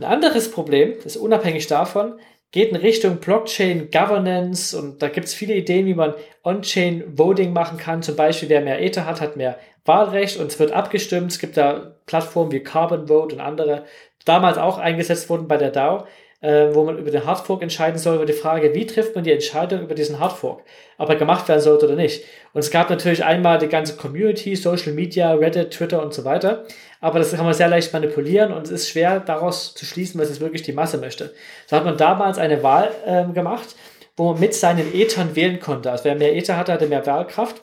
Ein 0.00 0.04
anderes 0.04 0.50
Problem, 0.50 0.94
das 0.94 1.16
ist 1.16 1.16
unabhängig 1.18 1.66
davon, 1.66 2.14
geht 2.52 2.70
in 2.70 2.76
Richtung 2.76 3.18
Blockchain 3.18 3.90
Governance 3.90 4.74
und 4.74 5.02
da 5.02 5.08
gibt 5.08 5.26
es 5.26 5.34
viele 5.34 5.52
Ideen, 5.52 5.84
wie 5.84 5.92
man 5.92 6.14
On-Chain 6.42 7.18
Voting 7.18 7.52
machen 7.52 7.76
kann. 7.76 8.02
Zum 8.02 8.16
Beispiel, 8.16 8.48
wer 8.48 8.62
mehr 8.62 8.80
Ether 8.80 9.04
hat, 9.04 9.20
hat 9.20 9.36
mehr 9.36 9.58
Wahlrecht 9.84 10.40
und 10.40 10.46
es 10.46 10.58
wird 10.58 10.72
abgestimmt. 10.72 11.32
Es 11.32 11.38
gibt 11.38 11.58
da 11.58 11.96
Plattformen 12.06 12.50
wie 12.50 12.60
Carbon 12.60 13.08
Vote 13.08 13.34
und 13.34 13.42
andere, 13.42 13.84
damals 14.24 14.56
auch 14.56 14.78
eingesetzt 14.78 15.28
wurden 15.28 15.48
bei 15.48 15.58
der 15.58 15.70
DAO 15.70 16.06
äh, 16.40 16.74
wo 16.74 16.84
man 16.84 16.98
über 16.98 17.10
den 17.10 17.26
Hardfork 17.26 17.62
entscheiden 17.62 17.98
soll, 17.98 18.16
über 18.16 18.26
die 18.26 18.32
Frage, 18.32 18.74
wie 18.74 18.86
trifft 18.86 19.14
man 19.14 19.24
die 19.24 19.32
Entscheidung 19.32 19.82
über 19.82 19.94
diesen 19.94 20.18
Hardfork, 20.18 20.62
ob 20.98 21.08
er 21.08 21.16
gemacht 21.16 21.48
werden 21.48 21.60
sollte 21.60 21.86
oder 21.86 21.96
nicht. 21.96 22.24
Und 22.52 22.60
es 22.60 22.70
gab 22.70 22.90
natürlich 22.90 23.24
einmal 23.24 23.58
die 23.58 23.68
ganze 23.68 23.96
Community, 23.96 24.56
Social 24.56 24.92
Media, 24.92 25.34
Reddit, 25.34 25.72
Twitter 25.72 26.02
und 26.02 26.14
so 26.14 26.24
weiter, 26.24 26.64
aber 27.00 27.18
das 27.18 27.32
kann 27.32 27.44
man 27.44 27.54
sehr 27.54 27.68
leicht 27.68 27.92
manipulieren 27.92 28.52
und 28.52 28.66
es 28.66 28.70
ist 28.70 28.88
schwer 28.90 29.20
daraus 29.20 29.74
zu 29.74 29.84
schließen, 29.84 30.20
was 30.20 30.28
jetzt 30.28 30.40
wirklich 30.40 30.62
die 30.62 30.72
Masse 30.72 30.98
möchte. 30.98 31.34
So 31.66 31.76
hat 31.76 31.84
man 31.84 31.96
damals 31.96 32.38
eine 32.38 32.62
Wahl 32.62 32.90
äh, 33.06 33.24
gemacht, 33.32 33.74
wo 34.16 34.32
man 34.32 34.40
mit 34.40 34.54
seinen 34.54 34.94
Ethern 34.94 35.34
wählen 35.34 35.60
konnte. 35.60 35.90
Also 35.90 36.04
wer 36.04 36.14
mehr 36.14 36.36
Ether 36.36 36.56
hatte, 36.56 36.72
hatte 36.72 36.88
mehr 36.88 37.06
Wahlkraft. 37.06 37.62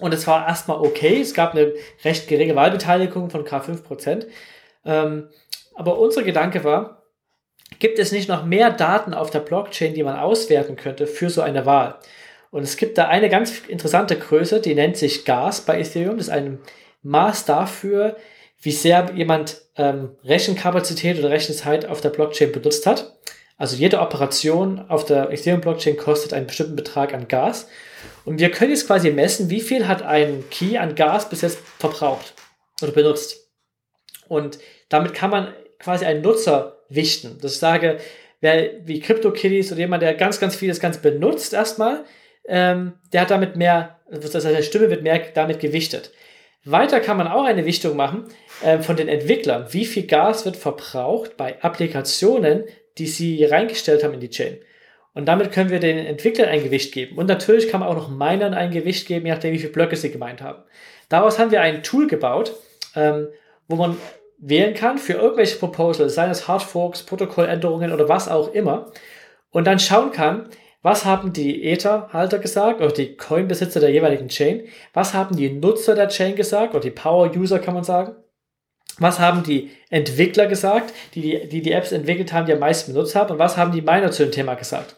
Und 0.00 0.12
es 0.12 0.26
war 0.26 0.46
erstmal 0.46 0.78
okay. 0.78 1.20
Es 1.20 1.32
gab 1.32 1.54
eine 1.54 1.72
recht 2.04 2.28
geringe 2.28 2.56
Wahlbeteiligung 2.56 3.30
von 3.30 3.44
K5%. 3.44 4.26
Ähm, 4.84 5.28
aber 5.74 5.98
unser 5.98 6.22
Gedanke 6.22 6.64
war, 6.64 7.02
gibt 7.78 7.98
es 7.98 8.12
nicht 8.12 8.28
noch 8.28 8.44
mehr 8.44 8.70
Daten 8.70 9.14
auf 9.14 9.30
der 9.30 9.40
Blockchain, 9.40 9.94
die 9.94 10.02
man 10.02 10.18
auswerten 10.18 10.76
könnte 10.76 11.06
für 11.06 11.30
so 11.30 11.40
eine 11.40 11.64
Wahl. 11.64 11.98
Und 12.50 12.64
es 12.64 12.76
gibt 12.76 12.98
da 12.98 13.08
eine 13.08 13.30
ganz 13.30 13.60
interessante 13.66 14.16
Größe, 14.18 14.60
die 14.60 14.74
nennt 14.74 14.98
sich 14.98 15.24
Gas 15.24 15.62
bei 15.62 15.80
Ethereum. 15.80 16.18
Das 16.18 16.26
ist 16.26 16.32
ein 16.32 16.58
Maß 17.02 17.46
dafür, 17.46 18.16
wie 18.62 18.70
sehr 18.70 19.10
jemand 19.14 19.60
ähm, 19.76 20.16
Rechenkapazität 20.24 21.18
oder 21.18 21.30
Rechenzeit 21.30 21.84
auf 21.86 22.00
der 22.00 22.10
Blockchain 22.10 22.52
benutzt 22.52 22.86
hat. 22.86 23.12
Also 23.58 23.76
jede 23.76 24.00
Operation 24.00 24.84
auf 24.88 25.04
der 25.04 25.30
Ethereum-Blockchain 25.30 25.96
kostet 25.96 26.32
einen 26.32 26.46
bestimmten 26.46 26.76
Betrag 26.76 27.12
an 27.12 27.28
Gas. 27.28 27.68
Und 28.24 28.40
wir 28.40 28.50
können 28.50 28.70
jetzt 28.70 28.86
quasi 28.86 29.10
messen, 29.10 29.50
wie 29.50 29.60
viel 29.60 29.86
hat 29.86 30.02
ein 30.02 30.44
Key 30.50 30.78
an 30.78 30.94
Gas 30.94 31.28
bis 31.28 31.42
jetzt 31.42 31.58
verbraucht 31.78 32.34
oder 32.82 32.92
benutzt. 32.92 33.50
Und 34.28 34.58
damit 34.88 35.14
kann 35.14 35.30
man 35.30 35.54
quasi 35.78 36.04
einen 36.04 36.22
Nutzer 36.22 36.78
wichten. 36.88 37.38
Ich 37.42 37.58
sage, 37.58 37.98
wer 38.40 38.86
wie 38.86 39.00
CryptoKitties 39.00 39.72
oder 39.72 39.80
jemand, 39.80 40.02
der 40.02 40.14
ganz, 40.14 40.38
ganz 40.40 40.56
viel 40.56 40.68
das 40.68 40.80
Ganze 40.80 41.00
benutzt 41.00 41.52
erstmal, 41.52 42.04
ähm, 42.46 42.94
der 43.12 43.22
hat 43.22 43.30
damit 43.30 43.56
mehr, 43.56 44.00
das 44.10 44.34
heißt, 44.34 44.42
seine 44.42 44.62
Stimme 44.62 44.90
wird 44.90 45.02
mehr 45.02 45.20
damit 45.34 45.60
gewichtet. 45.60 46.12
Weiter 46.64 47.00
kann 47.00 47.16
man 47.16 47.26
auch 47.26 47.44
eine 47.44 47.66
Wichtung 47.66 47.96
machen 47.96 48.24
äh, 48.62 48.78
von 48.78 48.96
den 48.96 49.08
Entwicklern. 49.08 49.66
Wie 49.70 49.84
viel 49.84 50.06
Gas 50.06 50.44
wird 50.44 50.56
verbraucht 50.56 51.36
bei 51.36 51.60
Applikationen, 51.62 52.64
die 52.98 53.06
sie 53.06 53.44
reingestellt 53.44 54.04
haben 54.04 54.14
in 54.14 54.20
die 54.20 54.30
Chain? 54.30 54.58
Und 55.14 55.26
damit 55.26 55.52
können 55.52 55.70
wir 55.70 55.80
den 55.80 55.98
Entwicklern 55.98 56.48
ein 56.48 56.62
Gewicht 56.62 56.94
geben. 56.94 57.18
Und 57.18 57.26
natürlich 57.26 57.68
kann 57.68 57.80
man 57.80 57.88
auch 57.88 57.96
noch 57.96 58.08
Minern 58.08 58.54
ein 58.54 58.70
Gewicht 58.70 59.06
geben, 59.06 59.26
je 59.26 59.32
nachdem, 59.32 59.52
wie 59.52 59.58
viele 59.58 59.72
Blöcke 59.72 59.96
sie 59.96 60.10
gemeint 60.10 60.40
haben. 60.40 60.62
Daraus 61.08 61.38
haben 61.38 61.50
wir 61.50 61.60
ein 61.60 61.82
Tool 61.82 62.06
gebaut, 62.06 62.54
ähm, 62.96 63.28
wo 63.68 63.76
man 63.76 63.96
wählen 64.38 64.74
kann 64.74 64.98
für 64.98 65.14
irgendwelche 65.14 65.58
Proposals, 65.58 66.14
seien 66.14 66.30
es 66.30 66.48
Hardforks, 66.48 67.02
Protokolländerungen 67.02 67.92
oder 67.92 68.08
was 68.08 68.28
auch 68.28 68.52
immer, 68.54 68.90
und 69.50 69.66
dann 69.66 69.78
schauen 69.78 70.12
kann, 70.12 70.48
Was 70.82 71.04
haben 71.04 71.32
die 71.32 71.64
Ether-Halter 71.64 72.40
gesagt 72.40 72.80
oder 72.80 72.92
die 72.92 73.16
Coin-Besitzer 73.16 73.78
der 73.78 73.90
jeweiligen 73.90 74.28
Chain? 74.28 74.66
Was 74.92 75.14
haben 75.14 75.36
die 75.36 75.50
Nutzer 75.50 75.94
der 75.94 76.08
Chain 76.08 76.34
gesagt 76.34 76.74
oder 76.74 76.82
die 76.82 76.90
Power-User 76.90 77.60
kann 77.60 77.74
man 77.74 77.84
sagen? 77.84 78.16
Was 78.98 79.20
haben 79.20 79.42
die 79.42 79.70
Entwickler 79.90 80.46
gesagt, 80.46 80.92
die 81.14 81.22
die, 81.22 81.48
die 81.48 81.62
die 81.62 81.72
Apps 81.72 81.92
entwickelt 81.92 82.32
haben, 82.32 82.46
die 82.46 82.52
am 82.52 82.58
meisten 82.58 82.92
benutzt 82.92 83.14
haben? 83.14 83.30
Und 83.32 83.38
was 83.38 83.56
haben 83.56 83.72
die 83.72 83.80
Miner 83.80 84.10
zu 84.10 84.24
dem 84.24 84.32
Thema 84.32 84.54
gesagt? 84.54 84.96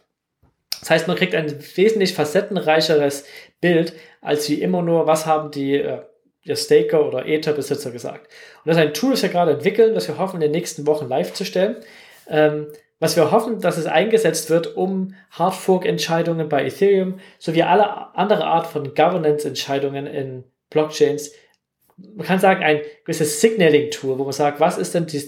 Das 0.80 0.91
heißt, 0.91 1.07
man 1.07 1.16
kriegt 1.16 1.35
ein 1.35 1.55
wesentlich 1.76 2.14
facettenreicheres 2.14 3.24
Bild, 3.61 3.95
als 4.20 4.49
wie 4.49 4.61
immer 4.61 4.82
nur, 4.82 5.07
was 5.07 5.26
haben 5.26 5.51
die 5.51 5.76
äh, 5.76 6.01
der 6.47 6.57
Staker 6.57 7.07
oder 7.07 7.26
Ether-Besitzer 7.26 7.91
gesagt. 7.91 8.26
Und 8.64 8.68
das 8.68 8.76
ist 8.76 8.82
ein 8.82 8.95
Tool, 8.95 9.12
das 9.12 9.22
wir 9.22 9.30
gerade 9.30 9.53
entwickeln, 9.53 9.95
das 9.95 10.09
wir 10.09 10.18
hoffen, 10.18 10.37
in 10.37 10.41
den 10.43 10.51
nächsten 10.51 10.87
Wochen 10.87 11.09
live 11.09 11.32
zu 11.32 11.45
stellen. 11.45 11.76
Ähm, 12.28 12.66
was 13.05 13.16
wir 13.16 13.30
hoffen, 13.30 13.61
dass 13.61 13.76
es 13.76 13.86
eingesetzt 13.86 14.50
wird, 14.50 14.76
um 14.76 15.14
Hardfork-Entscheidungen 15.30 16.48
bei 16.48 16.64
Ethereum 16.64 17.20
sowie 17.38 17.62
alle 17.62 18.14
andere 18.16 18.44
Art 18.44 18.66
von 18.66 18.94
Governance-Entscheidungen 18.94 20.07
in 20.07 20.44
Blockchains 20.70 21.32
man 21.96 22.26
kann 22.26 22.40
sagen, 22.40 22.64
ein 22.64 22.80
gewisses 23.05 23.40
Signaling-Tool, 23.40 24.18
wo 24.18 24.24
man 24.24 24.32
sagt, 24.32 24.61
was 24.61 24.78
ist 24.78 24.94
denn 24.94 25.07
die 25.07 25.22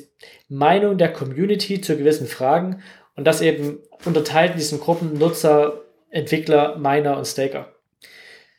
Meinung 0.49 0.99
der 0.99 1.13
Community 1.13 1.81
zu 1.81 1.97
gewissen 1.97 2.27
Fragen 2.27 2.83
und 3.15 3.25
das 3.27 3.41
eben 3.41 3.79
unterteilt 4.05 4.53
in 4.53 4.59
diesen 4.59 4.81
Gruppen 4.81 5.19
Nutzer, 5.19 5.81
Entwickler, 6.11 6.77
Miner 6.79 7.17
und 7.17 7.27
Staker. 7.27 7.73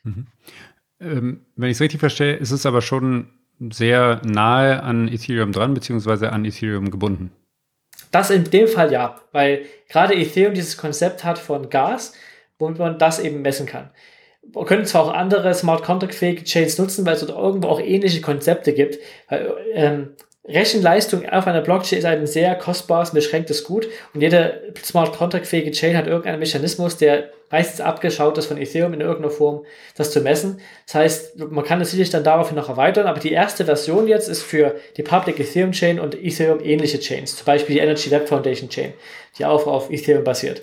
Mhm. 0.04 0.26
Ähm, 1.00 1.46
wenn 1.56 1.70
ich 1.70 1.76
es 1.76 1.80
richtig 1.80 2.00
verstehe, 2.00 2.34
ist 2.34 2.50
es 2.50 2.66
aber 2.66 2.82
schon 2.82 3.28
sehr 3.70 4.20
nahe 4.24 4.82
an 4.82 5.08
Ethereum 5.08 5.52
dran, 5.52 5.74
beziehungsweise 5.74 6.32
an 6.32 6.44
Ethereum 6.44 6.90
gebunden. 6.90 7.32
Das 8.10 8.30
in 8.30 8.44
dem 8.44 8.68
Fall 8.68 8.92
ja, 8.92 9.20
weil 9.32 9.66
gerade 9.88 10.14
Ethereum 10.14 10.54
dieses 10.54 10.76
Konzept 10.76 11.24
hat 11.24 11.38
von 11.38 11.70
Gas, 11.70 12.14
womit 12.58 12.78
man 12.78 12.98
das 12.98 13.18
eben 13.18 13.42
messen 13.42 13.66
kann. 13.66 13.90
Wir 14.42 14.64
können 14.64 14.86
zwar 14.86 15.04
auch 15.04 15.12
andere 15.12 15.52
Smart 15.54 15.82
Contract 15.82 16.14
fähige 16.14 16.44
Chains 16.44 16.78
nutzen, 16.78 17.04
weil 17.04 17.14
es 17.14 17.20
dort 17.20 17.38
irgendwo 17.38 17.68
auch 17.68 17.80
ähnliche 17.80 18.20
Konzepte 18.20 18.72
gibt. 18.72 18.98
Weil, 19.28 19.54
ähm, 19.74 20.10
Rechenleistung 20.48 21.28
auf 21.28 21.46
einer 21.46 21.60
Blockchain 21.60 21.98
ist 21.98 22.04
ein 22.06 22.26
sehr 22.26 22.54
kostbares, 22.54 23.10
beschränktes 23.10 23.64
Gut 23.64 23.86
und 24.14 24.22
jede 24.22 24.72
Smart 24.82 25.14
Contract 25.14 25.46
fähige 25.46 25.72
Chain 25.72 25.96
hat 25.96 26.06
irgendeinen 26.06 26.38
Mechanismus, 26.38 26.96
der 26.96 27.30
meistens 27.50 27.80
abgeschaut 27.80 28.38
ist 28.38 28.46
von 28.46 28.56
Ethereum 28.56 28.94
in 28.94 29.00
irgendeiner 29.00 29.30
Form, 29.30 29.64
das 29.94 30.10
zu 30.10 30.20
messen. 30.20 30.60
Das 30.86 30.94
heißt, 30.94 31.38
man 31.38 31.64
kann 31.64 31.80
es 31.80 31.90
sicherlich 31.90 32.10
dann 32.10 32.24
daraufhin 32.24 32.56
noch 32.56 32.68
erweitern, 32.68 33.06
aber 33.06 33.20
die 33.20 33.32
erste 33.32 33.66
Version 33.66 34.08
jetzt 34.08 34.28
ist 34.28 34.42
für 34.42 34.76
die 34.96 35.02
Public 35.02 35.38
Ethereum 35.38 35.72
Chain 35.72 36.00
und 36.00 36.14
Ethereum 36.14 36.60
ähnliche 36.62 36.98
Chains, 36.98 37.36
zum 37.36 37.44
Beispiel 37.44 37.76
die 37.76 37.82
Energy 37.82 38.10
Web 38.10 38.28
Foundation 38.28 38.70
Chain, 38.70 38.94
die 39.38 39.44
auch 39.44 39.66
auf 39.66 39.90
Ethereum 39.90 40.24
basiert. 40.24 40.62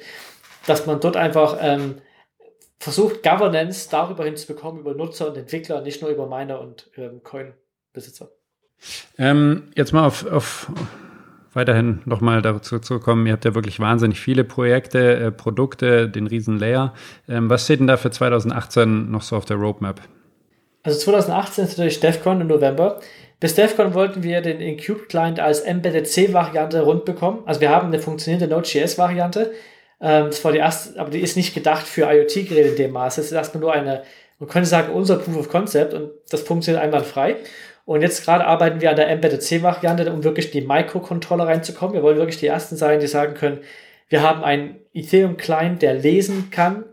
Dass 0.66 0.88
man 0.88 1.00
dort 1.00 1.16
einfach 1.16 1.60
ähm, 1.62 2.02
versucht, 2.80 3.22
Governance 3.22 3.88
darüber 3.90 4.26
hinzubekommen, 4.26 4.82
über 4.82 4.96
Nutzer 4.96 5.28
und 5.28 5.38
Entwickler, 5.38 5.82
nicht 5.82 6.02
nur 6.02 6.10
über 6.10 6.28
Miner 6.28 6.60
und 6.60 6.90
ähm, 6.98 7.22
Coin-Besitzer. 7.24 8.32
Ähm, 9.18 9.64
jetzt 9.76 9.94
mal 9.94 10.06
auf, 10.06 10.26
auf 10.32 10.72
weiterhin 11.54 12.02
nochmal 12.06 12.42
dazu 12.42 12.80
zu 12.80 13.00
kommen. 13.00 13.26
Ihr 13.26 13.34
habt 13.34 13.46
ja 13.46 13.56
wirklich 13.56 13.80
wahnsinnig 13.80 14.20
viele 14.20 14.44
Projekte, 14.44 15.16
äh, 15.16 15.32
Produkte, 15.32 16.10
den 16.10 16.28
riesen 16.28 16.60
Layer. 16.60 16.94
Ähm, 17.28 17.50
was 17.50 17.64
steht 17.64 17.80
denn 17.80 17.88
da 17.88 17.98
für 17.98 18.12
2018 18.12 19.10
noch 19.10 19.22
so 19.22 19.36
auf 19.36 19.46
der 19.46 19.58
Roadmap? 19.58 20.02
Also 20.84 21.00
2018 21.00 21.64
ist 21.64 21.78
natürlich 21.78 22.00
DEFCON 22.00 22.42
im 22.42 22.48
November. 22.48 23.00
Bis 23.40 23.56
DEFCON 23.56 23.94
wollten 23.94 24.22
wir 24.22 24.42
den 24.42 24.60
Incube 24.60 25.08
Client 25.08 25.40
als 25.40 25.62
Embedded 25.62 26.08
C-Variante 26.08 26.82
rund 26.82 27.06
bekommen. 27.06 27.40
Also 27.46 27.62
wir 27.62 27.70
haben 27.70 27.88
eine 27.88 28.00
funktionierende 28.00 28.54
Node.js-Variante. 28.54 29.52
Ähm, 30.02 30.26
das 30.28 30.44
war 30.44 30.52
die 30.52 30.60
erste, 30.60 31.00
aber 31.00 31.10
die 31.10 31.22
ist 31.22 31.38
nicht 31.38 31.54
gedacht 31.54 31.88
für 31.88 32.04
IoT-Geräte 32.04 32.70
in 32.70 32.76
dem 32.76 32.92
Maße. 32.92 33.22
Es 33.22 33.28
ist 33.28 33.34
erstmal 33.34 33.62
nur 33.62 33.74
eine, 33.74 34.04
man 34.40 34.50
könnte 34.50 34.70
sagen, 34.70 34.94
unser 34.94 35.18
Proof 35.18 35.38
of 35.38 35.50
Concept 35.50 35.94
und 35.94 36.12
das 36.30 36.42
funktioniert 36.42 36.84
einwandfrei. 36.84 37.38
Und 37.86 38.02
jetzt 38.02 38.24
gerade 38.26 38.46
arbeiten 38.46 38.82
wir 38.82 38.90
an 38.90 38.96
der 38.96 39.10
Embedded 39.10 39.44
C-Variante, 39.44 40.12
um 40.12 40.24
wirklich 40.24 40.52
die 40.52 40.62
Microcontroller 40.62 41.46
reinzukommen. 41.46 41.94
Wir 41.94 42.02
wollen 42.02 42.18
wirklich 42.18 42.40
die 42.40 42.48
ersten 42.48 42.76
sein, 42.76 43.00
die 43.00 43.08
sagen 43.08 43.36
können, 43.36 43.62
wir 44.10 44.22
haben 44.22 44.44
einen 44.44 44.80
Ethereum-Client, 44.94 45.82
der 45.82 45.94
lesen 45.94 46.50
kann, 46.52 46.86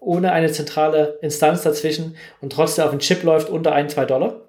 ohne 0.00 0.32
eine 0.32 0.50
zentrale 0.50 1.18
Instanz 1.22 1.62
dazwischen 1.62 2.16
und 2.40 2.52
trotzdem 2.52 2.84
auf 2.84 2.90
dem 2.90 3.00
Chip 3.00 3.22
läuft 3.22 3.50
unter 3.50 3.72
1, 3.72 3.94
2 3.94 4.04
Dollar. 4.06 4.42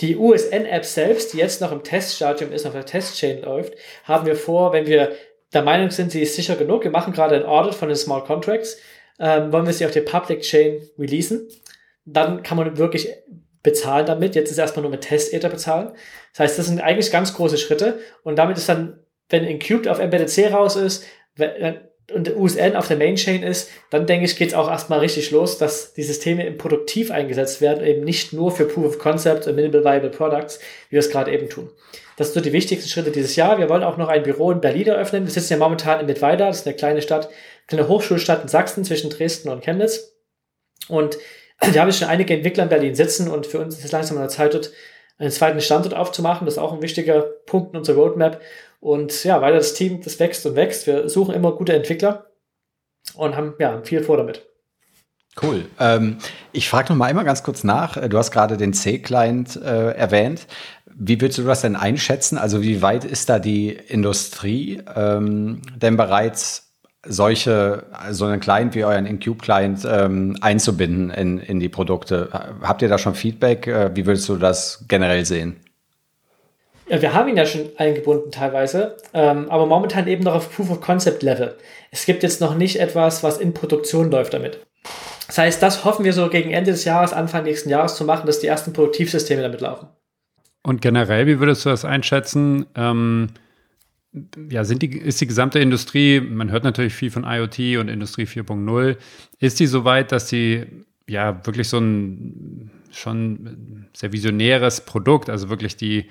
Die 0.00 0.16
USN-App 0.16 0.84
selbst, 0.84 1.32
die 1.32 1.38
jetzt 1.38 1.60
noch 1.60 1.72
im 1.72 1.82
Teststadium 1.82 2.52
ist, 2.52 2.64
auf 2.66 2.72
der 2.72 2.86
Testchain 2.86 3.42
läuft, 3.42 3.74
haben 4.04 4.26
wir 4.26 4.36
vor, 4.36 4.72
wenn 4.72 4.86
wir 4.86 5.12
der 5.52 5.62
Meinung 5.62 5.90
sind, 5.90 6.12
sie 6.12 6.22
ist 6.22 6.36
sicher 6.36 6.56
genug, 6.56 6.84
wir 6.84 6.90
machen 6.90 7.12
gerade 7.12 7.36
ein 7.36 7.44
Audit 7.44 7.74
von 7.74 7.88
den 7.88 7.96
Smart 7.96 8.26
Contracts, 8.26 8.78
ähm, 9.18 9.52
wollen 9.52 9.66
wir 9.66 9.72
sie 9.72 9.84
auf 9.84 9.92
der 9.92 10.02
Public 10.02 10.40
Chain 10.42 10.80
releasen. 10.98 11.48
Dann 12.04 12.42
kann 12.42 12.56
man 12.56 12.76
wirklich 12.76 13.08
bezahlen 13.64 14.06
damit. 14.06 14.36
Jetzt 14.36 14.52
ist 14.52 14.58
erstmal 14.58 14.82
nur 14.82 14.92
mit 14.92 15.00
Test-Ether 15.00 15.48
bezahlen. 15.48 15.90
Das 16.32 16.40
heißt, 16.40 16.58
das 16.60 16.66
sind 16.66 16.80
eigentlich 16.80 17.10
ganz 17.10 17.34
große 17.34 17.58
Schritte. 17.58 17.98
Und 18.22 18.36
damit 18.36 18.56
ist 18.56 18.68
dann, 18.68 19.00
wenn 19.28 19.42
Incubed 19.42 19.88
auf 19.88 19.98
Embedded 19.98 20.30
C 20.30 20.46
raus 20.46 20.76
ist 20.76 21.04
wenn, 21.34 21.80
und 22.12 22.36
USN 22.36 22.76
auf 22.76 22.86
der 22.86 22.98
Main 22.98 23.16
Chain 23.16 23.42
ist, 23.42 23.70
dann 23.90 24.06
denke 24.06 24.26
ich, 24.26 24.36
geht 24.36 24.48
es 24.48 24.54
auch 24.54 24.70
erstmal 24.70 24.98
richtig 24.98 25.30
los, 25.30 25.56
dass 25.56 25.94
die 25.94 26.02
Systeme 26.02 26.46
im 26.46 26.58
Produktiv 26.58 27.10
eingesetzt 27.10 27.62
werden, 27.62 27.84
eben 27.84 28.04
nicht 28.04 28.34
nur 28.34 28.52
für 28.52 28.66
Proof 28.66 28.84
of 28.84 28.98
Concept 28.98 29.46
und 29.46 29.56
Minimal 29.56 29.84
Viable 29.84 30.10
Products, 30.10 30.60
wie 30.90 30.96
wir 30.96 31.00
es 31.00 31.10
gerade 31.10 31.32
eben 31.32 31.48
tun. 31.48 31.70
Das 32.16 32.28
sind 32.28 32.34
so 32.34 32.40
die 32.48 32.52
wichtigsten 32.52 32.88
Schritte 32.88 33.10
dieses 33.10 33.36
Jahr. 33.36 33.58
Wir 33.58 33.70
wollen 33.70 33.82
auch 33.82 33.96
noch 33.96 34.08
ein 34.08 34.22
Büro 34.22 34.50
in 34.50 34.60
Berlin 34.60 34.88
eröffnen. 34.88 35.24
Wir 35.24 35.32
sitzen 35.32 35.54
ja 35.54 35.58
momentan 35.58 36.00
in 36.00 36.06
Mittweida, 36.06 36.46
das 36.46 36.58
ist 36.58 36.66
eine 36.66 36.76
kleine 36.76 37.00
Stadt, 37.00 37.30
kleine 37.66 37.88
Hochschulstadt 37.88 38.42
in 38.42 38.48
Sachsen 38.48 38.84
zwischen 38.84 39.08
Dresden 39.08 39.48
und 39.48 39.64
Chemnitz. 39.64 40.12
Und 40.88 41.16
wir 41.60 41.80
haben 41.80 41.92
schon 41.92 42.08
einige 42.08 42.34
Entwickler 42.34 42.64
in 42.64 42.68
Berlin 42.68 42.94
sitzen 42.94 43.28
und 43.28 43.46
für 43.46 43.60
uns 43.60 43.78
ist 43.78 43.84
es 43.84 43.92
langsam 43.92 44.16
an 44.16 44.24
der 44.24 44.30
Zeit, 44.30 44.54
dort 44.54 44.70
einen 45.18 45.30
zweiten 45.30 45.60
Standort 45.60 45.94
aufzumachen. 45.94 46.44
Das 46.44 46.54
ist 46.54 46.58
auch 46.58 46.72
ein 46.72 46.82
wichtiger 46.82 47.20
Punkt 47.46 47.72
in 47.72 47.78
unserer 47.78 47.96
Roadmap. 47.96 48.40
Und 48.80 49.24
ja, 49.24 49.40
weiter 49.40 49.56
das 49.56 49.74
Team, 49.74 50.02
das 50.02 50.18
wächst 50.18 50.44
und 50.46 50.56
wächst. 50.56 50.86
Wir 50.86 51.08
suchen 51.08 51.34
immer 51.34 51.52
gute 51.52 51.72
Entwickler 51.72 52.26
und 53.14 53.36
haben 53.36 53.54
ja 53.58 53.80
viel 53.82 54.02
vor 54.02 54.16
damit. 54.16 54.46
Cool. 55.40 55.66
Ähm, 55.80 56.18
ich 56.52 56.68
frage 56.68 56.90
noch 56.92 56.96
mal 56.96 57.06
einmal 57.06 57.24
ganz 57.24 57.42
kurz 57.42 57.64
nach. 57.64 57.96
Du 58.08 58.18
hast 58.18 58.30
gerade 58.30 58.56
den 58.56 58.72
C-Client 58.72 59.56
äh, 59.56 59.92
erwähnt. 59.92 60.46
Wie 60.86 61.20
würdest 61.20 61.38
du 61.38 61.42
das 61.42 61.62
denn 61.62 61.76
einschätzen? 61.76 62.38
Also 62.38 62.62
wie 62.62 62.82
weit 62.82 63.04
ist 63.04 63.28
da 63.28 63.38
die 63.38 63.70
Industrie 63.70 64.80
ähm, 64.94 65.62
denn 65.74 65.96
bereits 65.96 66.73
solche, 67.06 67.84
so 68.10 68.24
einen 68.24 68.40
Client 68.40 68.74
wie 68.74 68.84
euren 68.84 69.06
Incube-Client 69.06 69.86
ähm, 69.90 70.36
einzubinden 70.40 71.10
in, 71.10 71.38
in 71.38 71.60
die 71.60 71.68
Produkte. 71.68 72.28
Habt 72.62 72.82
ihr 72.82 72.88
da 72.88 72.98
schon 72.98 73.14
Feedback? 73.14 73.66
Äh, 73.66 73.90
wie 73.94 74.06
würdest 74.06 74.28
du 74.28 74.36
das 74.36 74.84
generell 74.88 75.24
sehen? 75.24 75.56
Ja, 76.88 77.00
wir 77.00 77.14
haben 77.14 77.28
ihn 77.28 77.36
ja 77.36 77.46
schon 77.46 77.70
eingebunden 77.78 78.30
teilweise, 78.30 78.96
ähm, 79.14 79.48
aber 79.48 79.66
momentan 79.66 80.06
eben 80.06 80.22
noch 80.22 80.34
auf 80.34 80.54
Proof 80.54 80.70
of 80.70 80.80
Concept 80.80 81.22
Level. 81.22 81.56
Es 81.90 82.04
gibt 82.04 82.22
jetzt 82.22 82.40
noch 82.40 82.56
nicht 82.56 82.78
etwas, 82.78 83.22
was 83.22 83.38
in 83.38 83.54
Produktion 83.54 84.10
läuft 84.10 84.34
damit. 84.34 84.60
Das 85.26 85.38
heißt, 85.38 85.62
das 85.62 85.84
hoffen 85.84 86.04
wir 86.04 86.12
so 86.12 86.28
gegen 86.28 86.50
Ende 86.50 86.72
des 86.72 86.84
Jahres, 86.84 87.14
Anfang 87.14 87.44
nächsten 87.44 87.70
Jahres 87.70 87.96
zu 87.96 88.04
machen, 88.04 88.26
dass 88.26 88.40
die 88.40 88.46
ersten 88.46 88.74
Produktivsysteme 88.74 89.40
damit 89.40 89.62
laufen. 89.62 89.88
Und 90.62 90.82
generell, 90.82 91.26
wie 91.26 91.40
würdest 91.40 91.64
du 91.64 91.70
das 91.70 91.84
einschätzen? 91.84 92.66
Ähm, 92.74 93.30
ja, 94.50 94.64
sind 94.64 94.82
die, 94.82 94.96
ist 94.96 95.20
die 95.20 95.26
gesamte 95.26 95.58
Industrie, 95.58 96.20
man 96.20 96.50
hört 96.50 96.64
natürlich 96.64 96.94
viel 96.94 97.10
von 97.10 97.24
IoT 97.24 97.78
und 97.78 97.88
Industrie 97.88 98.24
4.0, 98.24 98.96
ist 99.40 99.60
die 99.60 99.66
so 99.66 99.84
weit, 99.84 100.12
dass 100.12 100.28
sie 100.28 100.66
ja 101.08 101.44
wirklich 101.44 101.68
so 101.68 101.78
ein 101.78 102.70
schon 102.92 103.88
sehr 103.92 104.12
visionäres 104.12 104.82
Produkt, 104.82 105.28
also 105.28 105.48
wirklich 105.48 105.76
die 105.76 106.06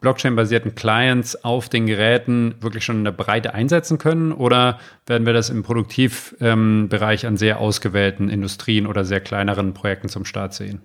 Blockchain-basierten 0.00 0.74
Clients 0.74 1.44
auf 1.44 1.68
den 1.70 1.86
Geräten 1.86 2.56
wirklich 2.60 2.84
schon 2.84 2.98
in 2.98 3.04
der 3.04 3.12
Breite 3.12 3.54
einsetzen 3.54 3.96
können? 3.96 4.32
Oder 4.32 4.78
werden 5.06 5.24
wir 5.24 5.32
das 5.32 5.48
im 5.48 5.62
Produktivbereich 5.62 7.26
an 7.26 7.38
sehr 7.38 7.58
ausgewählten 7.58 8.28
Industrien 8.28 8.86
oder 8.86 9.06
sehr 9.06 9.20
kleineren 9.20 9.72
Projekten 9.72 10.10
zum 10.10 10.26
Start 10.26 10.52
sehen? 10.52 10.82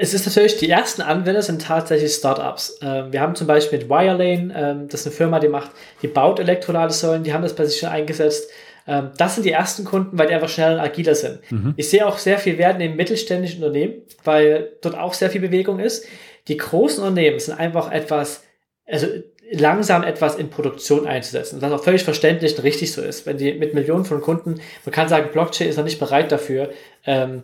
Es 0.00 0.14
ist 0.14 0.26
natürlich, 0.26 0.56
die 0.56 0.70
ersten 0.70 1.02
Anwender 1.02 1.42
sind 1.42 1.60
tatsächlich 1.60 2.12
Startups. 2.12 2.78
Ähm, 2.82 3.12
wir 3.12 3.20
haben 3.20 3.34
zum 3.34 3.48
Beispiel 3.48 3.80
mit 3.80 3.88
Wirelane, 3.90 4.54
ähm, 4.56 4.88
das 4.88 5.00
ist 5.00 5.06
eine 5.08 5.16
Firma, 5.16 5.40
die 5.40 5.48
macht, 5.48 5.72
die 6.02 6.06
baut 6.06 6.38
Elektroladesäulen, 6.38 7.24
die 7.24 7.32
haben 7.32 7.42
das 7.42 7.54
bei 7.54 7.64
sich 7.64 7.80
schon 7.80 7.88
eingesetzt. 7.88 8.48
Ähm, 8.86 9.10
das 9.18 9.34
sind 9.34 9.44
die 9.44 9.50
ersten 9.50 9.84
Kunden, 9.84 10.16
weil 10.16 10.28
die 10.28 10.34
einfach 10.34 10.48
schneller 10.48 10.74
und 10.74 10.80
agiler 10.80 11.16
sind. 11.16 11.40
Mhm. 11.50 11.74
Ich 11.76 11.90
sehe 11.90 12.06
auch 12.06 12.18
sehr 12.18 12.38
viel 12.38 12.58
Wert 12.58 12.80
in 12.80 12.94
mittelständischen 12.94 13.62
Unternehmen, 13.62 14.02
weil 14.22 14.70
dort 14.82 14.96
auch 14.96 15.14
sehr 15.14 15.30
viel 15.30 15.40
Bewegung 15.40 15.80
ist. 15.80 16.06
Die 16.46 16.56
großen 16.56 17.02
Unternehmen 17.02 17.40
sind 17.40 17.58
einfach 17.58 17.90
etwas, 17.90 18.44
also 18.86 19.08
langsam 19.50 20.04
etwas 20.04 20.36
in 20.36 20.48
Produktion 20.48 21.08
einzusetzen. 21.08 21.60
Was 21.60 21.72
auch 21.72 21.82
völlig 21.82 22.04
verständlich 22.04 22.56
und 22.56 22.62
richtig 22.62 22.92
so 22.92 23.02
ist. 23.02 23.26
Wenn 23.26 23.36
die 23.36 23.52
mit 23.54 23.74
Millionen 23.74 24.04
von 24.04 24.20
Kunden, 24.20 24.60
man 24.84 24.92
kann 24.92 25.08
sagen, 25.08 25.30
Blockchain 25.32 25.68
ist 25.68 25.76
noch 25.76 25.84
nicht 25.84 25.98
bereit 25.98 26.30
dafür, 26.30 26.70
ähm, 27.04 27.42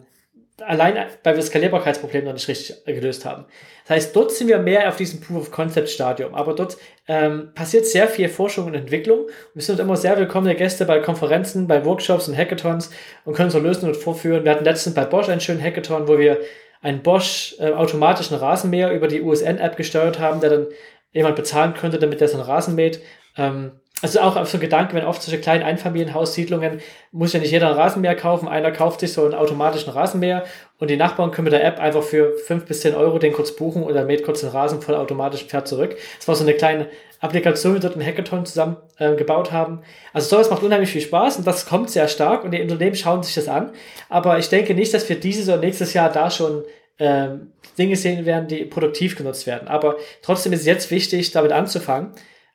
allein, 0.61 0.95
weil 1.23 1.35
wir 1.35 1.39
das 1.39 1.47
Skalierbarkeitsproblem 1.47 2.25
noch 2.25 2.33
nicht 2.33 2.49
richtig 2.49 2.85
gelöst 2.85 3.25
haben. 3.25 3.47
Das 3.87 3.97
heißt, 3.97 4.17
dort 4.17 4.33
sind 4.33 4.49
wir 4.49 4.59
mehr 4.59 4.89
auf 4.89 4.97
diesem 4.97 5.21
Proof-of-Concept-Stadium, 5.21 6.35
aber 6.35 6.55
dort 6.55 6.77
ähm, 7.09 7.53
passiert 7.55 7.87
sehr 7.87 8.09
viel 8.09 8.29
Forschung 8.29 8.67
und 8.67 8.75
Entwicklung. 8.75 9.21
Und 9.21 9.31
wir 9.55 9.63
sind 9.63 9.81
immer 9.81 9.97
sehr 9.97 10.17
willkommene 10.17 10.55
Gäste 10.55 10.85
bei 10.85 11.01
Konferenzen, 11.01 11.67
bei 11.67 11.85
Workshops 11.85 12.29
und 12.29 12.37
Hackathons 12.37 12.91
und 13.25 13.35
können 13.35 13.51
so 13.51 13.59
Lösungen 13.59 13.95
vorführen. 13.95 14.45
Wir 14.45 14.53
hatten 14.53 14.65
letztens 14.65 14.95
bei 14.95 15.05
Bosch 15.05 15.29
einen 15.29 15.41
schönen 15.41 15.63
Hackathon, 15.63 16.09
wo 16.09 16.19
wir 16.19 16.41
einen 16.81 17.03
Bosch 17.03 17.57
äh, 17.59 17.73
automatischen 17.73 18.37
Rasenmäher 18.37 18.93
über 18.93 19.09
die 19.09 19.23
USN-App 19.23 19.77
gesteuert 19.77 20.19
haben, 20.19 20.41
der 20.41 20.51
dann 20.51 20.67
jemand 21.13 21.37
bezahlen 21.37 21.75
könnte, 21.75 21.99
damit 21.99 22.21
der 22.21 22.29
so 22.29 22.37
einen 22.37 22.47
Rasen 22.47 22.75
mäht. 22.75 23.01
Ähm, 23.37 23.73
also 24.05 24.21
auch 24.21 24.45
so 24.45 24.59
ein 24.59 24.61
Gedanke, 24.61 24.95
wenn 24.95 25.07
oft 25.07 25.23
solche 25.23 25.41
kleinen 25.41 25.63
Einfamilienhaussiedlungen, 25.63 26.83
muss 27.11 27.33
ja 27.33 27.41
nicht 27.41 27.53
jeder 27.53 27.69
einen 27.69 27.79
Rasenmäher 27.79 28.15
kaufen. 28.15 28.49
Einer 28.49 28.71
kauft 28.71 29.01
sich 29.01 29.15
so 29.15 29.25
einen 29.25 29.33
automatischen 29.33 29.95
Rasenmäher 29.95 30.45
und 30.79 30.91
die 30.91 30.99
Nachbarn 30.99 31.31
können 31.31 31.45
mit 31.45 31.55
der 31.55 31.65
App 31.65 31.81
einfach 31.81 32.03
für 32.03 32.37
fünf 32.37 32.67
bis 32.67 32.83
zehn 32.83 32.95
Euro 32.95 33.19
den 33.19 33.33
kurz 33.33 33.57
buchen 33.57 33.83
oder 33.83 34.05
mäht 34.05 34.23
kurz 34.23 34.41
den 34.41 34.51
Rasen 34.51 34.83
voll 34.83 34.95
automatisch 34.95 35.47
fährt 35.47 35.67
zurück. 35.67 35.97
Das 36.19 36.29
war 36.29 36.35
so 36.35 36.45
eine 36.45 36.53
kleine 36.53 36.89
Applikation, 37.21 37.73
die 37.73 37.83
wir 37.83 37.89
dort 37.89 37.97
im 37.99 38.07
Hackathon 38.07 38.45
zusammen 38.45 38.77
äh, 38.99 39.15
gebaut 39.15 39.53
haben. 39.53 39.81
Also 40.13 40.29
sowas 40.29 40.51
macht 40.51 40.63
unheimlich 40.63 40.91
viel 40.91 41.01
Spaß 41.01 41.39
und 41.39 41.47
das 41.47 41.65
kommt 41.65 41.89
sehr 41.89 42.07
stark 42.07 42.45
und 42.45 42.51
die 42.51 42.61
Unternehmen 42.61 42.97
schauen 42.97 43.23
sich 43.23 43.35
das 43.35 43.49
an. 43.49 43.73
Aber 44.11 44.39
ich 44.39 44.51
denke 44.51 44.75
nicht, 44.75 44.93
dass 44.93 45.09
wir 45.09 45.19
dieses 45.19 45.49
oder 45.49 45.57
nächstes 45.57 45.95
Jahr 45.95 46.13
da 46.13 46.31
schon 46.31 46.63
ähm, 46.99 47.53
Dinge 47.79 47.97
sehen 47.97 48.27
werden, 48.27 48.49
die 48.49 48.67
produktiv 48.67 49.17
genutzt 49.17 49.47
werden. 49.47 49.67
Aber 49.67 49.97
trotzdem 50.21 50.53
ist 50.53 50.61
es 50.61 50.67
jetzt 50.67 50.91
wichtig, 50.91 51.31
damit 51.31 51.53
anzufangen 51.53 52.13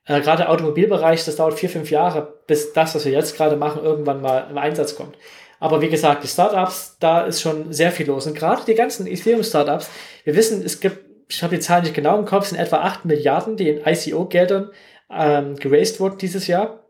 äh, 0.10 0.22
gerade 0.22 0.49
Automobilbereich, 0.49 1.24
das 1.24 1.36
dauert 1.36 1.60
vier, 1.60 1.70
fünf 1.70 1.91
Jahre, 1.91 2.34
bis 2.47 2.74
das, 2.74 2.95
was 2.95 3.05
wir 3.05 3.12
jetzt 3.12 3.38
gerade 3.38 3.55
machen, 3.55 3.84
irgendwann 3.84 4.22
mal 4.22 4.47
im 4.49 4.57
Einsatz 4.57 4.95
kommt. 4.95 5.16
Aber 5.60 5.82
wie 5.82 5.89
gesagt, 5.89 6.24
die 6.24 6.28
Startups, 6.28 6.97
da 6.99 7.26
ist 7.26 7.41
schon 7.41 7.72
sehr 7.72 7.91
viel 7.91 8.07
los. 8.07 8.26
Und 8.26 8.34
gerade 8.34 8.64
die 8.66 8.74
ganzen 8.74 9.05
Ethereum-Startups, 9.05 9.88
wir 10.24 10.36
wissen, 10.36 10.64
es 10.66 10.80
gibt, 10.80 10.97
ich 11.30 11.43
habe 11.43 11.55
die 11.55 11.62
Zahlen 11.62 11.84
nicht 11.84 11.93
genau 11.93 12.18
im 12.18 12.26
Kopf, 12.26 12.47
sind 12.47 12.57
etwa 12.57 12.78
8 12.78 13.05
Milliarden, 13.05 13.55
die 13.55 13.70
in 13.70 13.82
ICO-Geldern 13.86 14.72
ähm, 15.12 15.57
geraced 15.57 15.99
wurden 15.99 16.18
dieses 16.18 16.47
Jahr. 16.47 16.86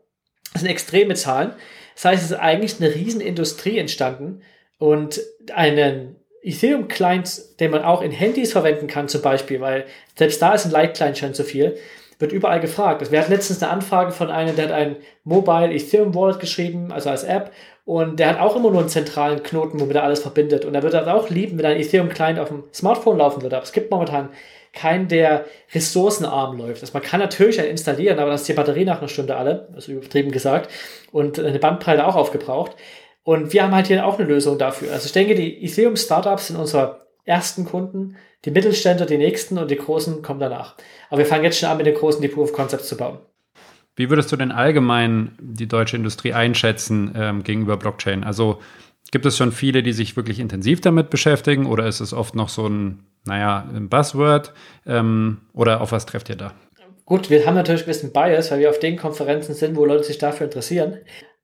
Das 0.54 0.62
sind 0.62 0.70
extreme 0.70 1.14
Zahlen. 1.14 1.52
Das 1.96 2.06
heißt, 2.06 2.24
es 2.24 2.30
ist 2.30 2.38
eigentlich 2.38 2.80
eine 2.80 2.94
Riesenindustrie 2.94 3.76
entstanden 3.76 4.40
und 4.78 5.20
einen 5.52 6.16
Ethereum-Client, 6.42 7.60
den 7.60 7.70
man 7.70 7.82
auch 7.82 8.00
in 8.00 8.12
Handys 8.12 8.52
verwenden 8.52 8.86
kann 8.86 9.08
zum 9.08 9.20
Beispiel, 9.20 9.60
weil 9.60 9.84
selbst 10.16 10.40
da 10.40 10.54
ist 10.54 10.64
ein 10.64 10.70
Light-Client 10.70 11.18
schon 11.18 11.34
zu 11.34 11.44
viel, 11.44 11.76
wird 12.20 12.32
überall 12.32 12.60
gefragt. 12.60 13.10
Wir 13.10 13.18
hatten 13.18 13.32
letztens 13.32 13.62
eine 13.62 13.72
Anfrage 13.72 14.12
von 14.12 14.30
einem, 14.30 14.54
der 14.54 14.66
hat 14.66 14.72
ein 14.72 14.96
Mobile 15.24 15.72
Ethereum 15.72 16.14
Wallet 16.14 16.38
geschrieben, 16.38 16.92
also 16.92 17.10
als 17.10 17.24
App, 17.24 17.50
und 17.84 18.20
der 18.20 18.28
hat 18.28 18.38
auch 18.38 18.54
immer 18.54 18.70
nur 18.70 18.80
einen 18.80 18.88
zentralen 18.88 19.42
Knoten, 19.42 19.80
womit 19.80 19.96
er 19.96 20.04
alles 20.04 20.20
verbindet. 20.20 20.64
Und 20.64 20.74
er 20.74 20.82
würde 20.82 20.98
das 20.98 21.08
auch 21.08 21.28
lieben, 21.28 21.58
wenn 21.58 21.66
ein 21.66 21.80
Ethereum 21.80 22.08
Client 22.08 22.38
auf 22.38 22.48
dem 22.48 22.62
Smartphone 22.72 23.18
laufen 23.18 23.42
würde. 23.42 23.56
Aber 23.56 23.64
es 23.64 23.72
gibt 23.72 23.90
momentan 23.90 24.28
keinen, 24.72 25.08
der 25.08 25.46
ressourcenarm 25.74 26.56
läuft. 26.56 26.82
Also 26.82 26.92
man 26.92 27.02
kann 27.02 27.18
natürlich 27.18 27.58
einen 27.58 27.70
installieren, 27.70 28.18
aber 28.18 28.28
dann 28.28 28.36
ist 28.36 28.46
die 28.46 28.52
Batterie 28.52 28.84
nach 28.84 28.98
einer 28.98 29.08
Stunde 29.08 29.34
alle, 29.36 29.68
also 29.74 29.90
übertrieben 29.90 30.30
gesagt, 30.30 30.70
und 31.10 31.40
eine 31.40 31.58
Bandbreite 31.58 32.06
auch 32.06 32.14
aufgebraucht. 32.14 32.76
Und 33.24 33.52
wir 33.52 33.64
haben 33.64 33.74
halt 33.74 33.88
hier 33.88 34.06
auch 34.06 34.18
eine 34.18 34.28
Lösung 34.28 34.58
dafür. 34.58 34.92
Also 34.92 35.06
ich 35.06 35.12
denke, 35.12 35.34
die 35.34 35.64
Ethereum 35.64 35.96
Startups 35.96 36.48
sind 36.48 36.56
unsere 36.56 37.00
ersten 37.24 37.64
Kunden, 37.64 38.16
die 38.44 38.50
Mittelständler 38.50 39.06
die 39.06 39.18
nächsten 39.18 39.58
und 39.58 39.70
die 39.70 39.76
großen 39.76 40.22
kommen 40.22 40.40
danach. 40.40 40.76
Aber 41.08 41.18
wir 41.18 41.26
fangen 41.26 41.44
jetzt 41.44 41.58
schon 41.58 41.68
an, 41.68 41.76
mit 41.76 41.86
den 41.86 41.94
großen 41.94 42.22
die 42.22 42.28
Proof 42.28 42.50
of 42.50 42.56
Concepts 42.56 42.88
zu 42.88 42.96
bauen. 42.96 43.18
Wie 43.96 44.08
würdest 44.08 44.32
du 44.32 44.36
denn 44.36 44.52
allgemein 44.52 45.36
die 45.40 45.68
deutsche 45.68 45.96
Industrie 45.96 46.32
einschätzen 46.32 47.12
ähm, 47.14 47.42
gegenüber 47.42 47.76
Blockchain? 47.76 48.24
Also 48.24 48.60
gibt 49.10 49.26
es 49.26 49.36
schon 49.36 49.52
viele, 49.52 49.82
die 49.82 49.92
sich 49.92 50.16
wirklich 50.16 50.38
intensiv 50.38 50.80
damit 50.80 51.10
beschäftigen 51.10 51.66
oder 51.66 51.86
ist 51.86 52.00
es 52.00 52.12
oft 52.12 52.34
noch 52.34 52.48
so 52.48 52.66
ein, 52.66 53.04
naja, 53.26 53.68
ein 53.74 53.88
Buzzword? 53.88 54.54
Ähm, 54.86 55.42
oder 55.52 55.80
auf 55.80 55.92
was 55.92 56.06
trefft 56.06 56.28
ihr 56.28 56.36
da? 56.36 56.54
Gut, 57.04 57.28
wir 57.28 57.44
haben 57.44 57.56
natürlich 57.56 57.82
ein 57.82 57.88
bisschen 57.88 58.12
Bias, 58.12 58.50
weil 58.50 58.60
wir 58.60 58.70
auf 58.70 58.78
den 58.78 58.96
Konferenzen 58.96 59.54
sind, 59.54 59.76
wo 59.76 59.84
Leute 59.84 60.04
sich 60.04 60.18
dafür 60.18 60.46
interessieren. 60.46 60.98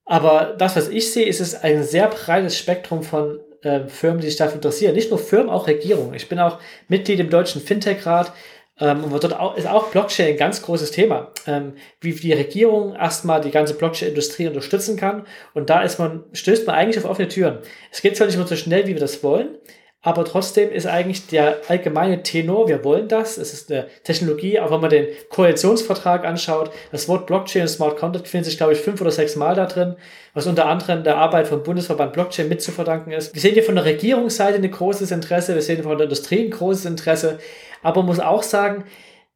Aber 0.05 0.55
das, 0.57 0.77
was 0.77 0.87
ich 0.87 1.11
sehe, 1.11 1.25
ist 1.25 1.41
es 1.41 1.53
ein 1.53 1.83
sehr 1.83 2.07
breites 2.07 2.57
Spektrum 2.57 3.03
von 3.03 3.39
äh, 3.63 3.87
Firmen, 3.87 4.21
die 4.21 4.27
sich 4.27 4.37
dafür 4.37 4.55
interessieren. 4.55 4.93
Nicht 4.93 5.09
nur 5.09 5.19
Firmen, 5.19 5.49
auch 5.49 5.67
Regierungen. 5.67 6.13
Ich 6.13 6.29
bin 6.29 6.39
auch 6.39 6.59
Mitglied 6.87 7.19
im 7.19 7.29
Deutschen 7.29 7.61
Fintech-Rat 7.61 8.33
ähm, 8.79 9.03
und 9.03 9.11
dort 9.11 9.39
auch, 9.39 9.57
ist 9.57 9.67
auch 9.67 9.89
Blockchain 9.89 10.29
ein 10.29 10.37
ganz 10.37 10.61
großes 10.61 10.91
Thema, 10.91 11.31
ähm, 11.47 11.73
wie 11.99 12.13
die 12.13 12.33
Regierung 12.33 12.95
erstmal 12.95 13.41
die 13.41 13.51
ganze 13.51 13.73
Blockchain-Industrie 13.73 14.47
unterstützen 14.47 14.97
kann. 14.97 15.25
Und 15.53 15.69
da 15.69 15.81
ist 15.81 15.99
man, 15.99 16.23
stößt 16.33 16.67
man 16.67 16.75
eigentlich 16.75 17.03
auf 17.03 17.09
offene 17.09 17.27
Türen. 17.27 17.59
Es 17.91 18.01
geht 18.01 18.15
zwar 18.15 18.27
nicht 18.27 18.35
immer 18.35 18.47
so 18.47 18.55
schnell, 18.55 18.85
wie 18.87 18.93
wir 18.93 18.99
das 18.99 19.23
wollen, 19.23 19.57
aber 20.03 20.23
trotzdem 20.25 20.71
ist 20.71 20.85
eigentlich 20.85 21.27
der 21.27 21.61
allgemeine 21.67 22.21
Tenor, 22.21 22.67
wir 22.67 22.83
wollen 22.83 23.07
das, 23.07 23.37
es 23.37 23.51
ist 23.53 23.71
eine 23.71 23.87
Technologie, 24.03 24.59
auch 24.59 24.71
wenn 24.71 24.79
man 24.79 24.91
den 24.91 25.07
Koalitionsvertrag 25.29 26.23
anschaut, 26.23 26.71
das 26.91 27.09
Wort 27.09 27.25
Blockchain 27.25 27.63
und 27.63 27.67
Smart 27.67 27.97
Contract 27.97 28.27
findet 28.27 28.45
sich, 28.45 28.57
glaube 28.57 28.73
ich, 28.73 28.79
fünf 28.79 29.01
oder 29.01 29.11
sechs 29.11 29.35
Mal 29.35 29.55
da 29.55 29.65
drin, 29.65 29.95
was 30.33 30.45
unter 30.45 30.67
anderem 30.67 31.03
der 31.03 31.17
Arbeit 31.17 31.47
vom 31.47 31.63
Bundesverband 31.63 32.13
Blockchain 32.13 32.47
mit 32.47 32.61
zu 32.61 32.71
verdanken 32.71 33.11
ist. 33.11 33.33
Wir 33.33 33.41
sehen 33.41 33.53
hier 33.53 33.63
von 33.63 33.75
der 33.75 33.85
Regierungsseite 33.85 34.59
ein 34.59 34.71
großes 34.71 35.11
Interesse, 35.11 35.55
wir 35.55 35.61
sehen 35.63 35.83
von 35.83 35.97
der 35.97 36.05
Industrie 36.05 36.45
ein 36.45 36.51
großes 36.51 36.85
Interesse, 36.85 37.39
aber 37.81 38.01
man 38.01 38.07
muss 38.07 38.19
auch 38.19 38.43
sagen, 38.43 38.85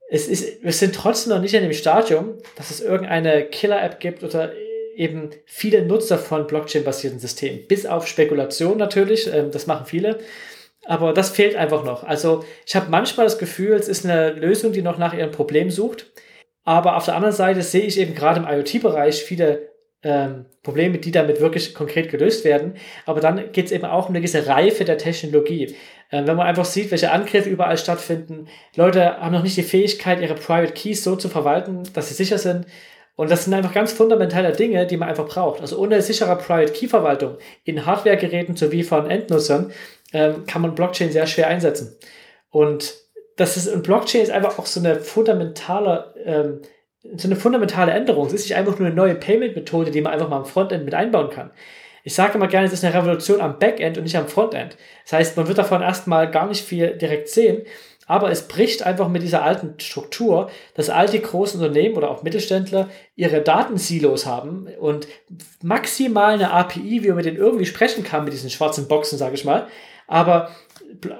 es 0.10 0.28
ist, 0.28 0.64
wir 0.64 0.74
sind 0.74 0.94
trotzdem 0.94 1.34
noch 1.34 1.42
nicht 1.42 1.54
in 1.54 1.64
dem 1.64 1.74
Stadium, 1.74 2.36
dass 2.56 2.70
es 2.70 2.82
irgendeine 2.82 3.46
Killer-App 3.46 4.00
gibt 4.00 4.24
oder 4.24 4.52
eben 5.02 5.32
viele 5.46 5.84
Nutzer 5.84 6.20
von 6.20 6.46
Blockchain-basierten 6.46 7.20
Systemen. 7.20 7.66
Bis 7.68 7.88
auf 7.88 8.08
Spekulation 8.08 8.78
natürlich, 8.78 9.28
ähm, 9.34 9.50
das 9.52 9.66
machen 9.66 9.88
viele. 9.88 10.20
Aber 10.86 11.14
das 11.14 11.32
fehlt 11.32 11.56
einfach 11.56 11.84
noch. 11.84 12.04
Also 12.04 12.44
ich 12.66 12.76
habe 12.76 12.90
manchmal 12.90 13.26
das 13.26 13.40
Gefühl, 13.40 13.74
es 13.74 13.88
ist 13.88 14.06
eine 14.06 14.32
Lösung, 14.32 14.74
die 14.74 14.82
noch 14.82 14.98
nach 14.98 15.14
ihrem 15.14 15.32
Problem 15.32 15.72
sucht. 15.72 16.12
Aber 16.64 16.98
auf 16.98 17.06
der 17.06 17.16
anderen 17.16 17.36
Seite 17.36 17.64
sehe 17.64 17.86
ich 17.86 18.00
eben 18.00 18.14
gerade 18.14 18.40
im 18.40 18.48
IoT-Bereich 18.48 19.24
viele 19.24 19.72
ähm, 20.04 20.46
Probleme, 20.62 21.00
die 21.00 21.12
damit 21.12 21.42
wirklich 21.42 21.74
konkret 21.74 22.10
gelöst 22.10 22.46
werden. 22.46 22.76
Aber 23.08 23.22
dann 23.22 23.52
geht 23.52 23.66
es 23.66 23.72
eben 23.72 23.86
auch 23.86 24.08
um 24.08 24.16
eine 24.16 24.20
gewisse 24.20 24.46
Reife 24.46 24.86
der 24.86 25.00
Technologie. 25.00 25.76
Ähm, 26.12 26.28
wenn 26.28 26.36
man 26.36 26.46
einfach 26.46 26.66
sieht, 26.66 26.92
welche 26.92 27.12
Angriffe 27.12 27.50
überall 27.50 27.78
stattfinden, 27.78 28.48
Leute 28.76 29.18
haben 29.18 29.34
noch 29.34 29.44
nicht 29.44 29.58
die 29.58 29.64
Fähigkeit, 29.64 30.22
ihre 30.22 30.36
Private 30.36 30.74
Keys 30.74 31.04
so 31.04 31.16
zu 31.16 31.30
verwalten, 31.30 31.84
dass 31.94 32.10
sie 32.10 32.16
sicher 32.16 32.38
sind. 32.38 32.68
Und 33.16 33.30
das 33.30 33.46
sind 33.46 33.54
einfach 33.54 33.74
ganz 33.74 33.92
fundamentale 33.92 34.52
Dinge, 34.54 34.88
die 34.88 34.98
man 34.98 35.10
einfach 35.10 35.28
braucht. 35.28 35.62
Also 35.62 35.78
ohne 35.78 36.02
sichere 36.02 36.36
Private 36.38 36.72
Key 36.72 36.88
Verwaltung 36.88 37.38
in 37.64 37.86
Hardwaregeräten 37.86 38.56
sowie 38.56 38.84
von 38.84 39.10
Endnutzern 39.10 39.72
ähm, 40.14 40.46
kann 40.46 40.62
man 40.62 40.76
Blockchain 40.76 41.12
sehr 41.12 41.28
schwer 41.28 41.48
einsetzen. 41.48 41.96
Und 42.50 42.96
das 43.38 43.58
ist, 43.58 43.68
und 43.68 43.84
Blockchain 43.84 44.22
ist 44.22 44.32
einfach 44.32 44.60
auch 44.60 44.66
so 44.66 44.80
eine 44.80 45.00
fundamentale, 45.00 46.14
ähm, 46.26 46.62
so 47.16 47.28
eine 47.28 47.36
fundamentale 47.36 47.92
Änderung. 47.92 48.28
Es 48.28 48.34
ist 48.34 48.44
nicht 48.44 48.56
einfach 48.56 48.78
nur 48.78 48.88
eine 48.88 48.96
neue 48.96 49.16
Payment-Methode, 49.16 49.92
die 49.92 50.02
man 50.02 50.14
einfach 50.14 50.30
mal 50.30 50.38
am 50.38 50.46
Frontend 50.46 50.86
mit 50.86 50.94
einbauen 50.94 51.30
kann. 51.30 51.52
Ich 52.04 52.16
sage 52.16 52.36
immer 52.36 52.48
gerne, 52.48 52.68
es 52.68 52.74
ist 52.74 52.84
eine 52.84 52.96
Revolution 52.96 53.42
am 53.42 53.60
Backend 53.60 53.98
und 53.98 54.04
nicht 54.04 54.18
am 54.18 54.28
Frontend. 54.28 54.76
Das 55.04 55.14
heißt, 55.14 55.38
man 55.38 55.48
wird 55.48 55.58
davon 55.58 55.82
erstmal 55.82 56.30
gar 56.30 56.48
nicht 56.48 56.64
viel 56.66 56.98
direkt 56.98 57.30
sehen, 57.30 57.64
aber 58.12 58.30
es 58.30 58.50
bricht 58.50 58.84
einfach 58.84 59.08
mit 59.08 59.24
dieser 59.24 59.42
alten 59.42 59.80
Struktur, 59.80 60.50
dass 60.76 60.90
all 60.90 61.08
die 61.08 61.22
großen 61.22 61.62
Unternehmen 61.62 61.96
oder 61.96 62.12
auch 62.12 62.24
Mittelständler 62.24 62.90
ihre 63.16 63.40
Datensilos 63.40 64.26
haben 64.26 64.68
und 64.82 65.08
maximal 65.64 66.34
eine 66.34 66.52
API, 66.52 67.04
wie 67.04 67.08
man 67.08 67.16
mit 67.16 67.26
denen 67.26 67.38
irgendwie 67.38 67.66
sprechen 67.66 68.04
kann, 68.04 68.26
mit 68.26 68.34
diesen 68.34 68.50
schwarzen 68.50 68.90
Boxen, 68.90 69.18
sage 69.18 69.36
ich 69.36 69.46
mal, 69.46 69.68
aber 70.08 70.52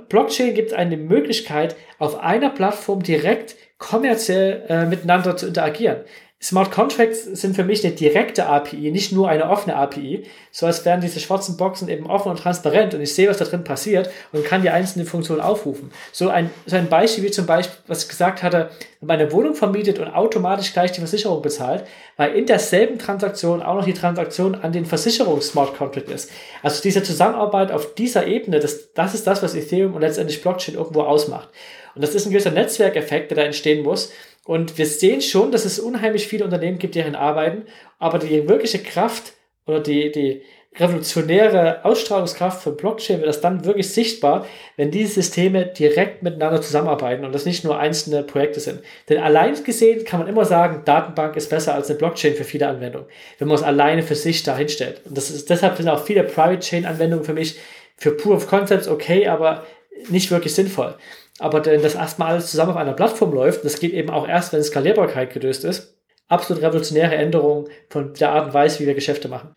Blockchain 0.10 0.54
gibt 0.54 0.74
eine 0.74 0.98
Möglichkeit, 0.98 1.78
auf 1.98 2.20
einer 2.20 2.50
Plattform 2.50 3.02
direkt 3.04 3.56
kommerziell 3.78 4.66
äh, 4.68 4.86
miteinander 4.86 5.38
zu 5.38 5.48
interagieren. 5.48 6.02
Smart 6.44 6.72
Contracts 6.72 7.24
sind 7.24 7.56
für 7.56 7.64
mich 7.64 7.86
eine 7.86 7.94
direkte 7.94 8.48
API, 8.48 8.90
nicht 8.90 9.12
nur 9.12 9.30
eine 9.30 9.48
offene 9.48 9.76
API, 9.76 10.24
so 10.50 10.66
als 10.66 10.84
wären 10.86 11.00
diese 11.00 11.20
schwarzen 11.20 11.56
Boxen 11.56 11.88
eben 11.88 12.08
offen 12.08 12.32
und 12.32 12.40
transparent 12.40 12.96
und 12.96 13.02
ich 13.02 13.14
sehe, 13.14 13.30
was 13.30 13.38
da 13.38 13.46
drin 13.46 13.64
passiert 13.64 14.10
und 14.32 14.44
kann 14.44 14.64
die 14.64 14.72
einzelnen 14.72 15.06
Funktionen 15.06 15.40
aufrufen. 15.40 15.92
So 16.12 16.30
ein, 16.30 16.50
so 16.66 16.78
ein 16.78 16.90
Beispiel 16.90 17.26
wie 17.26 17.32
zum 17.32 17.46
Beispiel, 17.46 17.78
was 17.86 18.04
ich 18.04 18.10
gesagt 18.10 18.42
hatte, 18.42 18.72
wenn 19.02 19.08
man 19.08 19.20
eine 19.20 19.32
Wohnung 19.32 19.54
vermietet 19.54 20.00
und 20.00 20.08
automatisch 20.08 20.74
gleich 20.74 20.92
die 20.92 21.00
Versicherung 21.00 21.44
bezahlt, 21.44 21.86
weil 22.18 22.34
in 22.34 22.48
derselben 22.48 22.98
Transaktion 22.98 23.62
auch 23.62 23.76
noch 23.76 23.86
die 23.86 23.94
Transaktion 23.94 24.56
an 24.56 24.72
den 24.72 24.88
Versicherungs-Smart 24.88 25.78
Contract 25.78 26.10
ist. 26.10 26.32
Also 26.64 26.82
diese 26.82 27.04
Zusammenarbeit 27.04 27.72
auf 27.72 27.94
dieser 27.94 28.26
Ebene, 28.26 28.60
das, 28.60 28.94
das 28.94 29.14
ist 29.14 29.28
das, 29.28 29.44
was 29.44 29.54
Ethereum 29.54 29.94
und 29.94 30.02
letztendlich 30.02 30.42
Blockchain 30.42 30.74
irgendwo 30.74 31.02
ausmacht. 31.02 31.50
Und 31.94 32.04
das 32.04 32.16
ist 32.16 32.26
ein 32.26 32.32
gewisser 32.32 32.52
Netzwerkeffekt, 32.52 33.32
der 33.32 33.38
da 33.38 33.44
entstehen 33.44 33.84
muss, 33.84 34.12
und 34.46 34.78
wir 34.78 34.86
sehen 34.86 35.22
schon, 35.22 35.52
dass 35.52 35.66
es 35.66 35.80
unheimlich 35.80 36.28
viele 36.28 36.46
Unternehmen 36.46 36.80
gibt, 36.80 36.96
die 36.96 37.00
darin 37.00 37.16
arbeiten, 37.16 37.64
aber 38.00 38.20
die 38.20 38.48
wirkliche 38.48 38.80
Kraft 38.80 39.34
oder 39.66 39.80
die, 39.80 40.12
die 40.12 40.42
revolutionäre 40.78 41.84
Ausstrahlungskraft 41.84 42.64
von 42.64 42.78
Blockchain 42.78 43.20
wird 43.20 43.28
das 43.28 43.42
dann 43.42 43.66
wirklich 43.66 43.90
sichtbar, 43.90 44.48
wenn 44.78 44.90
diese 44.90 45.16
Systeme 45.16 45.66
direkt 45.66 46.24
miteinander 46.24 46.62
zusammenarbeiten 46.62 47.26
und 47.26 47.36
das 47.36 47.46
nicht 47.46 47.66
nur 47.66 47.78
einzelne 47.78 48.24
Projekte 48.24 48.62
sind. 48.62 48.82
Denn 49.10 49.22
allein 49.22 49.62
gesehen 49.64 50.06
kann 50.06 50.22
man 50.22 50.30
immer 50.30 50.46
sagen, 50.46 50.84
Datenbank 50.86 51.36
ist 51.36 51.50
besser 51.50 51.76
als 51.76 51.90
eine 51.90 51.98
Blockchain 52.00 52.36
für 52.36 52.46
viele 52.46 52.70
Anwendungen, 52.70 53.08
wenn 53.38 53.50
man 53.50 53.58
es 53.58 53.64
alleine 53.64 54.02
für 54.02 54.16
sich 54.16 54.44
dahinstellt. 54.44 55.02
Und 55.06 55.18
das 55.18 55.30
ist, 55.30 55.50
deshalb 55.50 55.76
sind 55.76 55.90
auch 55.90 56.06
viele 56.06 56.24
Private 56.24 56.60
Chain 56.62 56.86
Anwendungen 56.86 57.26
für 57.26 57.34
mich 57.34 57.60
für 57.98 58.12
Proof 58.12 58.38
of 58.38 58.48
Concepts 58.48 58.88
okay, 58.88 59.28
aber 59.28 59.66
nicht 60.10 60.32
wirklich 60.32 60.56
sinnvoll. 60.56 60.96
Aber 61.42 61.66
wenn 61.66 61.82
das 61.82 61.96
erstmal 61.96 62.34
alles 62.34 62.52
zusammen 62.52 62.72
auf 62.72 62.78
einer 62.78 62.94
Plattform 62.94 63.34
läuft, 63.34 63.66
das 63.66 63.80
geht 63.80 63.94
eben 63.94 64.12
auch 64.12 64.28
erst, 64.28 64.54
wenn 64.54 64.64
Skalierbarkeit 64.64 65.34
gelöst 65.34 65.66
ist, 65.66 65.98
absolut 66.28 66.62
revolutionäre 66.62 67.16
Änderung 67.16 67.68
von 67.90 68.14
der 68.14 68.32
Art 68.32 68.46
und 68.46 68.54
Weise, 68.54 68.80
wie 68.80 68.86
wir 68.86 68.94
Geschäfte 68.94 69.28
machen. 69.28 69.56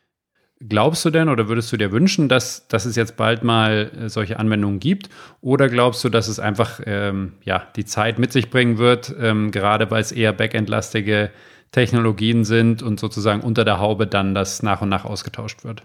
Glaubst 0.66 1.04
du 1.04 1.10
denn 1.10 1.28
oder 1.28 1.46
würdest 1.46 1.70
du 1.72 1.76
dir 1.76 1.92
wünschen, 1.92 2.30
dass, 2.30 2.68
dass 2.68 2.86
es 2.86 2.96
jetzt 2.96 3.16
bald 3.16 3.44
mal 3.44 3.90
äh, 4.00 4.08
solche 4.08 4.38
Anwendungen 4.38 4.80
gibt? 4.80 5.10
Oder 5.42 5.68
glaubst 5.68 6.02
du, 6.04 6.08
dass 6.08 6.26
es 6.26 6.38
einfach 6.38 6.80
ähm, 6.86 7.34
ja, 7.42 7.66
die 7.76 7.84
Zeit 7.84 8.18
mit 8.18 8.32
sich 8.32 8.48
bringen 8.48 8.78
wird, 8.78 9.14
ähm, 9.20 9.50
gerade 9.50 9.90
weil 9.90 10.00
es 10.00 10.10
eher 10.10 10.32
backendlastige 10.32 11.30
Technologien 11.70 12.44
sind 12.44 12.82
und 12.82 12.98
sozusagen 12.98 13.42
unter 13.42 13.66
der 13.66 13.78
Haube 13.78 14.06
dann 14.06 14.34
das 14.34 14.62
nach 14.62 14.80
und 14.80 14.88
nach 14.88 15.04
ausgetauscht 15.04 15.64
wird? 15.64 15.82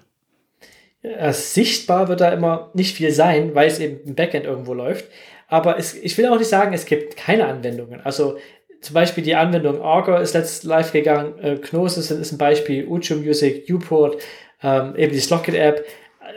Ja, 1.01 1.33
sichtbar 1.33 2.07
wird 2.07 2.21
da 2.21 2.29
immer 2.29 2.69
nicht 2.73 2.95
viel 2.95 3.11
sein, 3.11 3.55
weil 3.55 3.67
es 3.67 3.79
eben 3.79 3.99
im 4.05 4.15
Backend 4.15 4.45
irgendwo 4.45 4.73
läuft. 4.73 5.05
Aber 5.49 5.77
es, 5.77 5.95
ich 5.95 6.17
will 6.17 6.27
auch 6.27 6.37
nicht 6.37 6.47
sagen, 6.47 6.73
es 6.73 6.85
gibt 6.85 7.17
keine 7.17 7.45
Anwendungen. 7.45 8.01
Also 8.01 8.37
zum 8.81 8.93
Beispiel 8.93 9.23
die 9.23 9.35
Anwendung 9.35 9.81
Augur 9.81 10.21
ist 10.21 10.33
letzt 10.33 10.63
live 10.63 10.93
gegangen, 10.93 11.37
äh, 11.39 11.55
Gnosis 11.55 12.11
ist 12.11 12.31
ein 12.31 12.37
Beispiel, 12.37 12.87
Ucho 12.87 13.15
Music, 13.15 13.69
Uport, 13.69 14.21
ähm, 14.63 14.95
eben 14.95 15.11
die 15.11 15.19
Slockit-App. 15.19 15.83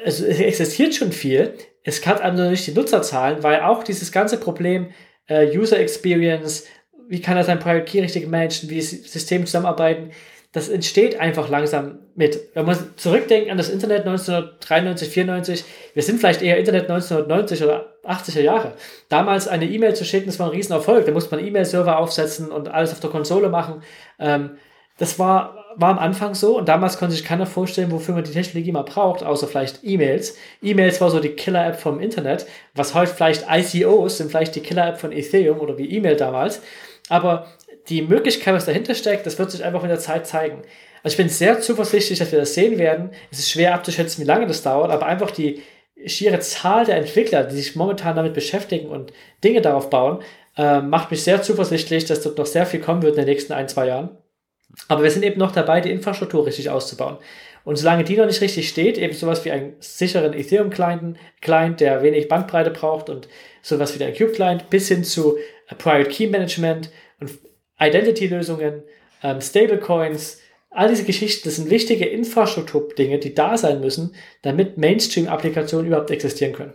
Also 0.05 0.27
es 0.27 0.41
existiert 0.41 0.95
schon 0.95 1.13
viel. 1.13 1.55
Es 1.85 2.05
hat 2.07 2.23
also 2.23 2.49
nicht 2.49 2.67
die 2.67 2.73
Nutzerzahlen, 2.73 3.43
weil 3.43 3.61
auch 3.61 3.85
dieses 3.85 4.11
ganze 4.11 4.39
Problem 4.39 4.91
äh, 5.29 5.57
User 5.57 5.79
Experience, 5.79 6.67
wie 7.09 7.21
kann 7.21 7.37
er 7.37 7.45
sein 7.45 7.59
Private 7.59 7.85
Key 7.85 8.01
richtig 8.01 8.27
managen, 8.27 8.71
wie 8.71 8.81
Systeme 8.81 9.45
zusammenarbeiten, 9.45 10.11
das 10.53 10.68
entsteht 10.68 11.18
einfach 11.18 11.48
langsam 11.48 11.98
mit. 12.14 12.38
Wenn 12.55 12.66
man 12.66 12.76
zurückdenkt 12.96 13.50
an 13.50 13.57
das 13.57 13.70
Internet 13.70 14.00
1993, 14.00 15.09
94, 15.09 15.64
wir 15.94 16.03
sind 16.03 16.18
vielleicht 16.18 16.42
eher 16.42 16.59
Internet 16.59 16.90
1990 16.90 17.64
oder 17.64 17.86
80er 18.05 18.40
Jahre. 18.40 18.72
Damals 19.09 19.48
eine 19.48 19.64
E-Mail 19.64 19.94
zu 19.94 20.05
schicken, 20.05 20.26
das 20.26 20.38
war 20.38 20.48
ein 20.48 20.53
Riesenerfolg. 20.53 21.07
Da 21.07 21.12
musste 21.12 21.34
man 21.34 21.44
E-Mail-Server 21.44 21.98
aufsetzen 21.98 22.53
und 22.53 22.68
alles 22.68 22.92
auf 22.92 23.00
der 23.00 23.09
Konsole 23.09 23.48
machen. 23.48 23.82
Ähm, 24.18 24.59
das 24.98 25.18
war, 25.18 25.64
war 25.76 25.90
am 25.90 25.98
Anfang 25.98 26.34
so 26.34 26.59
und 26.59 26.68
damals 26.68 26.98
konnte 26.98 27.14
sich 27.14 27.24
keiner 27.24 27.46
vorstellen, 27.46 27.90
wofür 27.90 28.14
man 28.14 28.24
die 28.24 28.30
Technologie 28.30 28.72
mal 28.72 28.82
braucht, 28.82 29.24
außer 29.24 29.48
vielleicht 29.48 29.80
E-Mails. 29.82 30.36
E-Mails 30.61 31.00
war 31.00 31.11
so 31.11 31.18
die 31.18 31.30
Killer-App 31.30 31.80
vom 31.80 31.98
Internet, 31.98 32.44
was 32.74 32.94
heute 32.94 33.14
vielleicht 33.14 33.46
ICOs 33.50 34.18
sind, 34.18 34.30
vielleicht 34.30 34.55
die 34.55 34.61
Killer-App 34.61 34.98
von 34.98 35.12
Ethereum 35.12 35.61
oder 35.61 35.78
wie 35.78 35.90
E-Mail 35.90 36.16
damals. 36.16 36.61
Aber 37.09 37.46
die 37.89 38.03
Möglichkeit, 38.03 38.55
was 38.55 38.66
dahinter 38.66 38.95
steckt, 38.95 39.26
das 39.26 39.39
wird 39.39 39.51
sich 39.51 39.64
einfach 39.64 39.83
mit 39.83 39.91
der 39.91 39.99
Zeit 39.99 40.26
zeigen. 40.26 40.62
Also 41.03 41.14
ich 41.14 41.16
bin 41.16 41.28
sehr 41.28 41.61
zuversichtlich, 41.61 42.18
dass 42.18 42.30
wir 42.30 42.39
das 42.39 42.55
sehen 42.55 42.78
werden. 42.78 43.11
Es 43.30 43.41
ist 43.41 43.51
schwer 43.51 43.74
abzuschätzen, 43.74 44.22
wie 44.22 44.28
lange 44.28 44.47
das 44.47 44.62
dauert, 44.62 44.91
aber 44.91 45.07
einfach 45.07 45.30
die 45.30 45.62
schiere 46.07 46.39
Zahl 46.41 46.85
der 46.85 46.97
Entwickler, 46.97 47.45
die 47.45 47.57
sich 47.57 47.76
momentan 47.76 48.16
damit 48.16 48.35
beschäftigen 48.35 48.89
und 48.89 49.12
Dinge 49.43 49.61
darauf 49.61 49.91
bauen, 49.91 50.22
äh, 50.57 50.80
macht 50.80 51.11
mich 51.11 51.22
sehr 51.22 51.43
zuversichtlich, 51.43 52.05
dass 52.05 52.22
dort 52.22 52.39
noch 52.39 52.47
sehr 52.47 52.66
viel 52.66 52.80
kommen 52.80 53.03
wird 53.03 53.16
in 53.16 53.24
den 53.24 53.28
nächsten 53.28 53.53
ein, 53.53 53.68
zwei 53.68 53.87
Jahren. 53.87 54.11
Aber 54.89 55.03
wir 55.03 55.11
sind 55.11 55.24
eben 55.24 55.39
noch 55.39 55.53
dabei, 55.53 55.80
die 55.80 55.91
Infrastruktur 55.91 56.47
richtig 56.47 56.70
auszubauen. 56.70 57.18
Und 57.64 57.76
solange 57.76 58.05
die 58.05 58.16
noch 58.16 58.26
nicht 58.26 58.41
richtig 58.41 58.68
steht, 58.68 58.99
eben 58.99 59.12
sowas 59.12 59.45
wie 59.45 59.53
einen 59.53 59.74
sicheren 59.78 60.33
Ethereum-Client, 60.33 61.16
Client, 61.41 61.80
der 61.80 62.03
wenig 62.03 62.28
Bandbreite 62.28 62.70
braucht 62.70 63.09
und 63.09 63.28
sowas 63.61 63.95
wie 63.95 63.99
der 63.99 64.12
Cube-Client, 64.12 64.68
bis 64.68 64.89
hin 64.89 65.05
zu 65.05 65.37
Private 65.78 66.11
Key 66.11 66.26
Management 66.26 66.91
und 67.20 67.30
Identity-Lösungen, 67.83 68.83
ähm, 69.22 69.41
Stablecoins, 69.41 70.39
all 70.70 70.89
diese 70.89 71.05
Geschichten, 71.05 71.49
das 71.49 71.57
sind 71.57 71.70
wichtige 71.70 72.07
Infrastrukturdinge, 72.07 73.18
die 73.18 73.35
da 73.35 73.57
sein 73.57 73.80
müssen, 73.80 74.14
damit 74.43 74.78
Mainstream-Applikationen 74.78 75.87
überhaupt 75.87 76.11
existieren 76.11 76.53
können. 76.53 76.72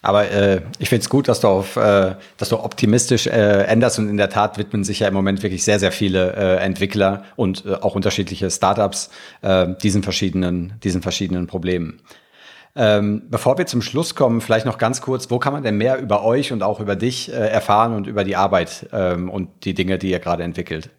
Aber 0.00 0.30
äh, 0.30 0.62
ich 0.78 0.88
finde 0.88 1.02
es 1.02 1.10
gut, 1.10 1.26
dass 1.26 1.40
du 1.40 1.48
auf, 1.48 1.76
äh, 1.76 2.14
dass 2.36 2.50
du 2.50 2.58
optimistisch 2.58 3.26
äh, 3.26 3.64
änderst 3.64 3.98
und 3.98 4.08
in 4.08 4.16
der 4.16 4.30
Tat 4.30 4.56
widmen 4.56 4.84
sich 4.84 5.00
ja 5.00 5.08
im 5.08 5.14
Moment 5.14 5.42
wirklich 5.42 5.64
sehr, 5.64 5.80
sehr 5.80 5.90
viele 5.90 6.34
äh, 6.34 6.64
Entwickler 6.64 7.24
und 7.34 7.66
äh, 7.66 7.74
auch 7.74 7.96
unterschiedliche 7.96 8.48
Startups 8.50 9.10
äh, 9.42 9.66
diesen 9.82 10.04
verschiedenen, 10.04 10.74
diesen 10.84 11.02
verschiedenen 11.02 11.48
Problemen. 11.48 12.00
Ähm, 12.76 13.22
bevor 13.28 13.58
wir 13.58 13.66
zum 13.66 13.82
Schluss 13.82 14.14
kommen, 14.14 14.40
vielleicht 14.40 14.66
noch 14.66 14.78
ganz 14.78 15.00
kurz, 15.00 15.30
wo 15.30 15.38
kann 15.38 15.52
man 15.52 15.62
denn 15.62 15.76
mehr 15.76 15.98
über 15.98 16.24
euch 16.24 16.52
und 16.52 16.62
auch 16.62 16.80
über 16.80 16.96
dich 16.96 17.32
äh, 17.32 17.34
erfahren 17.34 17.94
und 17.94 18.06
über 18.06 18.24
die 18.24 18.36
Arbeit 18.36 18.88
ähm, 18.92 19.30
und 19.30 19.64
die 19.64 19.74
Dinge, 19.74 19.98
die 19.98 20.10
ihr 20.10 20.20
gerade 20.20 20.44
entwickelt? 20.44 20.90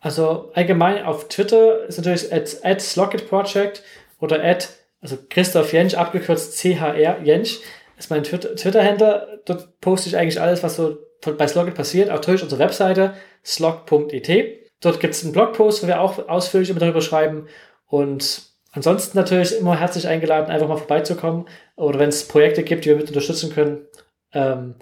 Also 0.00 0.50
allgemein 0.54 1.04
auf 1.04 1.28
Twitter 1.28 1.84
ist 1.84 1.98
natürlich 1.98 2.32
at, 2.32 2.56
at 2.64 2.80
Slocket 2.80 3.28
Project 3.28 3.82
oder 4.18 4.42
at, 4.42 4.70
also 5.00 5.16
Christoph 5.30 5.72
Jensch, 5.72 5.94
abgekürzt 5.94 6.58
CHR 6.58 7.22
Jensch, 7.22 7.60
ist 7.96 8.10
mein 8.10 8.24
Twitter-Händler. 8.24 9.28
Dort 9.44 9.80
poste 9.80 10.08
ich 10.08 10.16
eigentlich 10.16 10.40
alles, 10.40 10.64
was 10.64 10.74
so 10.74 10.98
bei 11.20 11.46
Slocket 11.46 11.74
passiert. 11.74 12.10
Auch 12.10 12.14
natürlich 12.14 12.42
unsere 12.42 12.58
Webseite 12.58 13.14
slog.et. 13.44 14.62
Dort 14.80 14.98
gibt 14.98 15.14
es 15.14 15.22
einen 15.22 15.32
Blogpost, 15.32 15.84
wo 15.84 15.86
wir 15.86 16.00
auch 16.00 16.28
ausführlich 16.28 16.74
darüber 16.76 17.00
schreiben 17.00 17.46
und 17.86 18.51
Ansonsten 18.72 19.18
natürlich 19.18 19.58
immer 19.58 19.78
herzlich 19.78 20.08
eingeladen, 20.08 20.50
einfach 20.50 20.68
mal 20.68 20.78
vorbeizukommen. 20.78 21.46
Oder 21.76 21.98
wenn 21.98 22.08
es 22.08 22.26
Projekte 22.26 22.62
gibt, 22.62 22.84
die 22.84 22.88
wir 22.88 22.96
mit 22.96 23.08
unterstützen 23.08 23.52
können, 23.52 23.86
ähm, 24.32 24.74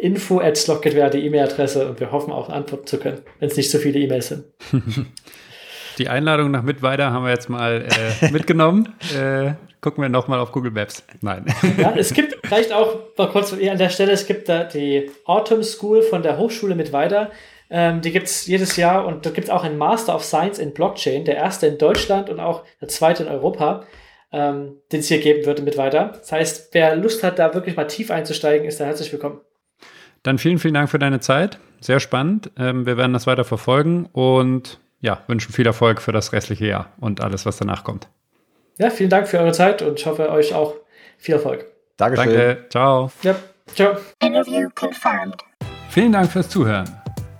info 0.00 0.40
at 0.40 0.56
Slockit 0.56 0.94
wäre 0.94 1.10
die 1.10 1.24
E-Mail-Adresse 1.24 1.88
und 1.88 2.00
wir 2.00 2.12
hoffen 2.12 2.32
auch 2.32 2.48
antworten 2.48 2.86
zu 2.86 2.98
können, 2.98 3.20
wenn 3.38 3.48
es 3.48 3.56
nicht 3.56 3.70
so 3.70 3.78
viele 3.78 3.98
E-Mails 4.00 4.28
sind. 4.28 4.44
Die 5.98 6.10
Einladung 6.10 6.50
nach 6.50 6.62
Mitweiter 6.62 7.10
haben 7.10 7.24
wir 7.24 7.30
jetzt 7.30 7.48
mal 7.48 7.86
äh, 8.20 8.30
mitgenommen. 8.30 8.94
äh, 9.18 9.54
gucken 9.80 10.02
wir 10.02 10.10
nochmal 10.10 10.40
auf 10.40 10.52
Google 10.52 10.70
Maps. 10.70 11.02
Nein. 11.22 11.46
Ja, 11.78 11.94
es 11.96 12.12
gibt 12.12 12.36
vielleicht 12.44 12.72
auch 12.72 12.98
mal 13.16 13.28
kurz 13.28 13.52
an 13.52 13.78
der 13.78 13.88
Stelle, 13.88 14.12
es 14.12 14.26
gibt 14.26 14.48
da 14.48 14.64
die 14.64 15.10
Autumn 15.24 15.62
School 15.62 16.02
von 16.02 16.22
der 16.22 16.36
Hochschule 16.36 16.74
Mitweiter. 16.74 17.30
Ähm, 17.68 18.00
die 18.00 18.12
gibt 18.12 18.26
es 18.26 18.46
jedes 18.46 18.76
Jahr 18.76 19.06
und 19.06 19.26
da 19.26 19.30
gibt 19.30 19.48
es 19.48 19.50
auch 19.50 19.64
einen 19.64 19.78
Master 19.78 20.14
of 20.14 20.24
Science 20.24 20.58
in 20.58 20.72
Blockchain, 20.72 21.24
der 21.24 21.36
erste 21.36 21.66
in 21.66 21.78
Deutschland 21.78 22.30
und 22.30 22.40
auch 22.40 22.64
der 22.80 22.88
zweite 22.88 23.24
in 23.24 23.28
Europa, 23.28 23.84
ähm, 24.32 24.76
den 24.92 25.00
es 25.00 25.08
hier 25.08 25.20
geben 25.20 25.44
würde 25.46 25.62
mit 25.62 25.76
weiter. 25.76 26.12
Das 26.18 26.30
heißt, 26.32 26.68
wer 26.72 26.94
Lust 26.96 27.22
hat, 27.22 27.38
da 27.38 27.54
wirklich 27.54 27.76
mal 27.76 27.86
tief 27.86 28.10
einzusteigen, 28.10 28.66
ist 28.66 28.80
da 28.80 28.84
herzlich 28.84 29.12
willkommen. 29.12 29.40
Dann 30.22 30.38
vielen, 30.38 30.58
vielen 30.58 30.74
Dank 30.74 30.90
für 30.90 30.98
deine 30.98 31.20
Zeit. 31.20 31.58
Sehr 31.80 32.00
spannend. 32.00 32.50
Ähm, 32.58 32.86
wir 32.86 32.96
werden 32.96 33.12
das 33.12 33.26
weiter 33.26 33.44
verfolgen 33.44 34.08
und 34.12 34.80
ja, 35.00 35.22
wünschen 35.26 35.52
viel 35.52 35.66
Erfolg 35.66 36.00
für 36.00 36.12
das 36.12 36.32
restliche 36.32 36.66
Jahr 36.66 36.92
und 36.98 37.20
alles, 37.20 37.46
was 37.46 37.56
danach 37.58 37.84
kommt. 37.84 38.08
Ja, 38.78 38.90
vielen 38.90 39.10
Dank 39.10 39.28
für 39.28 39.38
eure 39.38 39.52
Zeit 39.52 39.82
und 39.82 39.98
ich 39.98 40.06
hoffe 40.06 40.30
euch 40.30 40.54
auch 40.54 40.74
viel 41.16 41.34
Erfolg. 41.34 41.66
Dankeschön. 41.96 42.34
Danke. 42.34 42.66
Ciao. 42.70 43.10
Ja, 43.22 43.36
ciao. 43.74 43.96
Interview 44.22 44.68
confirmed. 44.74 45.42
Vielen 45.88 46.12
Dank 46.12 46.30
fürs 46.30 46.48
Zuhören. 46.48 47.05